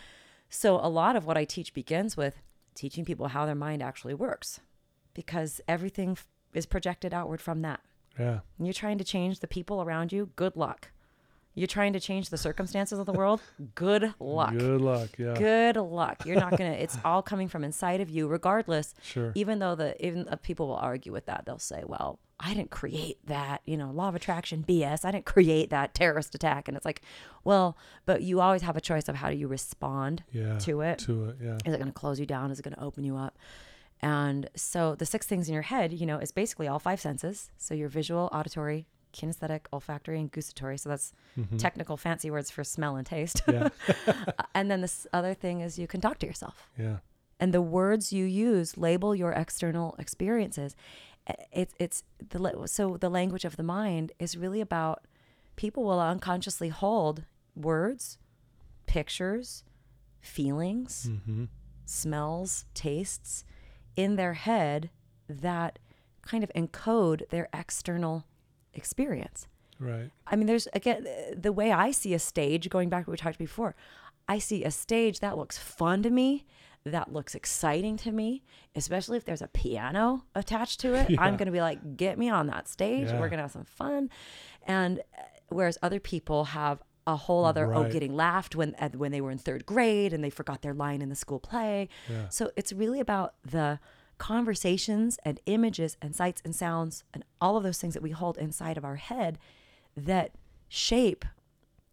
So 0.51 0.77
a 0.77 0.89
lot 0.89 1.15
of 1.17 1.25
what 1.27 1.37
I 1.37 1.45
teach 1.45 1.73
begins 1.75 2.17
with 2.17 2.41
teaching 2.75 3.05
people 3.05 3.29
how 3.29 3.47
their 3.47 3.55
mind 3.55 3.83
actually 3.83 4.15
works 4.15 4.61
because 5.15 5.61
everything 5.69 6.13
f- 6.13 6.27
is 6.55 6.67
projected 6.67 7.13
outward 7.13 7.41
from 7.41 7.63
that. 7.63 7.81
Yeah. 8.19 8.41
And 8.57 8.67
you're 8.67 8.73
trying 8.75 8.99
to 8.99 9.05
change 9.05 9.41
the 9.41 9.47
people 9.47 9.83
around 9.83 10.13
you, 10.13 10.31
good 10.37 10.57
luck. 10.57 10.91
You're 11.59 11.67
trying 11.67 11.93
to 11.95 12.01
change 12.01 12.31
the 12.31 12.39
circumstances 12.39 12.99
of 12.99 13.07
the 13.07 13.13
world, 13.13 13.41
good 13.75 14.15
luck. 14.21 14.53
Good 14.57 14.81
luck. 14.81 15.11
Yeah. 15.19 15.35
Good 15.35 15.77
luck. 15.77 16.25
You're 16.25 16.37
not 16.41 16.57
going 16.57 16.71
to 16.73 16.83
it's 16.83 16.97
all 17.05 17.21
coming 17.23 17.49
from 17.49 17.65
inside 17.65 18.01
of 18.01 18.09
you 18.09 18.29
regardless. 18.29 18.95
Sure. 19.03 19.33
Even 19.35 19.59
though 19.59 19.75
the 19.75 20.05
even 20.05 20.29
uh, 20.29 20.37
people 20.37 20.69
will 20.69 20.77
argue 20.77 21.13
with 21.13 21.27
that. 21.27 21.45
They'll 21.47 21.59
say, 21.59 21.83
"Well, 21.87 22.19
I 22.41 22.55
didn't 22.55 22.71
create 22.71 23.19
that, 23.27 23.63
you 23.65 23.77
know, 23.77 23.91
law 23.91 24.09
of 24.09 24.15
attraction 24.15 24.65
BS. 24.67 25.05
I 25.05 25.11
didn't 25.11 25.27
create 25.27 25.71
that 25.71 25.95
terrorist 25.95 26.35
attack." 26.35 26.69
And 26.69 26.77
it's 26.77 26.87
like, 26.87 27.03
"Well, 27.45 27.77
but 28.07 28.23
you 28.23 28.41
always 28.41 28.63
have 28.63 28.77
a 28.77 28.81
choice 28.81 29.09
of 29.09 29.17
how 29.17 29.29
do 29.31 29.37
you 29.37 29.49
respond 29.49 30.23
Yeah. 30.33 30.59
to 30.61 30.81
it. 30.83 30.99
To 31.01 31.31
it. 31.31 31.37
Yeah. 31.43 31.57
Is 31.65 31.75
it 31.75 31.79
going 31.79 31.87
to 31.87 31.93
close 31.93 32.21
you 32.21 32.27
down? 32.27 32.51
Is 32.51 32.59
it 32.61 32.63
going 32.63 32.75
to 32.77 32.83
open 32.83 33.05
you 33.05 33.17
up? 33.17 33.37
And 34.01 34.49
so 34.55 34.95
the 34.95 35.07
six 35.07 35.27
things 35.27 35.49
in 35.49 35.55
your 35.55 35.65
head, 35.65 35.93
you 35.93 36.07
know, 36.07 36.19
is 36.19 36.31
basically 36.31 36.69
all 36.69 36.79
five 36.79 37.01
senses. 37.01 37.51
So 37.59 37.75
your 37.75 37.89
visual, 37.89 38.29
auditory, 38.33 38.87
kinesthetic, 39.19 39.63
olfactory, 39.73 40.19
and 40.21 40.31
gustatory. 40.31 40.79
So 40.79 40.89
that's 40.89 41.13
technical, 41.59 41.97
fancy 41.97 42.31
words 42.31 42.51
for 42.51 42.63
smell 42.65 42.95
and 42.97 43.07
taste. 43.07 43.43
Yeah. 43.49 43.69
and 44.55 44.71
then 44.71 44.81
this 44.81 45.07
other 45.13 45.35
thing 45.35 45.61
is 45.61 45.79
you 45.79 45.87
can 45.87 46.01
talk 46.01 46.19
to 46.21 46.27
yourself. 46.27 46.69
Yeah. 46.79 46.99
And 47.41 47.53
the 47.55 47.63
words 47.63 48.13
you 48.13 48.25
use 48.25 48.77
label 48.77 49.15
your 49.15 49.33
external 49.33 49.95
experiences. 49.99 50.75
It's 51.53 51.75
it's 51.79 52.03
the 52.31 52.39
so 52.67 52.97
the 52.97 53.11
language 53.11 53.45
of 53.45 53.57
the 53.57 53.63
mind 53.63 54.13
is 54.19 54.37
really 54.37 54.61
about 54.61 55.05
people 55.57 55.83
will 55.85 56.01
unconsciously 56.01 56.69
hold 56.71 57.25
words, 57.55 58.19
pictures, 58.87 59.65
feelings, 60.21 61.09
Mm-hmm. 61.11 61.45
smells, 61.85 62.65
tastes 62.75 63.45
in 63.97 64.17
their 64.17 64.35
head 64.35 64.91
that 65.29 65.79
kind 66.23 66.43
of 66.45 66.51
encode 66.55 67.29
their 67.31 67.49
external 67.53 68.25
experience. 68.79 69.47
Right. 69.79 70.11
I 70.27 70.37
mean, 70.37 70.47
there's 70.47 70.67
again 70.73 71.07
the 71.37 71.53
way 71.53 71.71
I 71.71 71.91
see 71.91 72.15
a 72.15 72.19
stage, 72.19 72.69
going 72.71 72.89
back 72.89 73.05
to 73.05 73.11
what 73.11 73.21
we 73.21 73.23
talked 73.23 73.39
before, 73.39 73.75
I 74.29 74.39
see 74.39 74.65
a 74.65 74.71
stage 74.71 75.21
that 75.21 75.37
looks 75.37 75.57
fun 75.59 76.03
to 76.03 76.11
me, 76.11 76.47
that 76.85 77.13
looks 77.13 77.35
exciting 77.35 77.97
to 77.99 78.13
me, 78.13 78.43
especially 78.75 79.17
if 79.17 79.25
there's 79.25 79.43
a 79.43 79.49
piano 79.49 80.25
attached 80.35 80.81
to 80.81 80.95
it. 80.95 81.07
I'm 81.19 81.37
going 81.37 81.47
to 81.47 81.53
be 81.53 81.61
like, 81.61 81.97
get 81.97 82.19
me 82.19 82.29
on 82.29 82.47
that 82.49 82.69
stage. 82.69 83.09
Yeah. 83.09 83.21
We're 83.21 83.29
going 83.29 83.39
to 83.39 83.45
have 83.45 83.53
some 83.53 83.65
fun. 83.65 84.11
And 84.67 85.01
uh, 85.17 85.23
whereas 85.49 85.79
other 85.83 86.01
people 86.01 86.45
have 86.47 86.83
a 87.07 87.17
whole 87.17 87.47
other 87.47 87.73
oh 87.73 87.91
getting 87.91 88.15
laughed 88.15 88.55
when 88.55 88.75
uh, 88.79 88.91
when 88.91 89.13
they 89.13 89.23
were 89.23 89.31
in 89.31 89.39
third 89.39 89.65
grade 89.65 90.13
and 90.13 90.23
they 90.23 90.29
forgot 90.29 90.61
their 90.61 90.75
line 90.75 91.01
in 91.01 91.09
the 91.09 91.17
school 91.17 91.41
play. 91.41 91.89
Yeah. 92.09 92.29
So 92.29 92.51
it's 92.55 92.73
really 92.73 93.01
about 93.01 93.35
the 93.43 93.81
conversations 94.19 95.19
and 95.25 95.41
images 95.47 95.97
and 96.03 96.15
sights 96.15 96.43
and 96.45 96.55
sounds 96.55 97.05
and 97.15 97.25
all 97.41 97.57
of 97.57 97.63
those 97.63 97.79
things 97.79 97.95
that 97.95 98.03
we 98.03 98.11
hold 98.11 98.37
inside 98.37 98.77
of 98.77 98.85
our 98.85 98.97
head 98.97 99.39
that 99.97 100.33
shape 100.69 101.25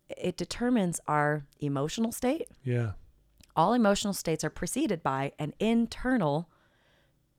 it 0.09 0.37
determines 0.37 0.99
our 1.07 1.45
emotional 1.59 2.11
state. 2.11 2.47
Yeah. 2.63 2.91
All 3.55 3.73
emotional 3.73 4.13
states 4.13 4.43
are 4.43 4.49
preceded 4.49 5.01
by 5.01 5.31
an 5.39 5.53
internal 5.59 6.49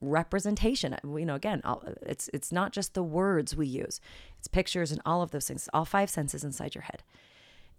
representation. 0.01 0.93
Uh, 0.93 0.99
you 1.15 1.25
know, 1.25 1.35
again, 1.35 1.61
it's 2.01 2.29
it's 2.33 2.51
not 2.51 2.71
just 2.71 2.93
the 2.93 3.03
words 3.03 3.55
we 3.55 3.67
use; 3.67 4.01
it's 4.37 4.47
pictures 4.47 4.91
and 4.91 5.01
all 5.05 5.21
of 5.21 5.31
those 5.31 5.47
things. 5.47 5.69
All 5.73 5.85
five 5.85 6.09
senses 6.09 6.43
inside 6.43 6.75
your 6.75 6.83
head. 6.83 7.03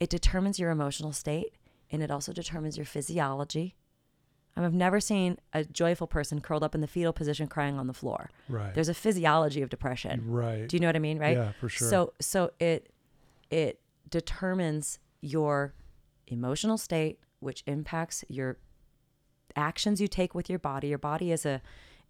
It 0.00 0.08
determines 0.08 0.58
your 0.58 0.70
emotional 0.70 1.12
state, 1.12 1.54
and 1.90 2.02
it 2.02 2.10
also 2.10 2.32
determines 2.32 2.76
your 2.76 2.86
physiology. 2.86 3.74
I've 4.64 4.74
never 4.74 5.00
seen 5.00 5.38
a 5.52 5.64
joyful 5.64 6.06
person 6.06 6.40
curled 6.40 6.62
up 6.62 6.74
in 6.74 6.80
the 6.80 6.86
fetal 6.86 7.12
position 7.12 7.46
crying 7.46 7.78
on 7.78 7.86
the 7.86 7.94
floor. 7.94 8.30
Right. 8.48 8.74
There's 8.74 8.88
a 8.88 8.94
physiology 8.94 9.62
of 9.62 9.70
depression. 9.70 10.22
right. 10.26 10.68
Do 10.68 10.76
you 10.76 10.80
know 10.80 10.88
what 10.88 10.96
I 10.96 11.00
mean? 11.00 11.18
Right. 11.18 11.36
Yeah, 11.36 11.52
for 11.60 11.68
sure. 11.68 11.88
So 11.88 12.12
so 12.20 12.50
it 12.58 12.92
it 13.50 13.80
determines 14.10 14.98
your 15.20 15.74
emotional 16.26 16.78
state, 16.78 17.18
which 17.40 17.62
impacts 17.66 18.24
your 18.28 18.58
actions 19.56 20.00
you 20.00 20.08
take 20.08 20.34
with 20.34 20.48
your 20.48 20.58
body. 20.58 20.88
Your 20.88 20.98
body 20.98 21.32
is 21.32 21.44
a 21.46 21.60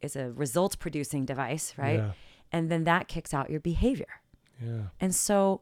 is 0.00 0.16
a 0.16 0.30
results 0.32 0.76
producing 0.76 1.24
device, 1.24 1.74
right? 1.76 1.98
Yeah. 1.98 2.12
And 2.52 2.70
then 2.70 2.84
that 2.84 3.08
kicks 3.08 3.34
out 3.34 3.50
your 3.50 3.60
behavior. 3.60 4.20
Yeah. 4.64 4.84
And 5.00 5.14
so 5.14 5.60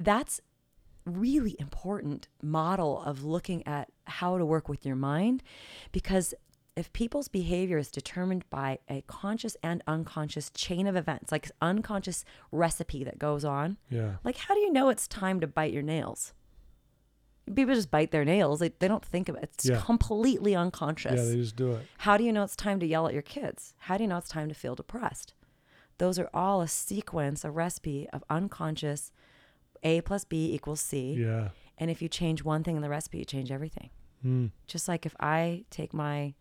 that's 0.00 0.40
really 1.04 1.56
important 1.58 2.28
model 2.42 3.02
of 3.02 3.24
looking 3.24 3.66
at 3.66 3.88
how 4.04 4.38
to 4.38 4.44
work 4.44 4.68
with 4.68 4.84
your 4.86 4.96
mind 4.96 5.42
because 5.92 6.34
if 6.76 6.92
people's 6.92 7.28
behavior 7.28 7.78
is 7.78 7.90
determined 7.90 8.48
by 8.50 8.78
a 8.88 9.02
conscious 9.06 9.56
and 9.62 9.82
unconscious 9.86 10.50
chain 10.50 10.86
of 10.86 10.96
events 10.96 11.32
like 11.32 11.50
unconscious 11.60 12.24
recipe 12.52 13.02
that 13.04 13.18
goes 13.18 13.44
on 13.44 13.76
Yeah. 13.88 14.16
like 14.24 14.36
how 14.36 14.54
do 14.54 14.60
you 14.60 14.72
know 14.72 14.88
it's 14.88 15.08
time 15.08 15.40
to 15.40 15.46
bite 15.46 15.72
your 15.72 15.82
nails 15.82 16.32
people 17.52 17.74
just 17.74 17.90
bite 17.90 18.12
their 18.12 18.24
nails. 18.24 18.60
They, 18.60 18.68
they 18.78 18.86
don't 18.86 19.04
think 19.04 19.28
of 19.28 19.34
it. 19.34 19.50
It's 19.54 19.66
Yeah. 19.68 19.80
completely 19.80 20.54
unconscious. 20.54 21.18
Yeah, 21.18 21.24
they 21.24 21.34
just 21.36 21.56
do 21.56 21.72
it. 21.72 21.86
How 21.98 22.16
do 22.16 22.22
you 22.22 22.32
know 22.32 22.44
it's 22.44 22.54
time 22.54 22.78
to 22.78 22.86
yell 22.86 23.08
at 23.08 23.12
your 23.12 23.22
kids? 23.22 23.74
How 23.78 23.96
do 23.96 24.04
you 24.04 24.08
know 24.08 24.18
it's 24.18 24.28
time 24.28 24.48
to 24.50 24.54
feel 24.54 24.76
depressed? 24.76 25.34
Those 25.98 26.16
are 26.18 26.30
all 26.32 26.60
a 26.62 26.68
sequence, 26.68 27.44
a 27.44 27.50
recipe 27.50 28.08
of 28.12 28.22
unconscious 28.30 29.10
A 29.82 30.00
plus 30.02 30.24
B 30.24 30.52
equals 30.54 30.80
C. 30.80 31.14
Yeah. 31.14 31.48
And 31.78 31.90
if 31.90 32.02
you 32.02 32.08
change 32.08 32.44
one 32.44 32.62
thing 32.62 32.76
in 32.76 32.82
the 32.82 32.90
recipe, 32.90 33.18
you 33.18 33.24
change 33.24 33.50
everything. 33.50 33.90
Mm. 34.24 34.50
Just 34.66 34.86
like 34.88 35.06
if 35.06 35.14
I 35.18 35.64
take 35.70 35.94
my 35.94 36.34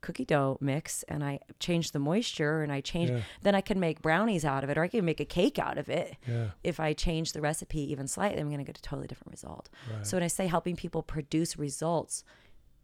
cookie 0.00 0.24
dough 0.24 0.58
mix 0.60 1.02
and 1.04 1.24
I 1.24 1.38
change 1.60 1.92
the 1.92 1.98
moisture 1.98 2.62
and 2.62 2.70
I 2.72 2.80
change, 2.82 3.08
Yeah. 3.10 3.20
then 3.42 3.54
I 3.54 3.60
can 3.62 3.80
make 3.80 4.02
brownies 4.02 4.44
out 4.44 4.62
of 4.64 4.68
it 4.68 4.76
or 4.76 4.82
I 4.82 4.88
can 4.88 5.04
make 5.04 5.20
a 5.20 5.24
cake 5.24 5.58
out 5.58 5.78
of 5.78 5.88
it. 5.88 6.16
Yeah. 6.28 6.50
If 6.62 6.78
I 6.80 6.92
change 6.92 7.32
the 7.32 7.40
recipe 7.40 7.80
even 7.90 8.06
slightly, 8.08 8.40
I'm 8.40 8.48
going 8.48 8.58
to 8.58 8.64
get 8.64 8.76
a 8.76 8.82
totally 8.82 9.06
different 9.06 9.30
result. 9.30 9.70
Right. 9.90 10.06
So 10.06 10.16
when 10.16 10.24
I 10.24 10.26
say 10.26 10.46
helping 10.46 10.76
people 10.76 11.02
produce 11.02 11.56
results 11.56 12.22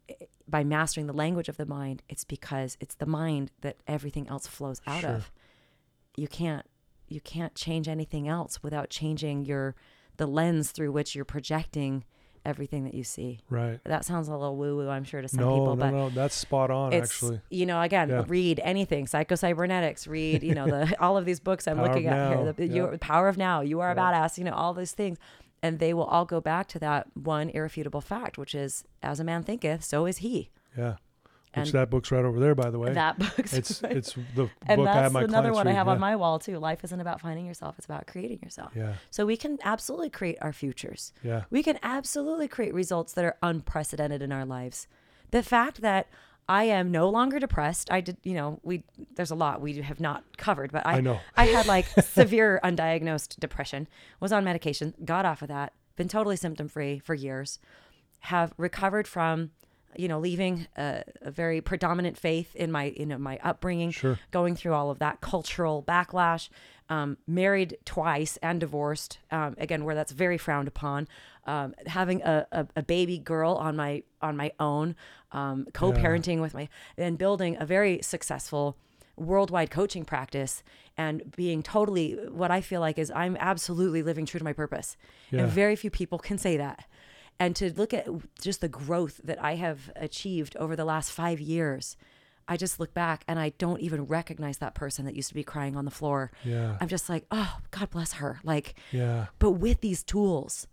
eh, 0.09 0.13
by 0.47 0.63
mastering 0.63 1.05
the 1.07 1.13
language 1.13 1.47
of 1.49 1.57
the 1.57 1.65
mind, 1.67 2.01
it's 2.09 2.23
because 2.23 2.75
it's 2.79 2.95
the 2.95 3.05
mind 3.05 3.51
that 3.61 3.77
everything 3.85 4.27
else 4.27 4.47
flows 4.47 4.81
out 4.87 5.01
Sure. 5.01 5.09
of. 5.11 5.31
You 6.17 6.27
can't 6.27 6.65
you 7.11 7.21
can't 7.21 7.53
change 7.55 7.87
anything 7.87 8.27
else 8.27 8.63
without 8.63 8.89
changing 8.89 9.45
your 9.45 9.75
the 10.17 10.25
lens 10.27 10.71
through 10.71 10.91
which 10.91 11.15
you're 11.15 11.25
projecting 11.25 12.03
everything 12.43 12.83
that 12.85 12.93
you 12.95 13.03
see. 13.03 13.39
right. 13.51 13.79
That 13.85 14.03
sounds 14.03 14.27
a 14.27 14.31
little 14.31 14.55
woo 14.57 14.75
woo, 14.77 14.89
I'm 14.89 15.03
sure, 15.03 15.21
to 15.21 15.27
some 15.27 15.41
No, 15.41 15.49
people, 15.51 15.75
no, 15.75 15.85
but 15.85 15.91
no. 15.91 16.09
That's 16.09 16.33
spot 16.33 16.71
on. 16.71 16.91
actually. 16.93 17.39
you 17.51 17.65
know 17.67 17.79
again 17.81 18.09
Yeah. 18.09 18.23
read 18.27 18.59
anything 18.63 19.05
Psycho-Cybernetics 19.05 20.07
read 20.07 20.41
you 20.43 20.55
know 20.55 20.65
the 20.65 20.95
all 20.99 21.17
of 21.17 21.25
these 21.25 21.39
books 21.39 21.67
i'm 21.67 21.77
Power 21.77 21.87
looking 21.87 22.07
at 22.07 22.35
here 22.35 22.53
the, 22.53 22.65
yeah. 22.67 22.73
your 22.73 22.97
power 22.97 23.27
of 23.27 23.37
now 23.37 23.61
you 23.61 23.79
are 23.81 23.91
a 23.91 23.95
Yeah. 23.95 24.01
badass 24.11 24.37
you 24.39 24.43
know 24.43 24.53
all 24.53 24.73
these 24.73 24.93
things 24.93 25.17
and 25.63 25.77
they 25.77 25.93
will 25.93 26.05
all 26.05 26.25
go 26.25 26.41
back 26.41 26.67
to 26.69 26.79
that 26.79 27.05
one 27.15 27.49
irrefutable 27.49 28.01
fact 28.01 28.37
which 28.39 28.55
is 28.55 28.83
as 29.03 29.19
a 29.19 29.23
man 29.23 29.43
thinketh 29.43 29.83
so 29.83 30.05
is 30.07 30.17
he 30.17 30.49
Yeah. 30.77 30.95
Which 31.53 31.65
and 31.67 31.73
that 31.73 31.89
book's 31.89 32.11
right 32.11 32.23
over 32.23 32.39
there, 32.39 32.55
by 32.55 32.69
the 32.69 32.79
way. 32.79 32.93
that 32.93 33.19
book's 33.19 33.53
it's 33.53 33.83
right- 33.83 33.97
it's 33.97 34.13
the 34.35 34.49
and 34.67 34.77
book 34.77 34.87
I 34.87 34.93
have 34.93 35.03
that's 35.03 35.13
my 35.13 35.21
another 35.23 35.51
one 35.53 35.67
i 35.67 35.71
have 35.73 35.87
yeah. 35.87 35.91
on 35.93 35.99
my 35.99 36.15
wall 36.15 36.39
too 36.39 36.57
life 36.59 36.83
isn't 36.83 36.99
about 37.01 37.19
finding 37.19 37.45
yourself 37.45 37.75
it's 37.77 37.85
about 37.85 38.07
creating 38.07 38.39
yourself 38.41 38.71
Yeah. 38.75 38.93
so 39.09 39.25
we 39.25 39.35
can 39.35 39.57
absolutely 39.63 40.09
create 40.09 40.37
our 40.41 40.53
futures 40.53 41.11
Yeah. 41.23 41.43
we 41.49 41.61
can 41.61 41.77
absolutely 41.83 42.47
create 42.47 42.73
results 42.73 43.11
that 43.13 43.25
are 43.25 43.37
unprecedented 43.43 44.21
in 44.21 44.31
our 44.31 44.45
lives. 44.45 44.87
The 45.31 45.43
fact 45.43 45.81
that 45.81 46.07
I 46.49 46.63
am 46.65 46.91
no 46.91 47.07
longer 47.09 47.39
depressed, 47.39 47.89
I 47.91 48.01
did, 48.01 48.17
you 48.23 48.33
know, 48.33 48.59
we 48.63 48.83
there's 49.15 49.31
a 49.31 49.35
lot 49.35 49.61
we 49.61 49.81
have 49.81 49.99
not 50.01 50.23
covered, 50.37 50.71
but 50.71 50.85
I 50.85 50.95
I 50.97 51.01
know. 51.01 51.19
I 51.37 51.45
had 51.45 51.65
like 51.67 51.85
severe 52.03 52.59
undiagnosed 52.63 53.39
depression, 53.39 53.87
was 54.19 54.31
on 54.33 54.43
medication, 54.43 54.93
got 55.05 55.25
off 55.25 55.41
of 55.41 55.47
that, 55.49 55.71
been 55.95 56.07
totally 56.09 56.35
symptom 56.35 56.67
free 56.67 56.99
for 56.99 57.13
years, 57.13 57.59
have 58.21 58.53
recovered 58.57 59.07
from 59.07 59.51
you 59.95 60.07
know 60.07 60.19
leaving 60.19 60.67
a, 60.77 61.03
a 61.21 61.31
very 61.31 61.61
predominant 61.61 62.17
faith 62.17 62.55
in 62.55 62.71
my 62.71 62.93
you 62.97 63.05
know 63.05 63.17
my 63.17 63.39
upbringing 63.43 63.91
Sure. 63.91 64.19
going 64.31 64.55
through 64.55 64.73
all 64.73 64.89
of 64.89 64.99
that 64.99 65.21
cultural 65.21 65.83
backlash 65.83 66.49
um, 66.89 67.17
married 67.27 67.77
twice 67.85 68.37
and 68.41 68.59
divorced 68.59 69.19
um, 69.31 69.55
again 69.57 69.83
where 69.85 69.95
that's 69.95 70.11
very 70.11 70.37
frowned 70.37 70.67
upon 70.67 71.07
um, 71.45 71.73
having 71.87 72.21
a, 72.21 72.45
a, 72.51 72.67
a 72.75 72.83
baby 72.83 73.17
girl 73.17 73.53
on 73.55 73.75
my 73.75 74.03
on 74.21 74.37
my 74.37 74.51
own 74.59 74.95
um, 75.31 75.65
co-parenting 75.73 76.41
with 76.41 76.53
my 76.53 76.67
and 76.97 77.17
building 77.17 77.57
a 77.59 77.65
very 77.65 78.01
successful 78.01 78.77
worldwide 79.17 79.69
coaching 79.69 80.03
practice 80.05 80.63
and 80.97 81.35
being 81.35 81.61
totally 81.61 82.13
what 82.29 82.51
I 82.51 82.61
feel 82.61 82.81
like 82.81 82.97
is 82.97 83.11
I'm 83.11 83.37
absolutely 83.39 84.03
living 84.03 84.25
true 84.25 84.39
to 84.39 84.43
my 84.43 84.53
purpose. 84.53 84.97
Yeah. 85.31 85.41
And 85.41 85.51
very 85.51 85.75
few 85.75 85.89
people 85.89 86.17
can 86.17 86.37
say 86.37 86.57
that. 86.57 86.85
And 87.41 87.55
to 87.55 87.73
look 87.73 87.93
at 87.93 88.07
just 88.41 88.61
the 88.61 88.67
growth 88.67 89.19
that 89.23 89.43
I 89.43 89.55
have 89.55 89.91
achieved 89.95 90.55
over 90.57 90.75
the 90.75 90.85
last 90.85 91.11
five 91.11 91.39
years, 91.39 91.97
I 92.47 92.55
just 92.57 92.79
look 92.79 92.93
back 92.93 93.23
and 93.27 93.39
I 93.39 93.49
don't 93.57 93.81
even 93.81 94.05
recognize 94.05 94.57
that 94.59 94.75
person 94.75 95.05
that 95.05 95.15
used 95.15 95.29
to 95.29 95.35
be 95.35 95.43
crying 95.43 95.75
on 95.75 95.85
the 95.85 95.91
floor. 95.91 96.31
Yeah. 96.43 96.77
I'm 96.79 96.87
just 96.87 97.09
like, 97.09 97.25
oh, 97.31 97.57
God 97.71 97.89
bless 97.89 98.13
her. 98.13 98.39
Like, 98.43 98.75
Yeah. 98.91 99.27
but 99.39 99.51
with 99.51 99.81
these 99.81 100.03
tools, 100.03 100.67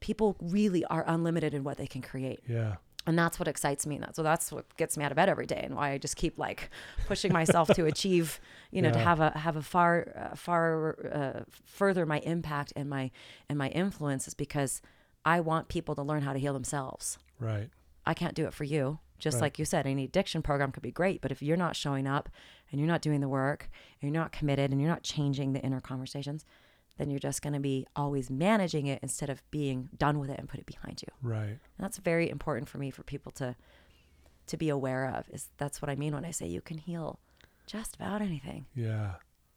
people 0.00 0.36
really 0.40 0.84
are 0.86 1.04
unlimited 1.06 1.54
in 1.54 1.64
what 1.64 1.76
they 1.78 1.86
can 1.86 2.02
create 2.02 2.40
Yeah. 2.48 2.74
and 3.06 3.18
that's 3.18 3.38
what 3.38 3.46
excites 3.48 3.86
me 3.86 3.94
and 3.96 4.04
that's 4.04 4.16
so 4.16 4.22
that's 4.24 4.50
what 4.52 4.64
gets 4.76 4.96
me 4.96 5.04
out 5.04 5.12
of 5.12 5.16
bed 5.16 5.28
every 5.28 5.46
day 5.46 5.60
and 5.64 5.74
why 5.76 5.90
I 5.92 5.98
just 5.98 6.16
keep 6.16 6.38
like 6.38 6.70
pushing 7.06 7.32
myself 7.32 7.68
to 7.74 7.84
achieve 7.92 8.40
you 8.72 8.82
know 8.82 8.90
to 8.92 8.98
have 8.98 9.20
a 9.20 9.30
have 9.38 9.56
a 9.56 9.62
far 9.62 10.30
uh, 10.32 10.34
far 10.36 10.96
uh, 11.12 11.40
further 11.64 12.04
my 12.04 12.18
impact 12.20 12.72
and 12.74 12.90
my 12.90 13.10
and 13.48 13.56
my 13.58 13.68
influence 13.68 14.26
is 14.28 14.34
because 14.34 14.82
I 15.24 15.40
want 15.40 15.68
people 15.68 15.94
to 15.94 16.02
learn 16.02 16.22
how 16.22 16.32
to 16.32 16.38
heal 16.38 16.52
themselves 16.52 17.18
Right. 17.38 17.70
I 18.06 18.14
can't 18.14 18.34
do 18.34 18.46
it 18.46 18.54
for 18.54 18.64
you 18.64 18.98
just 19.18 19.36
Right. 19.36 19.42
like 19.42 19.58
you 19.58 19.64
said 19.64 19.86
any 19.86 20.04
addiction 20.04 20.42
program 20.42 20.72
could 20.72 20.82
be 20.82 20.90
great 20.90 21.20
but 21.20 21.30
if 21.32 21.42
you're 21.42 21.56
not 21.56 21.76
showing 21.76 22.06
up 22.06 22.28
and 22.70 22.80
you're 22.80 22.88
not 22.88 23.02
doing 23.02 23.20
the 23.20 23.28
work 23.28 23.68
and 24.00 24.10
you're 24.10 24.20
not 24.20 24.32
committed 24.32 24.70
and 24.72 24.80
you're 24.80 24.90
not 24.90 25.02
changing 25.04 25.52
the 25.52 25.60
inner 25.60 25.80
conversations 25.80 26.44
then 26.98 27.08
you're 27.08 27.18
just 27.20 27.40
going 27.42 27.54
to 27.54 27.60
be 27.60 27.86
always 27.96 28.30
managing 28.30 28.86
it 28.86 28.98
instead 29.02 29.30
of 29.30 29.42
being 29.50 29.88
done 29.96 30.18
with 30.18 30.28
it 30.28 30.38
and 30.38 30.48
put 30.48 30.60
it 30.60 30.66
behind 30.66 31.00
you 31.02 31.08
Right. 31.22 31.48
and 31.48 31.58
that's 31.78 31.98
very 31.98 32.28
important 32.28 32.68
for 32.68 32.78
me 32.78 32.90
for 32.90 33.02
people 33.02 33.30
to 33.32 33.54
to 34.48 34.56
be 34.56 34.68
aware 34.68 35.06
of. 35.08 35.28
Is 35.30 35.50
that's 35.56 35.80
what 35.80 35.88
I 35.88 35.94
mean 35.94 36.12
when 36.14 36.24
I 36.24 36.32
say 36.32 36.48
you 36.48 36.60
can 36.60 36.78
heal 36.78 37.20
just 37.66 37.94
about 37.94 38.20
anything. 38.20 38.66
Yeah. 38.74 39.14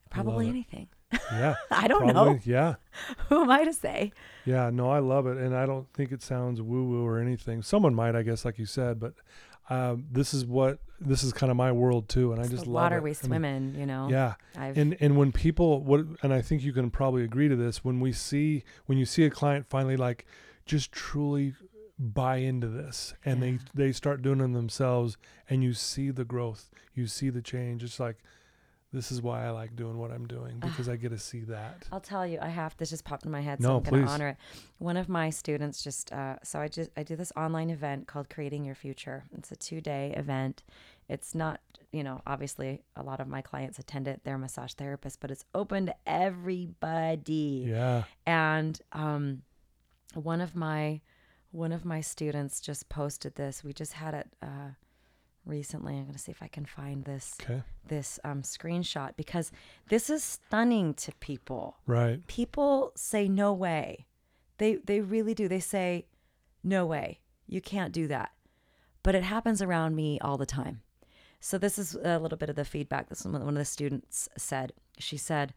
Probably 0.10 0.47
anything. 0.49 0.88
Yeah. 1.32 1.56
I 1.72 1.88
don't 1.88 2.10
Probably. 2.10 2.34
know. 2.34 2.39
Yeah. 2.43 2.76
Who 3.30 3.41
am 3.43 3.51
I 3.51 3.64
to 3.66 3.74
say? 3.74 4.12
Yeah, 4.45 4.70
no, 4.70 4.89
I 4.89 4.99
love 4.99 5.28
it, 5.28 5.38
and 5.38 5.56
I 5.56 5.66
don't 5.66 5.88
think 5.93 6.12
it 6.12 6.22
sounds 6.22 6.62
woo 6.62 6.84
woo 6.86 7.06
or 7.06 7.20
anything. 7.20 7.62
Someone 7.62 7.93
might, 7.95 8.16
I 8.16 8.22
guess, 8.24 8.45
like 8.45 8.58
you 8.60 8.66
said, 8.66 8.99
but 8.99 9.14
um, 9.70 10.06
this 10.12 10.34
is 10.34 10.45
what 10.45 10.80
this 10.99 11.24
is 11.24 11.34
kind 11.34 11.49
of 11.51 11.58
my 11.58 11.72
world 11.72 12.08
too, 12.08 12.32
and 12.32 12.39
It's 12.39 12.49
I 12.49 12.51
just 12.51 12.64
the 12.66 12.70
love 12.70 12.84
water 12.84 12.97
it. 12.97 13.03
we 13.03 13.10
I 13.10 13.14
swim 13.14 13.41
mean, 13.41 13.51
in, 13.51 13.76
you 13.76 13.86
know. 13.86 14.08
Yeah, 14.10 14.36
I've 14.58 14.78
and 14.78 14.95
and 14.99 15.18
when 15.18 15.32
people 15.32 15.82
what, 15.84 16.06
and 16.22 16.34
I 16.34 16.41
think 16.41 16.64
you 16.64 16.72
can 16.74 16.89
probably 16.91 17.24
agree 17.24 17.47
to 17.49 17.56
this, 17.56 17.84
when 17.84 17.99
we 17.99 18.12
see 18.12 18.64
when 18.86 18.97
you 18.97 19.06
see 19.06 19.26
a 19.26 19.30
client 19.30 19.66
finally 19.68 19.97
like 19.97 20.26
just 20.66 20.91
truly 20.91 21.53
buy 21.97 22.38
into 22.38 22.68
this, 22.68 23.14
and 23.26 23.41
Yeah. 23.43 23.58
they 23.74 23.86
they 23.88 23.91
start 23.91 24.22
doing 24.22 24.39
it 24.41 24.53
themselves, 24.53 25.18
and 25.49 25.64
you 25.64 25.74
see 25.74 26.12
the 26.12 26.26
growth, 26.26 26.70
you 26.93 27.08
see 27.08 27.30
the 27.30 27.41
change. 27.41 27.84
It's 27.84 27.99
like 27.99 28.18
this 28.94 29.12
is 29.12 29.22
why 29.22 29.46
I 29.46 29.50
like 29.50 29.76
doing 29.76 29.98
what 29.98 30.12
I'm 30.12 30.26
doing 30.26 30.60
because 30.60 30.88
I 30.88 30.96
get 30.96 31.10
to 31.10 31.18
see 31.18 31.42
that. 31.42 31.88
I'll 31.92 32.00
tell 32.00 32.26
you, 32.26 32.40
I 32.42 32.48
have 32.48 32.78
this 32.78 32.92
just 32.92 33.04
popped 33.04 33.26
in 33.26 33.32
my 33.32 33.42
head, 33.42 33.60
No, 33.60 33.68
so 33.68 33.76
I'm 33.78 33.84
going 33.84 34.06
to 34.06 34.12
honor 34.12 34.28
it. 34.30 34.38
One 34.78 34.96
of 34.96 35.10
my 35.10 35.30
students 35.30 35.84
just, 35.84 36.14
uh, 36.14 36.38
so 36.44 36.60
I 36.60 36.68
just, 36.70 36.92
I 36.96 37.04
do 37.04 37.16
this 37.16 37.32
online 37.36 37.70
event 37.70 38.08
called 38.08 38.30
Creating 38.30 38.64
Your 38.64 38.76
Future. 38.76 39.26
It's 39.38 39.52
a 39.52 39.56
two 39.56 39.82
day 39.82 40.14
event. 40.16 40.64
It's 41.10 41.36
not, 41.36 41.60
you 41.92 42.04
know, 42.04 42.22
obviously 42.26 42.82
a 42.96 43.04
lot 43.04 43.20
of 43.20 43.28
my 43.28 43.42
clients 43.42 43.80
attend 43.80 44.08
it. 44.08 44.22
They're 44.24 44.38
massage 44.38 44.74
therapists, 44.74 45.18
but 45.20 45.30
it's 45.30 45.46
open 45.54 45.88
to 45.88 45.96
everybody. 46.08 47.66
Yeah, 47.68 48.04
and 48.26 48.80
um, 48.92 49.44
one 50.14 50.42
of 50.42 50.56
my 50.56 51.02
one 51.52 51.72
of 51.72 51.86
my 51.86 52.02
students 52.02 52.60
just 52.60 52.90
posted 52.90 53.36
this. 53.36 53.64
We 53.64 53.72
just 53.72 53.94
had 53.94 54.14
it 54.14 54.28
uh, 54.42 54.72
recently. 55.46 55.96
I'm 55.96 56.04
going 56.04 56.14
to 56.14 56.20
see 56.20 56.32
if 56.32 56.41
I 56.43 56.48
can 56.48 56.66
find 56.66 57.06
this 57.06 57.36
okay, 57.41 57.62
this 57.88 58.20
um, 58.24 58.41
screenshot 58.41 59.16
because 59.16 59.52
this 59.89 60.10
is 60.10 60.24
stunning 60.24 60.93
to 60.96 61.12
people. 61.20 61.78
right, 61.86 62.26
People 62.28 62.91
say 62.96 63.28
no 63.28 63.54
way. 63.54 64.06
They 64.58 64.76
they 64.76 65.02
really 65.02 65.34
do. 65.34 65.48
They 65.48 65.60
say 65.60 66.06
no 66.64 66.86
way. 66.86 67.20
You 67.48 67.62
can't 67.62 67.93
do 67.93 68.08
that. 68.08 68.32
But 69.04 69.16
it 69.16 69.24
happens 69.24 69.62
around 69.62 69.96
me 69.96 70.20
all 70.20 70.38
the 70.38 70.46
time. 70.46 70.82
So 71.39 71.60
this 71.60 71.78
is 71.78 71.96
a 71.96 72.18
little 72.18 72.38
bit 72.39 72.50
of 72.50 72.56
the 72.56 72.66
feedback. 72.66 73.10
This 73.10 73.20
is 73.22 73.28
one 73.28 73.41
of 73.48 73.54
the 73.54 73.66
students 73.66 74.28
said. 74.36 74.74
She 74.98 75.16
said, 75.16 75.54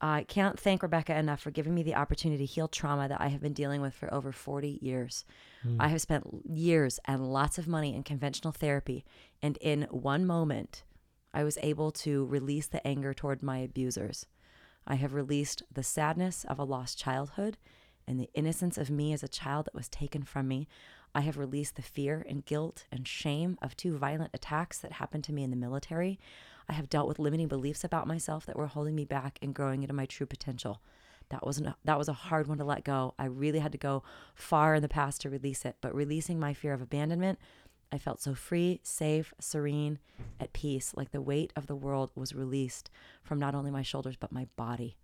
I 0.00 0.24
can't 0.28 0.58
thank 0.58 0.82
Rebecca 0.82 1.16
enough 1.16 1.40
for 1.40 1.50
giving 1.50 1.74
me 1.74 1.82
the 1.82 1.96
opportunity 1.96 2.46
to 2.46 2.52
heal 2.52 2.68
trauma 2.68 3.08
that 3.08 3.20
I 3.20 3.28
have 3.28 3.40
been 3.40 3.52
dealing 3.52 3.80
with 3.80 3.94
for 3.94 4.12
over 4.12 4.30
40 4.30 4.78
years. 4.80 5.24
Hmm. 5.62 5.76
I 5.80 5.88
have 5.88 6.00
spent 6.00 6.24
years 6.44 7.00
and 7.04 7.32
lots 7.32 7.58
of 7.58 7.66
money 7.66 7.94
in 7.94 8.04
conventional 8.04 8.52
therapy, 8.52 9.04
and 9.42 9.56
in 9.56 9.82
one 9.90 10.24
moment, 10.24 10.84
I 11.34 11.42
was 11.42 11.58
able 11.62 11.90
to 11.92 12.26
release 12.26 12.66
the 12.66 12.86
anger 12.86 13.12
toward 13.12 13.42
my 13.42 13.58
abusers. 13.58 14.26
I 14.86 14.94
have 14.94 15.14
released 15.14 15.62
the 15.72 15.82
sadness 15.82 16.44
of 16.48 16.58
a 16.58 16.64
lost 16.64 16.98
childhood 16.98 17.58
and 18.06 18.18
the 18.18 18.30
innocence 18.34 18.78
of 18.78 18.90
me 18.90 19.12
as 19.12 19.22
a 19.22 19.28
child 19.28 19.66
that 19.66 19.74
was 19.74 19.88
taken 19.88 20.22
from 20.22 20.48
me. 20.48 20.66
I 21.14 21.20
have 21.20 21.36
released 21.36 21.76
the 21.76 21.82
fear 21.82 22.24
and 22.28 22.44
guilt 22.44 22.86
and 22.90 23.06
shame 23.06 23.58
of 23.60 23.76
two 23.76 23.98
violent 23.98 24.30
attacks 24.32 24.78
that 24.78 24.92
happened 24.92 25.24
to 25.24 25.32
me 25.32 25.42
in 25.42 25.50
the 25.50 25.56
military. 25.56 26.18
I 26.68 26.74
have 26.74 26.90
dealt 26.90 27.08
with 27.08 27.18
limiting 27.18 27.48
beliefs 27.48 27.84
about 27.84 28.06
myself 28.06 28.44
that 28.46 28.56
were 28.56 28.66
holding 28.66 28.94
me 28.94 29.04
back 29.04 29.38
and 29.40 29.54
growing 29.54 29.82
into 29.82 29.94
my 29.94 30.06
true 30.06 30.26
potential. 30.26 30.80
That 31.30 31.44
wasn't 31.44 31.74
that 31.84 31.98
was 31.98 32.08
a 32.08 32.14
hard 32.14 32.46
one 32.46 32.58
to 32.58 32.64
let 32.64 32.84
go. 32.84 33.14
I 33.18 33.26
really 33.26 33.58
had 33.58 33.72
to 33.72 33.78
go 33.78 34.02
far 34.34 34.74
in 34.74 34.82
the 34.82 34.88
past 34.88 35.20
to 35.22 35.30
release 35.30 35.64
it, 35.64 35.76
but 35.80 35.94
releasing 35.94 36.38
my 36.38 36.54
fear 36.54 36.72
of 36.72 36.80
abandonment, 36.80 37.38
I 37.90 37.98
felt 37.98 38.20
so 38.20 38.34
free, 38.34 38.80
safe, 38.82 39.32
serene, 39.40 39.98
at 40.40 40.52
peace, 40.52 40.92
like 40.94 41.10
the 41.10 41.22
weight 41.22 41.52
of 41.56 41.66
the 41.66 41.76
world 41.76 42.10
was 42.14 42.34
released 42.34 42.90
from 43.22 43.38
not 43.38 43.54
only 43.54 43.70
my 43.70 43.82
shoulders 43.82 44.16
but 44.16 44.32
my 44.32 44.46
body. 44.56 44.96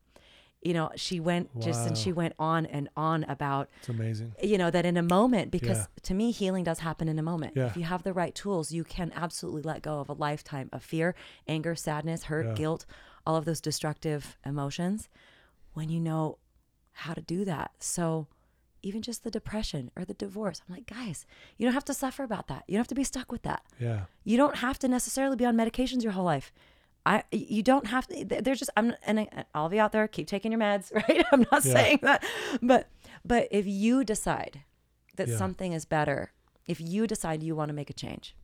You 0.64 0.72
know, 0.72 0.90
she 0.96 1.20
went 1.20 1.60
just 1.60 1.86
and 1.86 1.96
she 1.96 2.10
went 2.12 2.32
on 2.38 2.64
and 2.66 2.88
on 2.96 3.22
about 3.24 3.68
It's 3.80 3.88
amazing. 3.90 4.32
you 4.42 4.56
know 4.58 4.70
that 4.70 4.86
in 4.86 4.96
a 4.96 5.02
moment 5.02 5.50
because 5.50 5.76
Yeah. 5.78 5.86
to 6.04 6.14
me 6.14 6.30
healing 6.30 6.64
does 6.64 6.78
happen 6.80 7.06
in 7.08 7.18
a 7.18 7.22
moment 7.22 7.52
Yeah. 7.54 7.66
if 7.66 7.76
you 7.76 7.84
have 7.84 8.02
the 8.02 8.12
right 8.14 8.34
tools 8.34 8.72
you 8.72 8.82
can 8.82 9.12
absolutely 9.14 9.62
let 9.62 9.82
go 9.82 10.00
of 10.00 10.08
a 10.08 10.14
lifetime 10.14 10.70
of 10.72 10.82
fear 10.82 11.14
anger 11.46 11.74
sadness 11.74 12.24
hurt 12.24 12.46
Yeah. 12.46 12.54
guilt 12.54 12.86
all 13.26 13.36
of 13.36 13.44
those 13.44 13.60
destructive 13.60 14.38
emotions 14.44 15.08
when 15.74 15.88
you 15.90 16.00
know 16.00 16.38
how 16.92 17.12
to 17.14 17.20
do 17.20 17.44
that 17.44 17.72
so 17.78 18.26
even 18.82 19.02
just 19.02 19.24
the 19.24 19.30
depression 19.30 19.90
or 19.96 20.04
the 20.04 20.14
divorce 20.14 20.62
i'm 20.68 20.74
like 20.74 20.86
guys 20.86 21.26
you 21.58 21.66
don't 21.66 21.74
have 21.74 21.84
to 21.84 21.94
suffer 21.94 22.22
about 22.22 22.48
that 22.48 22.64
you 22.68 22.72
don't 22.74 22.80
have 22.80 22.88
to 22.88 22.94
be 22.94 23.04
stuck 23.04 23.30
with 23.32 23.42
that 23.42 23.62
Yeah. 23.78 24.04
you 24.24 24.36
don't 24.36 24.56
have 24.56 24.78
to 24.80 24.88
necessarily 24.88 25.36
be 25.36 25.44
on 25.44 25.56
medications 25.56 26.02
your 26.02 26.12
whole 26.12 26.24
life. 26.24 26.52
I 27.06 27.22
you 27.32 27.62
don't 27.62 27.86
have 27.88 28.06
to. 28.08 28.24
They're 28.24 28.54
just 28.54 28.70
I'm 28.76 28.94
and 29.04 29.20
I, 29.20 29.44
all 29.54 29.66
of 29.66 29.72
you 29.74 29.80
out 29.80 29.92
there 29.92 30.08
keep 30.08 30.26
taking 30.26 30.52
your 30.52 30.60
meds, 30.60 30.92
right? 31.08 31.24
I'm 31.32 31.46
not 31.52 31.64
Yeah. 31.64 31.72
saying 31.72 31.98
that, 32.02 32.24
but 32.62 32.88
but 33.24 33.48
if 33.50 33.66
you 33.66 34.04
decide 34.04 34.62
that 35.16 35.28
Yeah. 35.28 35.36
something 35.36 35.72
is 35.72 35.84
better, 35.84 36.32
if 36.66 36.80
you 36.80 37.06
decide 37.06 37.42
you 37.42 37.54
want 37.54 37.68
to 37.68 37.74
make 37.74 37.90
a 37.90 37.92
change, 37.92 38.34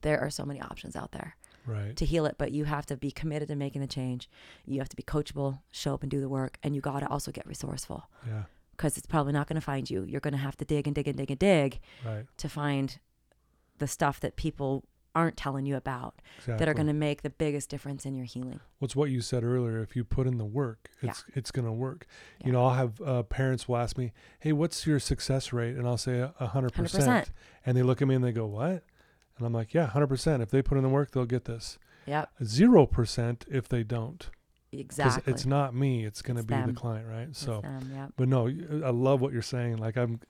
there 0.00 0.20
are 0.20 0.30
so 0.30 0.44
many 0.44 0.60
options 0.60 0.96
out 0.96 1.12
there 1.12 1.36
Right. 1.66 1.94
to 1.96 2.04
heal 2.06 2.24
it. 2.26 2.36
But 2.38 2.52
you 2.52 2.64
have 2.64 2.86
to 2.86 2.96
be 2.96 3.10
committed 3.10 3.48
to 3.48 3.56
making 3.56 3.80
the 3.82 3.86
change. 3.86 4.28
You 4.64 4.78
have 4.78 4.88
to 4.88 4.96
be 4.96 5.02
coachable, 5.02 5.60
show 5.70 5.94
up 5.94 6.02
and 6.02 6.10
do 6.10 6.20
the 6.20 6.28
work, 6.28 6.58
and 6.62 6.74
you 6.74 6.80
got 6.80 7.00
to 7.00 7.08
also 7.08 7.30
get 7.30 7.46
resourceful 7.46 8.08
Yeah. 8.26 8.44
because 8.72 8.96
it's 8.96 9.06
probably 9.06 9.32
not 9.32 9.48
going 9.48 9.56
to 9.60 9.64
find 9.64 9.90
you. 9.90 10.02
You're 10.04 10.20
going 10.20 10.32
to 10.32 10.38
have 10.38 10.56
to 10.58 10.64
dig 10.64 10.86
and 10.86 10.94
dig 10.94 11.08
and 11.08 11.16
dig 11.18 11.30
and 11.30 11.38
dig 11.38 11.80
Right. 12.04 12.26
to 12.38 12.48
find 12.48 12.98
the 13.78 13.86
stuff 13.86 14.18
that 14.20 14.36
people 14.36 14.84
aren't 15.14 15.36
telling 15.36 15.66
you 15.66 15.74
about 15.76 16.14
Exactly. 16.38 16.58
that 16.58 16.68
are 16.68 16.74
going 16.74 16.86
to 16.86 16.92
make 16.92 17.22
the 17.22 17.30
biggest 17.30 17.70
difference 17.70 18.04
in 18.06 18.14
your 18.14 18.24
healing. 18.26 18.60
What's 18.78 18.94
what 18.94 19.10
you 19.10 19.20
said 19.20 19.42
earlier? 19.42 19.80
If 19.82 19.96
you 19.96 20.04
put 20.04 20.26
in 20.26 20.38
the 20.38 20.44
work, 20.44 20.88
Yeah. 21.02 21.10
it's 21.10 21.24
it's 21.34 21.50
gonna 21.50 21.72
work. 21.72 22.06
Yeah. 22.40 22.46
You 22.46 22.52
know, 22.52 22.64
I'll 22.66 22.74
have 22.74 23.00
uh, 23.00 23.22
parents 23.24 23.66
will 23.68 23.76
ask 23.78 23.98
me, 23.98 24.12
"Hey, 24.38 24.52
what's 24.52 24.86
your 24.86 25.00
success 25.00 25.52
rate?" 25.52 25.76
And 25.76 25.86
I'll 25.86 25.96
say 25.98 26.18
a 26.20 26.46
hundred 26.46 26.72
100%. 26.74 27.30
and 27.66 27.76
they 27.76 27.82
look 27.82 28.00
at 28.02 28.08
me 28.08 28.14
and 28.14 28.22
they 28.24 28.32
go, 28.32 28.46
"What?" 28.46 28.84
And 29.36 29.46
I'm 29.46 29.52
like, 29.52 29.74
"Yeah, 29.74 29.86
hundred 29.86 30.08
percent. 30.08 30.42
If 30.42 30.50
they 30.50 30.62
put 30.62 30.76
in 30.78 30.84
the 30.84 30.88
work, 30.90 31.10
they'll 31.12 31.24
get 31.26 31.44
this. 31.46 31.78
Yep, 32.06 32.30
Zero 32.44 32.86
percent 32.86 33.44
if 33.50 33.68
they 33.68 33.82
don't, 33.82 34.30
exactly. 34.72 35.30
it's 35.32 35.44
not 35.44 35.74
me. 35.74 36.04
It's 36.04 36.22
gonna 36.22 36.42
be 36.42 36.54
them. 36.54 36.68
the 36.68 36.72
client, 36.74 37.06
right? 37.08 37.34
So, 37.36 37.60
them, 37.60 37.90
yep. 37.94 38.12
but 38.16 38.28
no, 38.28 38.46
I 38.46 38.90
love 38.90 39.20
what 39.20 39.32
you're 39.32 39.42
saying. 39.42 39.76
Like 39.78 39.96
I'm 39.96 40.20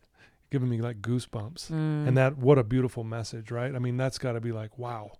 giving 0.50 0.68
me 0.68 0.80
like 0.80 1.00
goosebumps. 1.00 1.70
Mm. 1.70 2.08
And 2.08 2.16
that 2.16 2.38
what 2.38 2.58
a 2.58 2.64
beautiful 2.64 3.04
message, 3.04 3.50
right? 3.50 3.74
I 3.74 3.78
mean, 3.78 3.96
that's 3.96 4.18
got 4.18 4.32
to 4.32 4.40
be 4.40 4.52
like, 4.52 4.78
wow. 4.78 5.12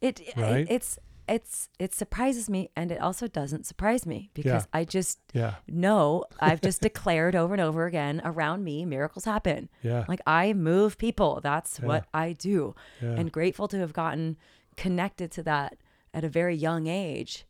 it, 0.00 0.20
it 0.20 0.36
right? 0.36 0.66
it's 0.68 0.98
it's 1.28 1.68
it 1.80 1.92
surprises 1.92 2.48
me 2.48 2.70
and 2.76 2.92
it 2.92 3.00
also 3.00 3.26
doesn't 3.26 3.66
surprise 3.66 4.06
me 4.06 4.30
because 4.32 4.68
I 4.72 4.84
just 4.84 5.18
Yeah. 5.32 5.54
know 5.66 6.24
I've 6.40 6.60
just 6.60 6.80
declared 6.82 7.34
over 7.34 7.52
and 7.52 7.60
over 7.60 7.86
again 7.86 8.22
around 8.24 8.62
me 8.62 8.84
miracles 8.84 9.24
happen. 9.24 9.68
Yeah. 9.82 10.04
Like 10.06 10.20
I 10.26 10.52
move 10.52 10.98
people. 10.98 11.40
That's 11.42 11.80
Yeah. 11.80 11.86
what 11.86 12.06
I 12.14 12.32
do. 12.32 12.74
yeah. 13.02 13.10
and 13.18 13.32
grateful 13.32 13.66
to 13.68 13.78
have 13.80 13.92
gotten 13.92 14.36
connected 14.76 15.32
to 15.32 15.42
that 15.42 15.78
at 16.14 16.22
a 16.22 16.28
very 16.28 16.54
young 16.54 16.86
age 16.86 17.44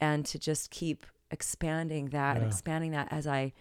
and 0.00 0.26
to 0.26 0.38
just 0.38 0.70
keep 0.70 1.06
expanding 1.30 2.06
that 2.06 2.36
and 2.36 2.44
expanding 2.46 2.90
that 2.90 3.06
as 3.12 3.26
I 3.28 3.52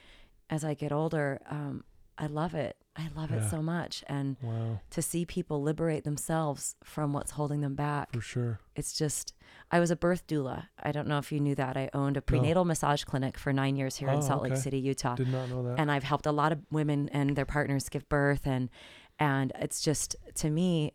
as 0.49 0.63
I 0.63 0.73
get 0.73 0.91
older 0.91 1.39
um 1.47 1.83
I 2.17 2.25
love 2.25 2.55
it 2.55 2.75
I 2.99 3.09
love 3.19 3.31
Yeah. 3.31 3.37
it 3.45 3.49
so 3.49 3.61
much 3.61 4.03
and 4.07 4.35
wow. 4.41 4.79
to 4.89 5.01
see 5.01 5.23
people 5.25 5.61
liberate 5.61 6.03
themselves 6.03 6.75
from 6.83 7.13
what's 7.13 7.31
holding 7.31 7.61
them 7.61 7.75
back 7.75 8.11
For 8.13 8.21
sure. 8.21 8.59
it's 8.75 8.93
just 8.97 9.33
I 9.71 9.79
was 9.79 9.89
a 9.91 9.95
birth 9.95 10.27
doula 10.27 10.65
I 10.83 10.91
don't 10.91 11.07
know 11.07 11.17
if 11.17 11.31
you 11.31 11.39
knew 11.39 11.55
that 11.55 11.77
I 11.77 11.89
owned 11.93 12.17
a 12.17 12.21
prenatal 12.21 12.65
massage 12.65 13.03
clinic 13.05 13.37
for 13.37 13.53
9 13.53 13.75
years 13.77 13.95
here 13.97 14.09
Oh, 14.09 14.15
in 14.15 14.21
Salt 14.21 14.43
Lake. 14.43 14.57
City 14.57 14.79
Utah 14.79 15.15
Did 15.15 15.29
not 15.31 15.47
know 15.49 15.63
that. 15.63 15.79
and 15.79 15.89
I've 15.91 16.03
helped 16.03 16.25
a 16.25 16.31
lot 16.41 16.51
of 16.51 16.59
women 16.71 17.07
and 17.13 17.35
their 17.37 17.45
partners 17.45 17.87
give 17.89 18.07
birth 18.09 18.45
and 18.45 18.69
and 19.17 19.51
it's 19.59 19.79
just 19.81 20.15
to 20.35 20.49
me 20.49 20.91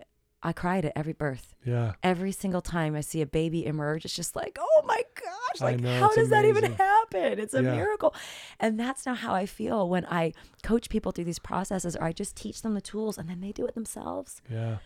I 0.46 0.52
cried 0.52 0.84
at 0.84 0.92
every 0.94 1.14
birth. 1.14 1.54
yeah. 1.64 1.92
Every 2.02 2.30
single 2.30 2.60
time 2.60 2.94
I 2.94 3.00
see 3.00 3.22
a 3.22 3.26
baby 3.26 3.64
emerge, 3.64 4.04
it's 4.04 4.14
just 4.14 4.36
like, 4.36 4.58
oh 4.60 4.82
my 4.84 5.00
gosh, 5.14 5.60
like 5.62 5.80
know, 5.80 5.98
how 6.00 6.10
does 6.14 6.28
that 6.28 6.44
even 6.44 6.64
amazing. 6.64 6.76
Happen? 7.12 7.38
It's 7.38 7.54
a 7.54 7.62
Yeah. 7.62 7.74
miracle. 7.74 8.14
And 8.60 8.78
that's 8.78 9.06
now 9.06 9.14
how 9.14 9.34
I 9.34 9.46
feel 9.46 9.88
when 9.88 10.04
I 10.06 10.32
coach 10.62 10.88
people 10.88 11.12
through 11.12 11.24
these 11.24 11.38
processes 11.38 11.96
or 11.96 12.04
I 12.04 12.12
just 12.12 12.36
teach 12.36 12.62
them 12.62 12.74
the 12.74 12.80
tools 12.80 13.18
and 13.18 13.28
then 13.28 13.40
they 13.40 13.52
do 13.52 13.66
it 13.66 13.74
themselves. 13.74 14.42
Yeah. 14.50 14.78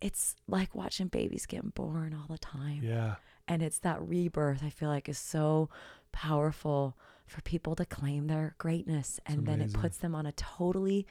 It's 0.00 0.36
like 0.46 0.74
watching 0.74 1.08
babies 1.08 1.46
get 1.46 1.74
born 1.74 2.14
all 2.14 2.26
the 2.28 2.38
time. 2.38 2.80
Yeah. 2.82 3.16
And 3.48 3.62
it's 3.62 3.78
that 3.80 4.00
rebirth 4.00 4.62
I 4.62 4.70
feel 4.70 4.88
like 4.88 5.08
is 5.08 5.18
so 5.18 5.68
powerful 6.12 6.96
for 7.26 7.40
people 7.42 7.74
to 7.76 7.84
claim 7.84 8.26
their 8.26 8.54
greatness 8.58 9.20
and 9.26 9.46
then 9.46 9.60
it 9.60 9.72
puts 9.72 9.98
them 9.98 10.14
on 10.14 10.24
a 10.26 10.32
totally 10.32 11.06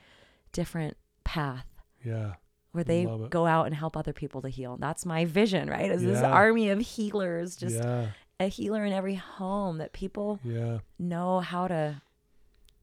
different 0.51 0.97
path 1.23 1.67
Yeah. 2.03 2.35
where 2.71 2.83
they 2.83 3.05
go 3.29 3.45
out 3.45 3.67
and 3.67 3.75
help 3.75 3.95
other 3.95 4.13
people 4.13 4.41
to 4.41 4.49
heal. 4.49 4.77
That's 4.77 5.05
my 5.05 5.25
vision, 5.25 5.69
right? 5.69 5.91
Is 5.91 6.01
this 6.01 6.21
army 6.23 6.69
of 6.69 6.79
healers, 6.79 7.55
just 7.55 7.75
yeah. 7.75 8.07
A 8.39 8.47
healer 8.47 8.85
in 8.85 8.93
every 8.93 9.15
home 9.15 9.77
that 9.79 9.93
people 9.93 10.39
Yeah. 10.43 10.79
know 10.99 11.39
how 11.39 11.67
to 11.67 12.01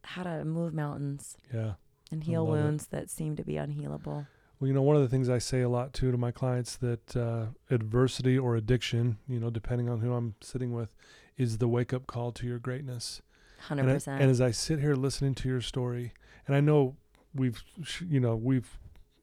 how 0.07 0.22
to 0.22 0.44
move 0.44 0.74
mountains 0.74 1.38
Yeah. 1.52 1.74
and 2.12 2.22
heal 2.24 2.44
love 2.44 2.59
it. 2.59 2.62
wounds 2.62 2.86
that 2.88 3.09
seem 3.09 3.36
to 3.36 3.42
be 3.44 3.55
unhealable. 3.55 4.26
Well, 4.61 4.68
you 4.68 4.74
know, 4.74 4.82
one 4.82 4.96
of 4.96 5.02
the 5.02 5.09
things 5.09 5.30
I 5.30 5.38
say 5.38 5.62
a 5.62 5.68
lot 5.68 5.94
too 5.94 6.11
to 6.12 6.18
my 6.18 6.30
clients 6.30 6.76
that 6.76 7.16
uh, 7.16 7.46
adversity 7.70 8.36
or 8.38 8.55
addiction, 8.55 9.16
you 9.26 9.40
know, 9.40 9.48
depending 9.48 9.88
on 9.88 10.00
who 10.00 10.12
I'm 10.12 10.34
sitting 10.42 10.74
with, 10.74 10.94
is 11.38 11.57
the 11.57 11.68
wake 11.68 11.94
up 11.94 12.07
call 12.07 12.32
to 12.32 12.46
your 12.46 12.59
greatness. 12.59 13.22
Hundred 13.61 13.82
And, 13.82 13.90
I- 13.90 13.94
percent. 13.94 14.20
and 14.22 14.30
as 14.30 14.40
I 14.42 14.50
sit 14.50 14.80
here 14.80 14.94
listening 14.94 15.34
to 15.36 15.48
your 15.48 15.62
story, 15.62 16.12
and 16.46 16.55
I 16.55 16.61
know 16.61 16.96
we've, 17.34 17.62
you 18.07 18.20
know, 18.20 18.36
we've 18.36 18.78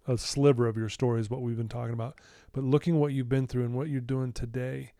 a 0.07 0.17
sliver 0.17 0.65
of 0.67 0.77
your 0.77 0.89
story 0.89 1.21
is 1.21 1.29
what 1.29 1.41
we've 1.43 1.57
been 1.57 1.69
talking 1.69 1.93
about, 1.93 2.19
but 2.53 2.63
looking 2.63 2.95
what 2.99 3.13
you've 3.13 3.29
been 3.29 3.45
through 3.45 3.65
and 3.65 3.75
what 3.75 3.88
you're 3.88 4.01
doing 4.01 4.34
today, 4.34 4.93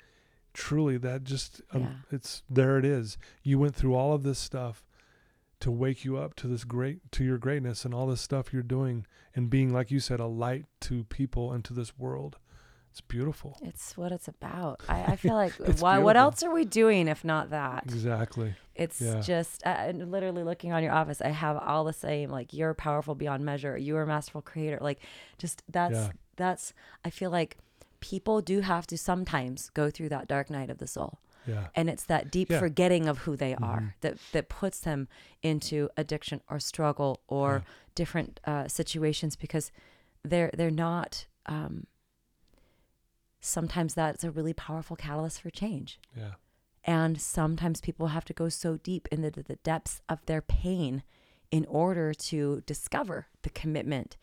truly, 0.54 0.98
that 0.98 1.24
just, 1.24 1.62
um, 1.72 1.82
Yeah. 1.82 1.94
it's 2.12 2.44
there. 2.50 2.78
It 2.78 2.86
is. 2.86 3.18
You 3.44 3.60
went 3.60 3.76
through 3.76 3.96
all 3.96 4.14
of 4.14 4.24
this 4.24 4.40
stuff 4.40 4.86
to 5.60 5.72
wake 5.72 6.04
you 6.04 6.18
up 6.18 6.34
to 6.36 6.48
this 6.48 6.64
great, 6.64 7.12
to 7.14 7.24
your 7.24 7.38
greatness, 7.38 7.86
and 7.86 7.94
all 7.94 8.08
this 8.08 8.22
stuff 8.22 8.52
you're 8.52 8.64
doing, 8.64 9.06
and 9.36 9.50
being, 9.50 9.72
like 9.72 9.92
you 9.92 10.00
said, 10.00 10.20
a 10.20 10.26
light 10.26 10.66
to 10.82 11.04
people 11.06 11.52
and 11.54 11.64
to 11.66 11.74
this 11.74 11.98
world. 11.98 12.38
It's 12.90 13.00
beautiful. 13.00 13.58
It's 13.62 13.96
what 13.96 14.12
it's 14.12 14.28
about. 14.28 14.82
I, 14.90 15.14
I 15.14 15.16
feel 15.16 15.34
like 15.36 15.54
why, 15.80 16.00
what 16.00 16.18
else 16.18 16.44
are 16.44 16.52
we 16.54 16.66
doing 16.66 17.08
if 17.08 17.24
not 17.24 17.52
that? 17.52 17.84
Exactly. 17.86 18.56
It's 18.76 19.00
Yeah. 19.00 19.22
just 19.22 19.66
uh, 19.66 19.70
and 19.70 20.12
literally 20.12 20.44
looking 20.44 20.74
on 20.74 20.84
your 20.84 20.92
office. 20.92 21.22
I 21.22 21.30
have 21.30 21.56
all 21.56 21.86
the 21.86 21.94
same 21.94 22.30
like 22.32 22.52
you're 22.52 22.74
powerful 22.74 23.16
beyond 23.16 23.46
measure. 23.46 23.78
You 23.78 23.96
are 23.96 24.02
a 24.02 24.08
masterful 24.08 24.42
creator. 24.42 24.78
Like 24.82 25.00
just 25.38 25.64
that's 25.70 25.94
Yeah. 25.94 26.12
that's. 26.36 26.74
I 27.06 27.12
feel 27.12 27.32
like 27.32 27.58
people 28.02 28.42
do 28.42 28.60
have 28.62 28.86
to 28.88 28.98
sometimes 28.98 29.70
go 29.70 29.90
through 29.90 30.10
that 30.10 30.28
dark 30.28 30.50
night 30.50 30.70
of 30.70 30.78
the 30.80 30.88
soul, 30.88 31.20
Yeah. 31.48 31.68
and 31.76 31.90
it's 31.90 32.04
that 32.06 32.30
deep 32.32 32.50
Yeah. 32.50 32.60
forgetting 32.60 33.08
of 33.08 33.20
who 33.20 33.38
they 33.38 33.56
are 33.56 33.96
that 34.02 34.18
that 34.34 34.50
puts 34.50 34.80
them 34.82 35.08
into 35.42 35.90
addiction 35.96 36.42
or 36.50 36.60
struggle 36.60 37.22
or 37.28 37.64
Yeah. 37.66 37.72
different 37.96 38.40
uh, 38.46 38.68
situations 38.68 39.36
because 39.36 39.72
they're 40.24 40.52
they're 40.54 40.70
not. 40.72 41.26
Um, 41.46 41.88
sometimes 43.40 43.94
that's 43.94 44.24
a 44.24 44.32
really 44.32 44.54
powerful 44.54 44.96
catalyst 44.96 45.42
for 45.42 45.50
change. 45.50 46.00
Yeah. 46.16 46.34
And 46.84 47.20
sometimes 47.22 47.82
people 47.82 48.08
have 48.08 48.26
to 48.26 48.34
go 48.34 48.50
so 48.50 48.78
deep 48.78 49.08
into 49.12 49.32
the, 49.32 49.44
the 49.44 49.56
depths 49.58 50.02
of 50.10 50.26
their 50.26 50.42
pain 50.42 51.04
in 51.52 51.66
order 51.66 52.14
to 52.14 52.62
discover 52.66 53.28
the 53.42 53.50
commitment 53.50 54.18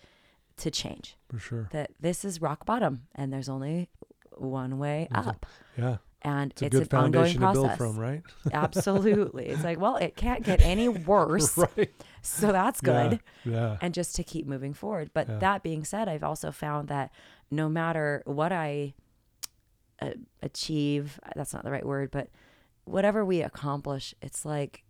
to 0.59 0.71
change. 0.71 1.17
For 1.29 1.39
sure. 1.39 1.69
That 1.73 1.91
this 2.01 2.25
is 2.25 2.41
rock 2.41 2.65
bottom 2.67 3.03
and 3.15 3.33
there's 3.33 3.49
only 3.49 3.89
one 4.37 4.79
way 4.79 5.09
There's 5.11 5.27
a- 5.27 5.31
up. 5.31 5.47
Yeah. 5.77 5.97
And 6.23 6.51
It's 6.53 6.63
a 6.63 6.69
good 6.69 6.93
an 6.93 6.99
ongoing 6.99 7.13
foundation 7.39 7.41
to 7.43 7.53
build 7.53 7.67
process. 7.67 7.79
from, 7.79 7.97
right? 7.99 8.23
Absolutely. 8.53 9.47
It's 9.47 9.63
like, 9.63 9.79
well, 9.79 9.97
it 9.97 10.17
can't 10.17 10.43
get 10.43 10.61
any 10.61 10.89
worse. 11.13 11.57
right. 11.57 11.93
So 12.23 12.51
that's 12.51 12.81
Yeah. 12.85 13.09
good. 13.11 13.21
Yeah. 13.45 13.77
And 13.81 13.95
just 13.95 14.17
to 14.17 14.25
keep 14.25 14.45
moving 14.47 14.75
forward. 14.75 15.11
But 15.15 15.29
Yeah. 15.29 15.39
that 15.39 15.63
being 15.63 15.85
said, 15.85 16.09
I've 16.09 16.25
also 16.25 16.51
found 16.51 16.89
that 16.89 17.13
no 17.53 17.69
matter 17.69 18.23
what 18.27 18.51
I 18.53 18.95
uh, 20.03 20.11
achieve, 20.43 21.21
that's 21.37 21.53
not 21.55 21.65
the 21.65 21.71
right 21.71 21.87
word, 21.87 22.11
but 22.11 22.29
whatever 22.85 23.25
we 23.25 23.41
accomplish, 23.43 24.15
it's 24.21 24.45
like 24.45 24.83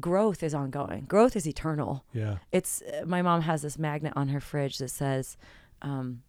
growth 0.00 0.42
is 0.42 0.54
ongoing. 0.54 1.04
Growth 1.04 1.36
is 1.36 1.46
eternal. 1.46 2.04
Yeah. 2.12 2.38
It's 2.52 2.82
uh, 2.82 3.04
my 3.06 3.22
mom 3.22 3.42
has 3.42 3.62
this 3.62 3.78
magnet 3.78 4.12
on 4.16 4.28
her 4.28 4.40
fridge 4.40 4.78
that 4.78 4.90
says, 4.90 5.36
um, 5.82 6.22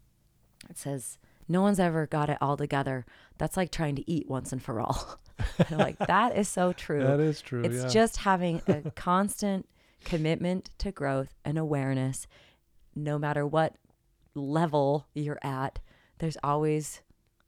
it 0.70 0.78
says, 0.78 1.18
"No 1.48 1.62
one's 1.62 1.80
ever 1.80 2.08
got 2.08 2.30
it 2.30 2.38
all 2.42 2.58
together." 2.58 3.06
That's 3.38 3.58
like 3.58 3.72
trying 3.72 3.96
to 3.96 4.10
eat 4.10 4.30
once 4.30 4.52
and 4.52 4.62
for 4.62 4.80
all. 4.80 5.20
I'm 5.72 5.78
like 5.78 5.98
that 6.00 6.38
is 6.38 6.48
so 6.48 6.74
true. 6.74 7.04
That 7.04 7.20
is 7.20 7.42
true. 7.42 7.64
It's 7.64 7.84
yeah. 7.84 7.90
just 7.90 8.18
having 8.18 8.62
a 8.68 8.92
constant 8.96 9.68
commitment 10.04 10.70
to 10.80 10.92
growth 10.92 11.34
and 11.44 11.58
awareness, 11.58 12.28
no 12.96 13.18
matter 13.18 13.46
what 13.46 13.76
level 14.36 15.08
you're 15.14 15.40
at. 15.42 15.80
There's 16.20 16.38
always 16.44 17.02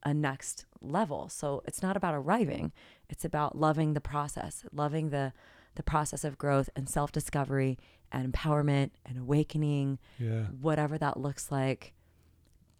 a 0.03 0.13
next 0.13 0.65
level. 0.81 1.29
So 1.29 1.61
it's 1.65 1.81
not 1.81 1.97
about 1.97 2.15
arriving. 2.15 2.71
It's 3.09 3.25
about 3.25 3.57
loving 3.57 3.93
the 3.93 4.01
process, 4.01 4.63
loving 4.71 5.09
the 5.09 5.33
the 5.75 5.83
process 5.83 6.23
of 6.23 6.37
growth 6.37 6.69
and 6.75 6.89
self-discovery 6.89 7.77
and 8.11 8.31
empowerment 8.33 8.91
and 9.05 9.17
awakening, 9.17 9.99
Yeah. 10.17 10.43
whatever 10.61 10.97
that 10.97 11.17
looks 11.19 11.51
like. 11.51 11.93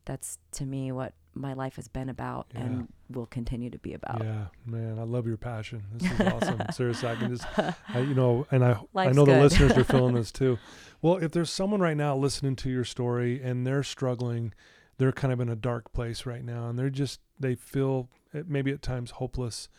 That's 0.05 0.39
to 0.53 0.65
me 0.65 0.91
what 0.91 1.13
my 1.35 1.53
life 1.53 1.75
has 1.75 1.87
been 1.87 2.09
about 2.09 2.47
Yeah. 2.53 2.61
and 2.61 2.87
will 3.09 3.27
continue 3.27 3.69
to 3.69 3.77
be 3.77 3.93
about. 3.93 4.23
Yeah, 4.23 4.45
man, 4.65 4.97
I 4.97 5.03
love 5.03 5.27
your 5.27 5.37
passion. 5.37 5.83
This 5.93 6.11
is 6.11 6.21
awesome. 6.21 6.61
Seriously, 6.71 7.07
I 7.09 7.15
can 7.15 7.35
just, 7.35 7.45
I, 7.57 7.99
you 7.99 8.15
know, 8.15 8.47
and 8.51 8.65
I, 8.65 8.71
I 8.71 8.81
Life's 8.93 9.15
know 9.15 9.25
the 9.25 9.39
listeners 9.39 9.73
are 9.73 9.83
feeling 9.83 10.15
this 10.15 10.31
too. 10.31 10.57
Well, 11.01 11.17
if 11.17 11.31
there's 11.31 11.51
someone 11.51 11.79
right 11.79 11.95
now 11.97 12.15
listening 12.17 12.55
to 12.57 12.69
your 12.69 12.83
story 12.83 13.41
and 13.41 13.65
they're 13.67 13.83
struggling, 13.83 14.53
they're 14.97 15.11
kind 15.11 15.31
of 15.31 15.39
in 15.39 15.47
a 15.49 15.55
dark 15.55 15.93
place 15.93 16.25
right 16.25 16.43
now, 16.43 16.67
and 16.69 16.77
they're 16.77 16.89
just, 16.89 17.19
they 17.39 17.55
feel 17.55 18.09
eh, 18.33 18.41
maybe 18.47 18.71
at 18.71 18.81
times 18.81 19.11
hopeless. 19.11 19.69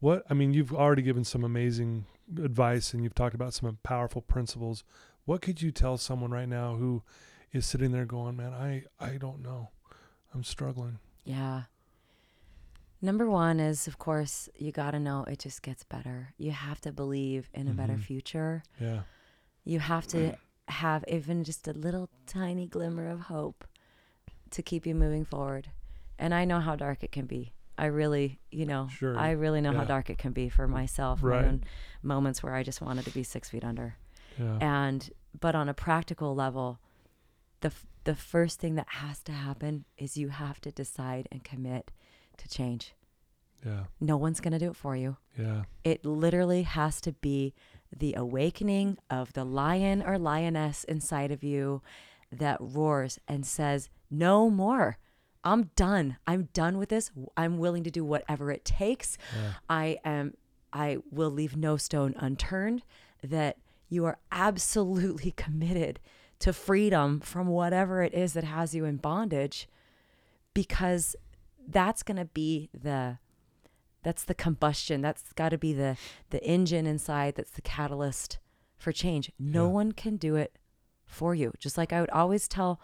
What 0.00 0.24
I 0.30 0.34
mean, 0.34 0.52
you've 0.52 0.72
already 0.72 1.02
given 1.02 1.24
some 1.24 1.42
amazing 1.44 2.06
advice, 2.36 2.94
and 2.94 3.02
you've 3.02 3.14
talked 3.14 3.34
about 3.34 3.54
some 3.54 3.78
powerful 3.82 4.22
principles. 4.22 4.84
What 5.24 5.42
could 5.42 5.60
you 5.60 5.72
tell 5.72 5.98
someone 5.98 6.30
right 6.30 6.48
now 6.48 6.76
who 6.76 7.02
is 7.52 7.66
sitting 7.66 7.90
there 7.92 8.04
going, 8.06 8.36
"Man, 8.36 8.52
I, 8.52 8.84
I 9.00 9.16
don't 9.16 9.42
know, 9.42 9.70
I'm 10.32 10.44
struggling." 10.44 10.98
Yeah. 11.24 11.64
Number 13.00 13.28
one 13.30 13.60
is, 13.60 13.86
of 13.86 13.98
course, 13.98 14.48
you 14.56 14.72
got 14.72 14.90
to 14.90 14.98
know 14.98 15.22
it 15.24 15.38
just 15.38 15.62
gets 15.62 15.84
better. 15.84 16.32
You 16.36 16.50
have 16.50 16.80
to 16.80 16.92
believe 16.92 17.48
in 17.54 17.68
a 17.68 17.72
better 17.74 17.94
Mhm. 17.94 18.00
future. 18.02 18.62
Yeah, 18.80 19.02
You 19.64 19.78
have 19.80 20.06
to 20.08 20.36
have 20.68 21.04
even 21.06 21.44
just 21.44 21.68
a 21.68 21.72
little 21.72 22.08
tiny 22.26 22.66
glimmer 22.66 23.08
of 23.08 23.20
hope 23.22 23.64
to 24.50 24.62
keep 24.62 24.84
you 24.86 24.94
moving 24.96 25.24
forward. 25.24 25.70
And 26.18 26.34
I 26.34 26.44
know 26.44 26.58
how 26.60 26.74
dark 26.74 27.04
it 27.04 27.12
can 27.12 27.26
be. 27.26 27.52
I 27.78 27.86
really, 27.86 28.40
you 28.50 28.66
know, 28.66 28.88
Sure. 28.88 29.16
I 29.16 29.30
really 29.30 29.60
know 29.60 29.72
how 29.72 29.84
dark 29.84 30.10
it 30.10 30.18
can 30.18 30.32
be 30.32 30.48
for 30.48 30.66
myself. 30.66 31.20
Right. 31.22 31.42
My 31.42 31.48
own 31.48 31.64
moments 32.02 32.42
where 32.42 32.54
I 32.54 32.62
just 32.62 32.80
wanted 32.80 33.04
to 33.04 33.10
be 33.12 33.22
six 33.22 33.48
feet 33.50 33.64
under. 33.64 33.96
yeah, 34.38 34.58
And 34.60 35.10
but 35.38 35.54
on 35.54 35.68
a 35.68 35.74
practical 35.74 36.34
level, 36.34 36.80
the 37.60 37.68
f- 37.68 37.86
the 38.04 38.14
first 38.14 38.58
thing 38.60 38.74
that 38.76 38.88
has 38.88 39.20
to 39.24 39.32
happen 39.32 39.84
is 39.96 40.16
you 40.16 40.28
have 40.30 40.60
to 40.62 40.70
decide 40.72 41.28
and 41.30 41.44
commit 41.44 41.90
to 42.38 42.48
change. 42.48 42.94
yeah, 43.64 43.84
No 44.00 44.16
one's 44.16 44.40
going 44.40 44.52
to 44.52 44.58
do 44.58 44.70
it 44.70 44.76
for 44.76 44.96
you. 44.96 45.16
yeah. 45.38 45.64
It 45.84 46.04
literally 46.04 46.62
has 46.62 47.00
to 47.02 47.12
be 47.12 47.54
the 47.96 48.14
awakening 48.14 48.98
of 49.10 49.32
the 49.34 49.44
lion 49.44 50.02
or 50.02 50.18
lioness 50.18 50.84
inside 50.84 51.30
of 51.32 51.42
you 51.42 51.82
that 52.32 52.58
roars 52.60 53.18
and 53.26 53.44
says, 53.46 53.88
"No 54.10 54.48
more. 54.50 54.96
I'm 55.52 55.70
done. 55.76 56.16
I'm 56.26 56.48
done 56.52 56.78
with 56.78 56.88
this. 56.90 57.10
I'm 57.36 57.58
willing 57.58 57.84
to 57.84 57.90
do 57.90 58.04
whatever 58.04 58.50
it 58.50 58.64
takes. 58.64 59.18
Yeah. 59.34 59.52
I 59.68 59.98
am 60.04 60.34
I 60.72 60.98
will 61.10 61.30
leave 61.30 61.56
no 61.56 61.76
stone 61.76 62.14
unturned 62.18 62.82
that 63.22 63.56
you 63.88 64.04
are 64.04 64.18
absolutely 64.30 65.30
committed 65.36 65.98
to 66.40 66.52
freedom 66.52 67.20
from 67.20 67.48
whatever 67.48 68.02
it 68.02 68.14
is 68.14 68.32
that 68.34 68.44
has 68.44 68.74
you 68.74 68.84
in 68.84 68.96
bondage 68.98 69.68
because 70.54 71.16
that's 71.66 72.02
going 72.02 72.16
to 72.16 72.24
be 72.24 72.68
the 72.72 73.18
that's 74.02 74.24
the 74.24 74.34
combustion 74.34 75.00
that's 75.02 75.32
got 75.34 75.48
to 75.50 75.58
be 75.58 75.72
the 75.72 75.96
the 76.30 76.42
engine 76.44 76.86
inside 76.86 77.34
that's 77.34 77.50
the 77.50 77.62
catalyst 77.62 78.38
for 78.76 78.92
change 78.92 79.30
no 79.38 79.64
Yeah. 79.66 79.72
one 79.72 79.92
can 79.92 80.16
do 80.16 80.36
it 80.36 80.56
for 81.06 81.34
you 81.34 81.52
just 81.58 81.76
like 81.76 81.92
i 81.92 82.00
would 82.00 82.10
always 82.10 82.46
tell 82.48 82.80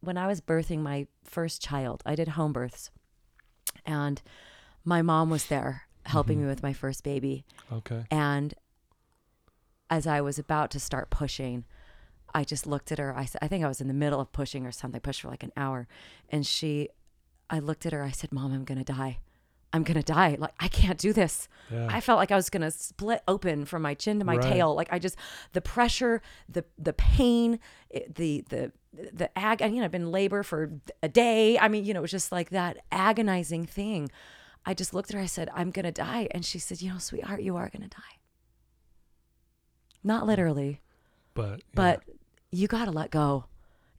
when 0.00 0.16
i 0.16 0.26
was 0.26 0.40
birthing 0.40 0.78
my 0.80 1.06
first 1.24 1.62
child 1.62 2.02
i 2.06 2.14
did 2.14 2.28
home 2.28 2.52
births 2.52 2.90
and 3.84 4.22
my 4.84 5.02
mom 5.02 5.28
was 5.30 5.46
there 5.46 5.82
helping 6.06 6.38
Mhm. 6.38 6.42
me 6.42 6.46
with 6.48 6.62
my 6.62 6.72
first 6.72 7.02
baby 7.04 7.44
Okay. 7.72 8.04
and 8.10 8.54
as 9.90 10.06
I 10.06 10.20
was 10.20 10.38
about 10.38 10.70
to 10.72 10.80
start 10.80 11.08
pushing, 11.08 11.64
I 12.34 12.44
just 12.44 12.66
looked 12.66 12.92
at 12.92 12.98
her. 12.98 13.16
I, 13.16 13.26
I 13.40 13.48
think 13.48 13.64
I 13.64 13.68
was 13.68 13.80
in 13.80 13.88
the 13.88 13.94
middle 13.94 14.20
of 14.20 14.30
pushing 14.32 14.66
or 14.66 14.70
something. 14.70 14.98
I 14.98 15.00
pushed 15.00 15.22
for 15.22 15.28
like 15.28 15.42
an 15.42 15.52
hour. 15.56 15.88
And 16.28 16.46
she, 16.46 16.90
I 17.48 17.58
looked 17.58 17.86
at 17.86 17.94
her. 17.94 18.02
I 18.02 18.10
said, 18.10 18.30
Mom, 18.30 18.52
I'm 18.52 18.64
going 18.64 18.76
to 18.76 18.84
die. 18.84 19.18
I'm 19.72 19.84
going 19.84 19.96
to 19.96 20.02
die. 20.02 20.36
Like, 20.38 20.52
I 20.60 20.68
can't 20.68 20.98
do 20.98 21.14
this. 21.14 21.48
Yeah. 21.70 21.86
I 21.90 22.02
felt 22.02 22.18
like 22.18 22.30
I 22.30 22.36
was 22.36 22.50
going 22.50 22.60
to 22.60 22.70
split 22.70 23.22
open 23.26 23.64
from 23.64 23.80
my 23.80 23.94
chin 23.94 24.18
to 24.18 24.26
my 24.26 24.36
Right. 24.36 24.52
tail. 24.52 24.74
Like, 24.74 24.92
I 24.92 24.98
just, 24.98 25.16
the 25.54 25.62
pressure, 25.62 26.20
the, 26.50 26.66
the 26.76 26.92
pain, 26.92 27.58
it, 27.88 28.14
the, 28.16 28.44
the, 28.50 28.72
the 28.92 29.36
ag, 29.38 29.60
you 29.60 29.68
know, 29.80 29.84
I've 29.84 29.90
been 29.90 30.02
in 30.02 30.12
labor 30.12 30.42
for 30.42 30.70
a 31.02 31.08
day. 31.08 31.58
I 31.58 31.68
mean, 31.68 31.84
you 31.84 31.94
know, 31.94 32.00
it 32.00 32.02
was 32.02 32.10
just 32.10 32.32
like 32.32 32.50
that 32.50 32.78
agonizing 32.90 33.66
thing. 33.66 34.10
I 34.64 34.74
just 34.74 34.92
looked 34.92 35.10
at 35.10 35.16
her. 35.16 35.22
I 35.22 35.26
said, 35.26 35.50
I'm 35.54 35.70
going 35.70 35.84
to 35.84 35.92
die. 35.92 36.28
And 36.30 36.44
she 36.44 36.58
said, 36.58 36.82
You 36.82 36.92
know, 36.92 36.98
sweetheart, 36.98 37.42
you 37.42 37.56
are 37.56 37.68
going 37.68 37.82
to 37.82 37.88
die. 37.88 38.18
Not 40.04 40.26
literally, 40.26 40.80
but 41.34 41.58
yeah. 41.58 41.74
but 41.74 42.02
you 42.50 42.68
got 42.68 42.86
to 42.86 42.90
let 42.90 43.10
go. 43.10 43.44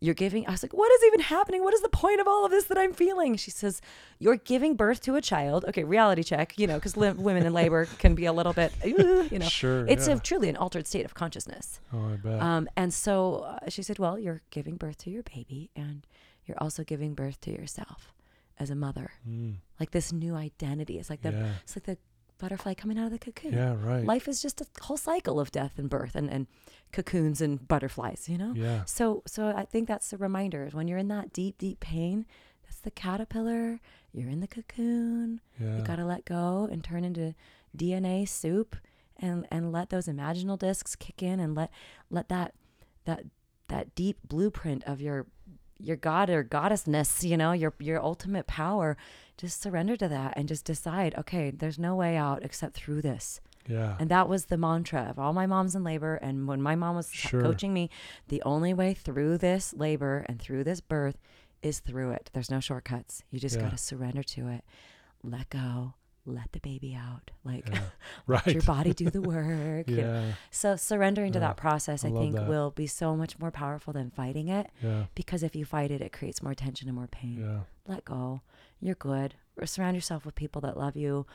You're 0.01 0.15
giving, 0.15 0.47
I 0.47 0.51
was 0.51 0.63
like, 0.63 0.73
what 0.73 0.89
is 0.91 1.03
even 1.07 1.19
happening? 1.19 1.63
What 1.63 1.73
is 1.73 1.81
the 1.81 1.89
point 1.89 2.21
of 2.21 2.27
all 2.27 2.45
of 2.45 2.51
this 2.51 2.65
that 2.65 2.77
I'm 2.77 2.93
feeling? 2.93 3.35
She 3.35 3.51
says, 3.51 3.81
you're 4.17 4.37
giving 4.37 4.75
birth 4.75 5.01
to 5.01 5.15
a 5.15 5.21
child. 5.21 5.65
Okay, 5.67 5.83
reality 5.83 6.23
check, 6.23 6.57
you 6.57 6.67
know, 6.67 6.75
because 6.75 6.95
li- 6.95 7.11
women 7.11 7.45
in 7.45 7.53
labor 7.53 7.85
can 7.97 8.15
be 8.15 8.25
a 8.25 8.31
little 8.31 8.53
bit, 8.53 8.71
you 8.85 9.39
know, 9.39 9.47
sure, 9.47 9.85
it's 9.87 10.07
yeah. 10.07 10.15
a 10.15 10.19
truly 10.19 10.47
an 10.47 10.55
altered 10.55 10.87
state 10.87 11.03
of 11.03 11.13
consciousness. 11.13 11.81
oh, 11.93 12.13
I 12.13 12.15
bet. 12.15 12.41
Um, 12.41 12.69
and 12.77 12.93
so 12.93 13.39
uh, 13.39 13.59
she 13.69 13.83
said, 13.83 13.99
well, 13.99 14.17
you're 14.17 14.41
giving 14.51 14.77
birth 14.77 14.99
to 14.99 15.09
your 15.09 15.23
baby 15.23 15.69
and 15.75 16.07
you're 16.45 16.57
also 16.59 16.83
giving 16.83 17.13
birth 17.13 17.41
to 17.41 17.51
yourself 17.51 18.13
as 18.57 18.69
a 18.69 18.75
mother. 18.75 19.11
Mm. 19.27 19.55
Like 19.79 19.91
this 19.91 20.11
new 20.11 20.35
identity. 20.35 20.97
It's 20.97 21.09
like 21.09 21.21
the, 21.21 21.31
yeah. 21.31 21.51
it's 21.63 21.75
like 21.75 21.85
the 21.85 21.97
butterfly 22.39 22.73
coming 22.73 22.97
out 22.97 23.05
of 23.05 23.11
the 23.11 23.19
cocoon 23.19 23.53
Yeah. 23.53 23.75
Right. 23.79 24.03
life 24.05 24.27
is 24.27 24.41
just 24.41 24.61
a 24.61 24.65
whole 24.81 24.97
cycle 24.97 25.39
of 25.39 25.51
death 25.51 25.77
and 25.77 25.89
birth 25.89 26.15
and, 26.15 26.29
and 26.29 26.47
cocoons 26.91 27.39
and 27.41 27.67
butterflies 27.67 28.27
you 28.27 28.37
know 28.37 28.53
yeah. 28.55 28.83
so 28.85 29.21
so 29.27 29.53
i 29.55 29.63
think 29.65 29.87
that's 29.87 30.09
the 30.09 30.17
reminder 30.17 30.65
is 30.65 30.73
when 30.73 30.87
you're 30.87 30.97
in 30.97 31.09
that 31.09 31.31
deep 31.33 31.57
deep 31.59 31.79
pain 31.79 32.25
that's 32.63 32.79
the 32.79 32.89
caterpillar 32.91 33.79
you're 34.13 34.29
in 34.29 34.39
the 34.39 34.47
cocoon 34.47 35.39
Yeah. 35.59 35.77
you 35.77 35.83
got 35.83 35.97
to 35.97 36.05
let 36.05 36.25
go 36.25 36.67
and 36.71 36.83
turn 36.83 37.03
into 37.03 37.35
dna 37.77 38.27
soup 38.27 38.75
and 39.17 39.45
and 39.51 39.71
let 39.71 39.89
those 39.89 40.07
imaginal 40.07 40.57
discs 40.57 40.95
kick 40.95 41.21
in 41.21 41.39
and 41.39 41.53
let 41.53 41.69
let 42.09 42.29
that 42.29 42.55
that 43.05 43.25
that 43.67 43.93
deep 43.93 44.17
blueprint 44.27 44.83
of 44.85 44.99
your 45.01 45.27
your 45.79 45.95
god 45.95 46.29
or 46.29 46.43
goddessness 46.43 47.23
you 47.27 47.37
know 47.37 47.51
your 47.51 47.73
your 47.79 48.01
ultimate 48.01 48.47
power 48.47 48.97
just 49.37 49.61
surrender 49.61 49.95
to 49.95 50.07
that 50.07 50.33
and 50.35 50.47
just 50.47 50.65
decide 50.65 51.15
okay 51.17 51.49
there's 51.51 51.79
no 51.79 51.95
way 51.95 52.17
out 52.17 52.43
except 52.43 52.75
through 52.75 53.01
this 53.01 53.39
yeah. 53.67 53.95
and 53.99 54.09
that 54.09 54.27
was 54.27 54.45
the 54.45 54.57
mantra 54.57 55.07
of 55.09 55.19
all 55.19 55.31
my 55.31 55.45
moms 55.45 55.75
in 55.75 55.83
labor. 55.83 56.15
And 56.15 56.47
when 56.47 56.59
my 56.59 56.75
mom 56.75 56.95
was 56.95 57.11
Sure. 57.11 57.39
coaching 57.41 57.71
me, 57.71 57.91
the 58.29 58.41
only 58.43 58.73
way 58.73 58.95
through 58.95 59.37
this 59.37 59.75
labor 59.75 60.25
and 60.27 60.41
through 60.41 60.63
this 60.63 60.81
birth 60.81 61.19
is 61.61 61.79
through 61.79 62.11
it. 62.11 62.31
There's 62.33 62.49
no 62.49 62.59
shortcuts. 62.59 63.23
You 63.29 63.39
just 63.39 63.57
Yeah. 63.57 63.63
got 63.63 63.71
to 63.71 63.77
surrender 63.77 64.23
to 64.23 64.47
it, 64.47 64.63
let 65.23 65.49
go, 65.51 65.93
let 66.29 66.51
the 66.51 66.59
baby 66.59 66.95
out. 66.95 67.31
Like, 67.43 67.67
yeah. 67.69 67.81
let 68.27 68.47
your 68.47 68.61
body 68.63 68.93
do 68.93 69.09
the 69.09 69.21
work. 69.35 69.89
you 69.89 69.97
know. 69.97 70.21
yeah. 70.27 70.31
So 70.51 70.75
surrendering 70.75 71.31
to 71.33 71.39
Yeah. 71.39 71.47
that 71.47 71.57
process, 71.57 72.05
I 72.05 72.09
I, 72.09 72.11
think, 72.11 72.35
that. 72.35 72.47
will 72.47 72.71
be 72.71 72.87
so 72.87 73.15
much 73.15 73.37
more 73.39 73.51
powerful 73.51 73.93
than 73.93 74.09
fighting 74.11 74.47
it. 74.47 74.69
Yeah. 74.81 75.05
Because 75.15 75.43
if 75.43 75.55
you 75.55 75.65
fight 75.65 75.91
it, 75.91 76.01
it 76.01 76.13
creates 76.13 76.41
more 76.43 76.53
tension 76.53 76.87
and 76.87 76.95
more 76.95 77.07
pain 77.07 77.37
Yeah. 77.41 77.59
let 77.87 78.05
go. 78.05 78.41
You're 78.79 78.95
good. 78.95 79.35
Or 79.59 79.65
surround 79.65 79.95
yourself 79.95 80.25
with 80.25 80.35
people 80.35 80.61
that 80.61 80.77
love 80.77 80.95
you. 80.95 81.25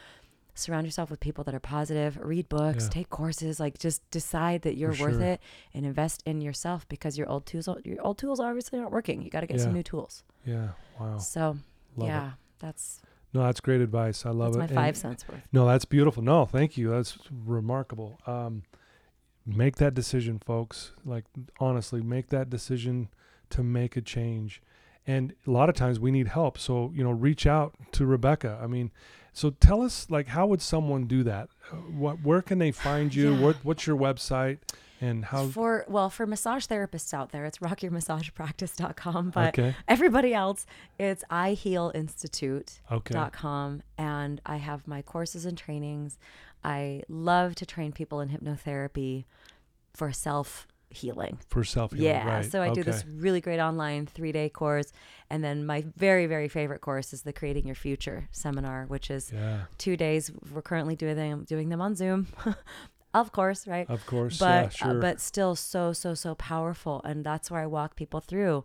Surround 0.57 0.87
yourself 0.87 1.11
with 1.11 1.19
people 1.19 1.43
that 1.45 1.55
are 1.55 1.61
positive. 1.61 2.17
Read 2.23 2.49
books, 2.49 2.85
Yeah. 2.85 2.91
take 2.91 3.11
courses. 3.11 3.59
Like 3.59 3.77
just 3.79 4.09
decide 4.11 4.63
that 4.63 4.77
you're 4.77 4.93
For 4.93 5.05
worth 5.07 5.15
sure. 5.15 5.23
it 5.23 5.41
and 5.75 5.85
invest 5.85 6.23
in 6.27 6.41
yourself 6.41 6.89
because 6.89 7.19
your 7.19 7.29
old 7.29 7.45
tools, 7.45 7.69
your 7.85 8.01
old 8.01 8.19
tools 8.19 8.39
obviously 8.39 8.79
aren't 8.79 8.93
working. 8.93 9.21
You 9.23 9.31
got 9.31 9.41
to 9.41 9.47
get 9.49 9.57
Yeah. 9.59 9.65
some 9.65 9.73
new 9.75 9.83
tools. 9.83 10.23
Yeah. 10.47 10.69
Wow. 11.01 11.19
So 11.19 11.59
Love 11.97 12.09
yeah, 12.09 12.27
it. 12.29 12.33
that's 12.61 13.03
No, 13.35 13.43
that's 13.43 13.61
great 13.61 13.81
advice. 13.81 14.25
I 14.25 14.31
love 14.31 14.55
that's 14.55 14.71
it. 14.71 14.75
my 14.75 14.81
And- 14.83 14.87
five 14.89 14.97
cents 14.97 15.27
worth. 15.29 15.43
No, 15.53 15.67
that's 15.67 15.85
beautiful. 15.85 16.23
No, 16.23 16.45
thank 16.47 16.77
you. 16.79 16.91
That's 16.91 17.19
remarkable. 17.45 18.21
Um, 18.27 18.63
make 19.45 19.77
that 19.77 19.93
decision, 19.95 20.39
folks. 20.39 20.93
Like 21.05 21.25
honestly, 21.59 22.01
make 22.01 22.29
that 22.29 22.49
decision 22.49 23.09
to 23.51 23.63
make 23.63 23.97
a 23.97 24.01
change. 24.01 24.63
And 25.07 25.35
a 25.47 25.51
lot 25.51 25.69
of 25.69 25.75
times 25.75 26.01
we 26.01 26.11
need 26.11 26.29
help. 26.29 26.57
So, 26.59 26.91
you 26.95 27.05
know, 27.05 27.11
reach 27.11 27.47
out 27.47 27.75
to 27.93 28.07
Rebecca. 28.07 28.59
I 28.63 28.67
mean, 28.67 28.91
so 29.35 29.51
tell 29.51 29.83
us 29.83 30.07
like 30.09 30.29
how 30.29 30.47
would 30.47 30.63
someone 30.63 31.05
do 31.07 31.23
that? 31.25 31.49
Uh, 31.73 31.77
What 31.77 32.23
where 32.23 32.41
can 32.41 32.59
they 32.59 32.71
find 32.73 33.15
you? 33.15 33.35
Yeah. 33.35 33.41
What 33.41 33.57
what's 33.65 33.87
your 33.87 33.99
website 33.99 34.59
and 35.01 35.25
how 35.27 35.47
For 35.47 35.85
well, 35.89 36.11
for 36.11 36.27
massage 36.27 36.67
therapists 36.67 37.13
out 37.15 37.31
there, 37.33 37.45
it's 37.45 37.59
rockyourmassagepractice.com. 37.59 39.31
But 39.31 39.59
Okay. 39.59 39.75
everybody 39.89 40.33
else, 40.35 40.67
it's 40.99 41.25
ihealinstitute.com. 41.31 43.75
Okay. 43.75 43.83
And 43.99 44.41
I 44.47 44.57
have 44.57 44.87
my 44.87 45.03
courses 45.03 45.45
and 45.45 45.57
trainings. 45.59 46.19
I 46.63 47.03
love 47.09 47.55
to 47.57 47.67
train 47.67 47.93
people 47.93 48.21
in 48.21 48.29
hypnotherapy 48.31 49.25
for 49.93 50.13
self 50.13 50.67
healing. 50.91 51.39
For 51.49 51.65
self 51.65 51.93
healing. 51.93 52.07
Yeah. 52.07 52.37
Right. 52.37 52.51
So 52.51 52.63
I 52.63 52.71
do 52.71 52.83
this 52.85 53.05
really 53.07 53.41
great 53.41 53.59
online 53.61 54.07
three 54.07 54.33
day 54.33 54.49
course. 54.49 54.93
And 55.29 55.43
then 55.43 55.67
my 55.67 55.85
very, 55.97 56.27
very 56.27 56.49
favorite 56.49 56.81
course 56.81 57.13
is 57.13 57.23
the 57.23 57.33
Creating 57.33 57.67
Your 57.67 57.75
Future 57.75 58.29
seminar, 58.31 58.85
which 58.87 59.11
is 59.11 59.33
Yeah. 59.33 59.65
two 59.77 59.97
days. 59.97 60.31
We're 60.53 60.63
currently 60.63 60.95
doing 60.97 61.17
them, 61.17 61.45
doing 61.45 61.69
them 61.69 61.81
on 61.81 61.97
Zoom. 61.97 62.29
of 63.15 63.33
course, 63.33 63.67
right? 63.67 63.89
Of 63.89 64.05
course. 64.07 64.39
but 64.39 64.47
yeah. 64.81 64.87
uh, 64.89 64.91
Sure. 64.93 65.01
but 65.01 65.21
still 65.21 65.55
so 65.55 65.93
so 65.93 66.15
so 66.15 66.35
powerful 66.35 67.01
and 67.05 67.25
that's 67.25 67.51
where 67.51 67.61
i 67.63 67.67
walk 67.67 67.97
people 67.97 68.21
through 68.21 68.65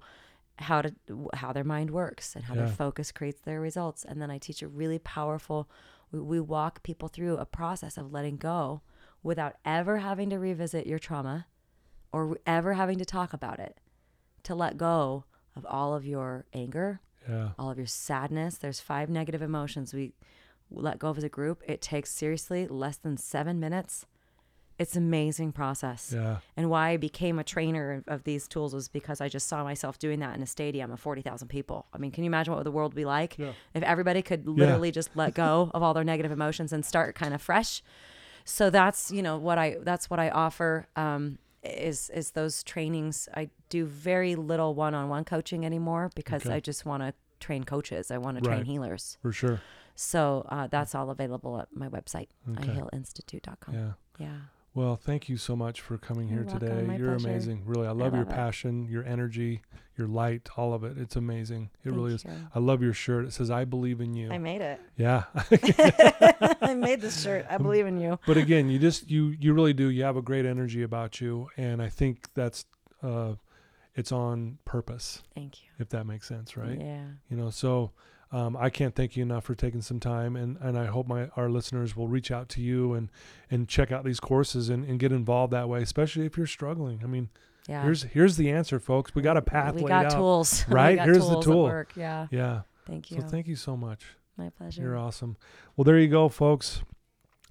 how 0.58 0.82
to 0.82 0.94
how 1.36 1.54
their 1.54 1.64
mind 1.64 1.92
works 1.92 2.36
and 2.36 2.44
how 2.46 2.54
Yeah. 2.56 2.62
their 2.66 2.74
focus 2.74 3.12
creates 3.12 3.42
their 3.42 3.62
results 3.62 4.04
and 4.04 4.22
then 4.22 4.30
i 4.32 4.38
teach 4.38 4.62
a 4.62 4.68
really 4.68 5.00
powerful 5.00 5.70
we, 6.12 6.20
we 6.20 6.40
walk 6.40 6.84
people 6.84 7.08
through 7.08 7.38
a 7.38 7.46
process 7.46 7.98
of 7.98 8.12
letting 8.12 8.38
go 8.38 8.82
without 9.24 9.56
ever 9.64 9.98
having 10.00 10.30
to 10.32 10.38
revisit 10.40 10.88
your 10.88 11.00
trauma 11.00 11.46
or 12.12 12.38
ever 12.46 12.74
having 12.74 12.98
to 12.98 13.06
talk 13.06 13.32
about 13.34 13.60
it 13.60 13.80
to 14.44 14.56
let 14.56 14.78
go 14.78 15.26
of 15.56 15.66
all 15.66 15.94
of 15.96 16.06
your 16.06 16.46
anger 16.54 17.00
yeah. 17.30 17.50
all 17.60 17.70
of 17.70 17.78
your 17.78 17.86
sadness. 17.86 18.58
There's 18.58 18.80
five 18.80 19.08
negative 19.10 19.42
emotions 19.42 19.94
we 19.94 20.14
let 20.72 20.98
go 20.98 21.10
of 21.10 21.18
as 21.18 21.24
a 21.24 21.30
group. 21.30 21.62
It 21.68 21.80
takes 21.82 22.12
seriously 22.12 22.66
less 22.66 22.98
than 22.98 23.18
seven 23.18 23.60
minutes. 23.60 24.06
It's 24.80 24.96
an 24.96 25.04
amazing 25.04 25.52
process. 25.52 26.12
Yeah. 26.16 26.38
And 26.58 26.70
why 26.70 26.90
I 26.92 26.98
became 26.98 27.38
a 27.38 27.44
trainer 27.44 28.02
of- 28.08 28.24
these 28.24 28.48
tools 28.48 28.74
was 28.74 28.88
because 28.88 29.20
I 29.22 29.28
just 29.28 29.48
saw 29.48 29.64
myself 29.64 30.00
doing 30.00 30.20
that 30.22 30.36
in 30.38 30.42
a 30.42 30.48
stadium 30.48 30.90
of 30.92 31.00
40,000 31.02 31.50
people. 31.50 31.86
I 31.94 31.98
mean, 31.98 32.12
can 32.12 32.24
you 32.24 32.30
imagine 32.30 32.54
what 32.56 32.64
the 32.64 32.72
world 32.72 32.94
would 32.94 32.98
be 32.98 33.06
like 33.06 33.38
Yeah. 33.38 33.52
if 33.74 33.84
everybody 33.84 34.22
could 34.22 34.48
literally 34.48 34.92
just 34.92 35.10
let 35.16 35.34
go 35.34 35.70
of 35.76 35.84
all 35.84 35.94
their 35.94 36.06
negative 36.06 36.32
emotions 36.32 36.72
and 36.74 36.86
start 36.86 37.14
kind 37.16 37.34
of 37.34 37.42
fresh? 37.42 37.84
So 38.46 38.70
that's, 38.70 39.12
you 39.12 39.22
know, 39.22 39.38
what 39.38 39.58
I 39.58 39.78
that's 39.82 40.10
what 40.10 40.20
I 40.20 40.30
offer 40.30 40.88
um 40.96 41.38
is 41.62 42.10
is 42.12 42.32
those 42.32 42.64
trainings. 42.64 43.28
I 43.36 43.50
do 43.68 43.86
very 43.86 44.36
little 44.36 44.74
one-on-one 44.76 45.26
coaching 45.26 45.66
anymore 45.66 46.10
because 46.16 46.46
Okay. 46.46 46.56
I 46.56 46.60
just 46.62 46.86
want 46.86 47.04
to 47.04 47.14
train 47.42 47.66
coaches. 47.66 48.12
I 48.12 48.18
want 48.18 48.38
to 48.38 48.42
train 48.44 48.60
Right. 48.60 48.66
healers. 48.66 49.18
For 49.22 49.32
sure. 49.34 49.60
So 49.96 50.46
uh, 50.50 50.68
that's 50.68 50.96
all 50.96 51.10
available 51.10 51.60
at 51.60 51.68
my 51.76 51.90
website, 51.90 52.30
Okay. 52.50 52.70
ihealinstitute.com. 52.70 53.76
Yeah. 53.76 53.92
yeah. 54.18 54.38
Well, 54.80 54.96
thank 54.96 55.28
you 55.28 55.36
so 55.36 55.58
much 55.58 55.82
for 55.82 55.98
coming 55.98 56.30
here 56.30 56.38
You're 56.38 56.46
welcome. 56.46 56.70
today. 56.70 56.82
My 56.84 56.96
You're 56.96 57.10
pleasure. 57.16 57.28
amazing. 57.28 57.64
Really, 57.66 57.86
I 57.86 57.92
love, 57.92 58.14
your 58.14 58.24
love 58.24 58.32
it. 58.32 58.34
passion, 58.34 58.88
your 58.90 59.04
energy, 59.04 59.62
your 59.98 60.08
light, 60.08 60.48
all 60.56 60.74
of 60.74 60.86
it. 60.86 60.98
It's 60.98 61.18
amazing. 61.18 61.64
It 61.84 61.90
Thank 61.90 61.96
really 61.98 62.14
is. 62.14 62.24
you. 62.24 62.32
I 62.56 62.60
love 62.60 62.82
your 62.82 62.94
shirt. 62.94 63.26
It 63.26 63.34
says 63.34 63.52
"I 63.52 63.66
believe 63.66 64.00
in 64.00 64.14
you." 64.14 64.32
I 64.32 64.38
made 64.38 64.62
it. 64.62 64.80
yeah. 64.96 65.24
I 66.62 66.76
made 66.76 67.02
this 67.02 67.22
shirt. 67.22 67.46
I 67.50 67.58
believe 67.58 67.88
in 67.88 68.00
you. 68.00 68.20
but 68.26 68.38
again, 68.38 68.70
you 68.70 68.80
just 68.80 69.12
you 69.12 69.36
you 69.38 69.54
really 69.54 69.74
do. 69.74 69.90
You 69.90 70.04
have 70.06 70.16
a 70.16 70.22
great 70.22 70.46
energy 70.46 70.82
about 70.82 71.20
you, 71.20 71.50
and 71.58 71.82
I 71.82 71.90
think 71.90 72.30
that's 72.34 72.64
uh, 73.04 73.34
it's 73.96 74.14
on 74.14 74.60
purpose, 74.64 75.24
Thank 75.36 75.62
you. 75.62 75.68
if 75.78 75.90
that 75.90 76.06
makes 76.06 76.26
sense, 76.26 76.56
right? 76.56 76.80
Yeah. 76.80 77.04
You 77.30 77.36
know, 77.36 77.50
so 77.50 77.92
um, 78.32 78.56
I 78.58 78.70
can't 78.70 78.94
thank 78.96 79.16
you 79.18 79.24
enough 79.24 79.44
for 79.46 79.56
taking 79.56 79.82
some 79.82 80.00
time, 80.00 80.36
and, 80.36 80.58
and 80.62 80.78
I 80.78 80.86
hope 80.86 81.08
my 81.08 81.30
our 81.36 81.50
listeners 81.50 81.96
will 81.96 82.08
reach 82.08 82.30
out 82.32 82.48
to 82.50 82.62
you 82.62 82.94
and 82.94 83.10
and 83.50 83.68
check 83.68 83.92
out 83.92 84.04
these 84.04 84.20
courses 84.20 84.70
and, 84.70 84.86
and 84.86 85.00
get 85.00 85.12
involved 85.12 85.52
that 85.54 85.68
way, 85.68 85.82
especially 85.82 86.26
if 86.26 86.38
you're 86.38 86.46
struggling. 86.48 87.02
I 87.04 87.08
mean, 87.08 87.30
Yeah. 87.68 87.82
here's 87.84 88.04
here's 88.04 88.38
the 88.38 88.52
answer, 88.52 88.80
folks. 88.80 89.16
We 89.16 89.22
got 89.24 89.38
a 89.38 89.42
path 89.42 89.76
we 89.76 89.84
got 89.84 90.06
out. 90.06 90.12
tools. 90.12 90.66
Right? 90.70 90.96
got 90.98 91.06
Here's 91.06 91.28
the 91.28 91.42
tools 91.42 91.72
at 91.72 91.90
tool. 91.90 92.02
Yeah. 92.02 92.28
Yeah. 92.30 92.62
Thank 92.86 93.10
you. 93.12 93.22
So 93.22 93.28
thank 93.28 93.48
you 93.48 93.56
so 93.56 93.76
much. 93.76 94.04
My 94.38 94.50
pleasure. 94.50 94.82
You're 94.84 94.98
awesome. 94.98 95.36
Well, 95.76 95.84
there 95.86 95.98
you 96.00 96.08
go, 96.08 96.30
folks. 96.30 96.84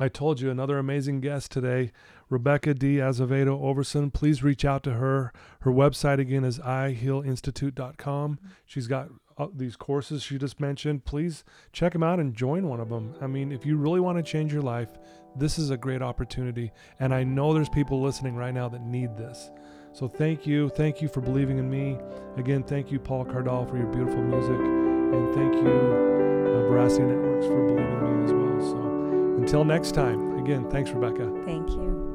I 0.00 0.06
told 0.08 0.40
you 0.40 0.48
another 0.48 0.78
amazing 0.78 1.20
guest 1.22 1.50
today, 1.50 1.90
Rebecca 2.30 2.72
de 2.72 2.98
Azevedo 3.00 3.58
Overson. 3.60 4.12
Please 4.12 4.44
reach 4.44 4.64
out 4.64 4.84
to 4.84 4.92
her. 4.94 5.32
Her 5.62 5.72
website 5.72 6.20
again 6.20 6.44
is 6.44 6.60
ihealinstitute.com. 6.60 8.38
She's 8.64 8.86
got 8.86 9.08
these 9.54 9.76
courses 9.76 10.22
she 10.22 10.38
just 10.38 10.60
mentioned. 10.60 11.04
Please 11.04 11.44
check 11.72 11.92
them 11.92 12.02
out 12.02 12.18
and 12.18 12.34
join 12.34 12.68
one 12.68 12.80
of 12.80 12.88
them. 12.88 13.14
I 13.20 13.26
mean, 13.26 13.52
if 13.52 13.64
you 13.64 13.76
really 13.76 14.00
want 14.00 14.18
to 14.18 14.22
change 14.22 14.52
your 14.52 14.62
life, 14.62 14.88
this 15.36 15.58
is 15.58 15.70
a 15.70 15.76
great 15.76 16.02
opportunity. 16.02 16.72
And 16.98 17.14
I 17.14 17.24
know 17.24 17.54
there's 17.54 17.68
people 17.68 18.02
listening 18.02 18.36
right 18.36 18.52
now 18.54 18.68
that 18.68 18.82
need 18.82 19.16
this. 19.16 19.50
So 19.92 20.08
thank 20.08 20.46
you. 20.46 20.68
Thank 20.70 21.00
you 21.00 21.08
for 21.08 21.20
believing 21.20 21.58
in 21.58 21.70
me. 21.70 21.98
Again, 22.36 22.62
thank 22.62 22.92
you, 22.92 22.98
Paul 22.98 23.24
Cardall, 23.24 23.68
for 23.68 23.76
your 23.76 23.86
beautiful 23.86 24.22
music. 24.22 24.58
And 24.58 25.34
thank 25.34 25.54
you, 25.54 25.70
uh, 25.70 26.70
Networks, 26.70 27.46
for 27.46 27.66
believing 27.66 27.92
in 27.92 28.18
me 28.18 28.24
as 28.24 28.32
well. 28.32 28.60
So 28.60 28.98
until 29.40 29.64
next 29.64 29.92
time, 29.92 30.38
again, 30.38 30.68
thanks, 30.70 30.90
Rebecca. 30.90 31.32
Thank 31.44 31.70
you. 31.70 32.07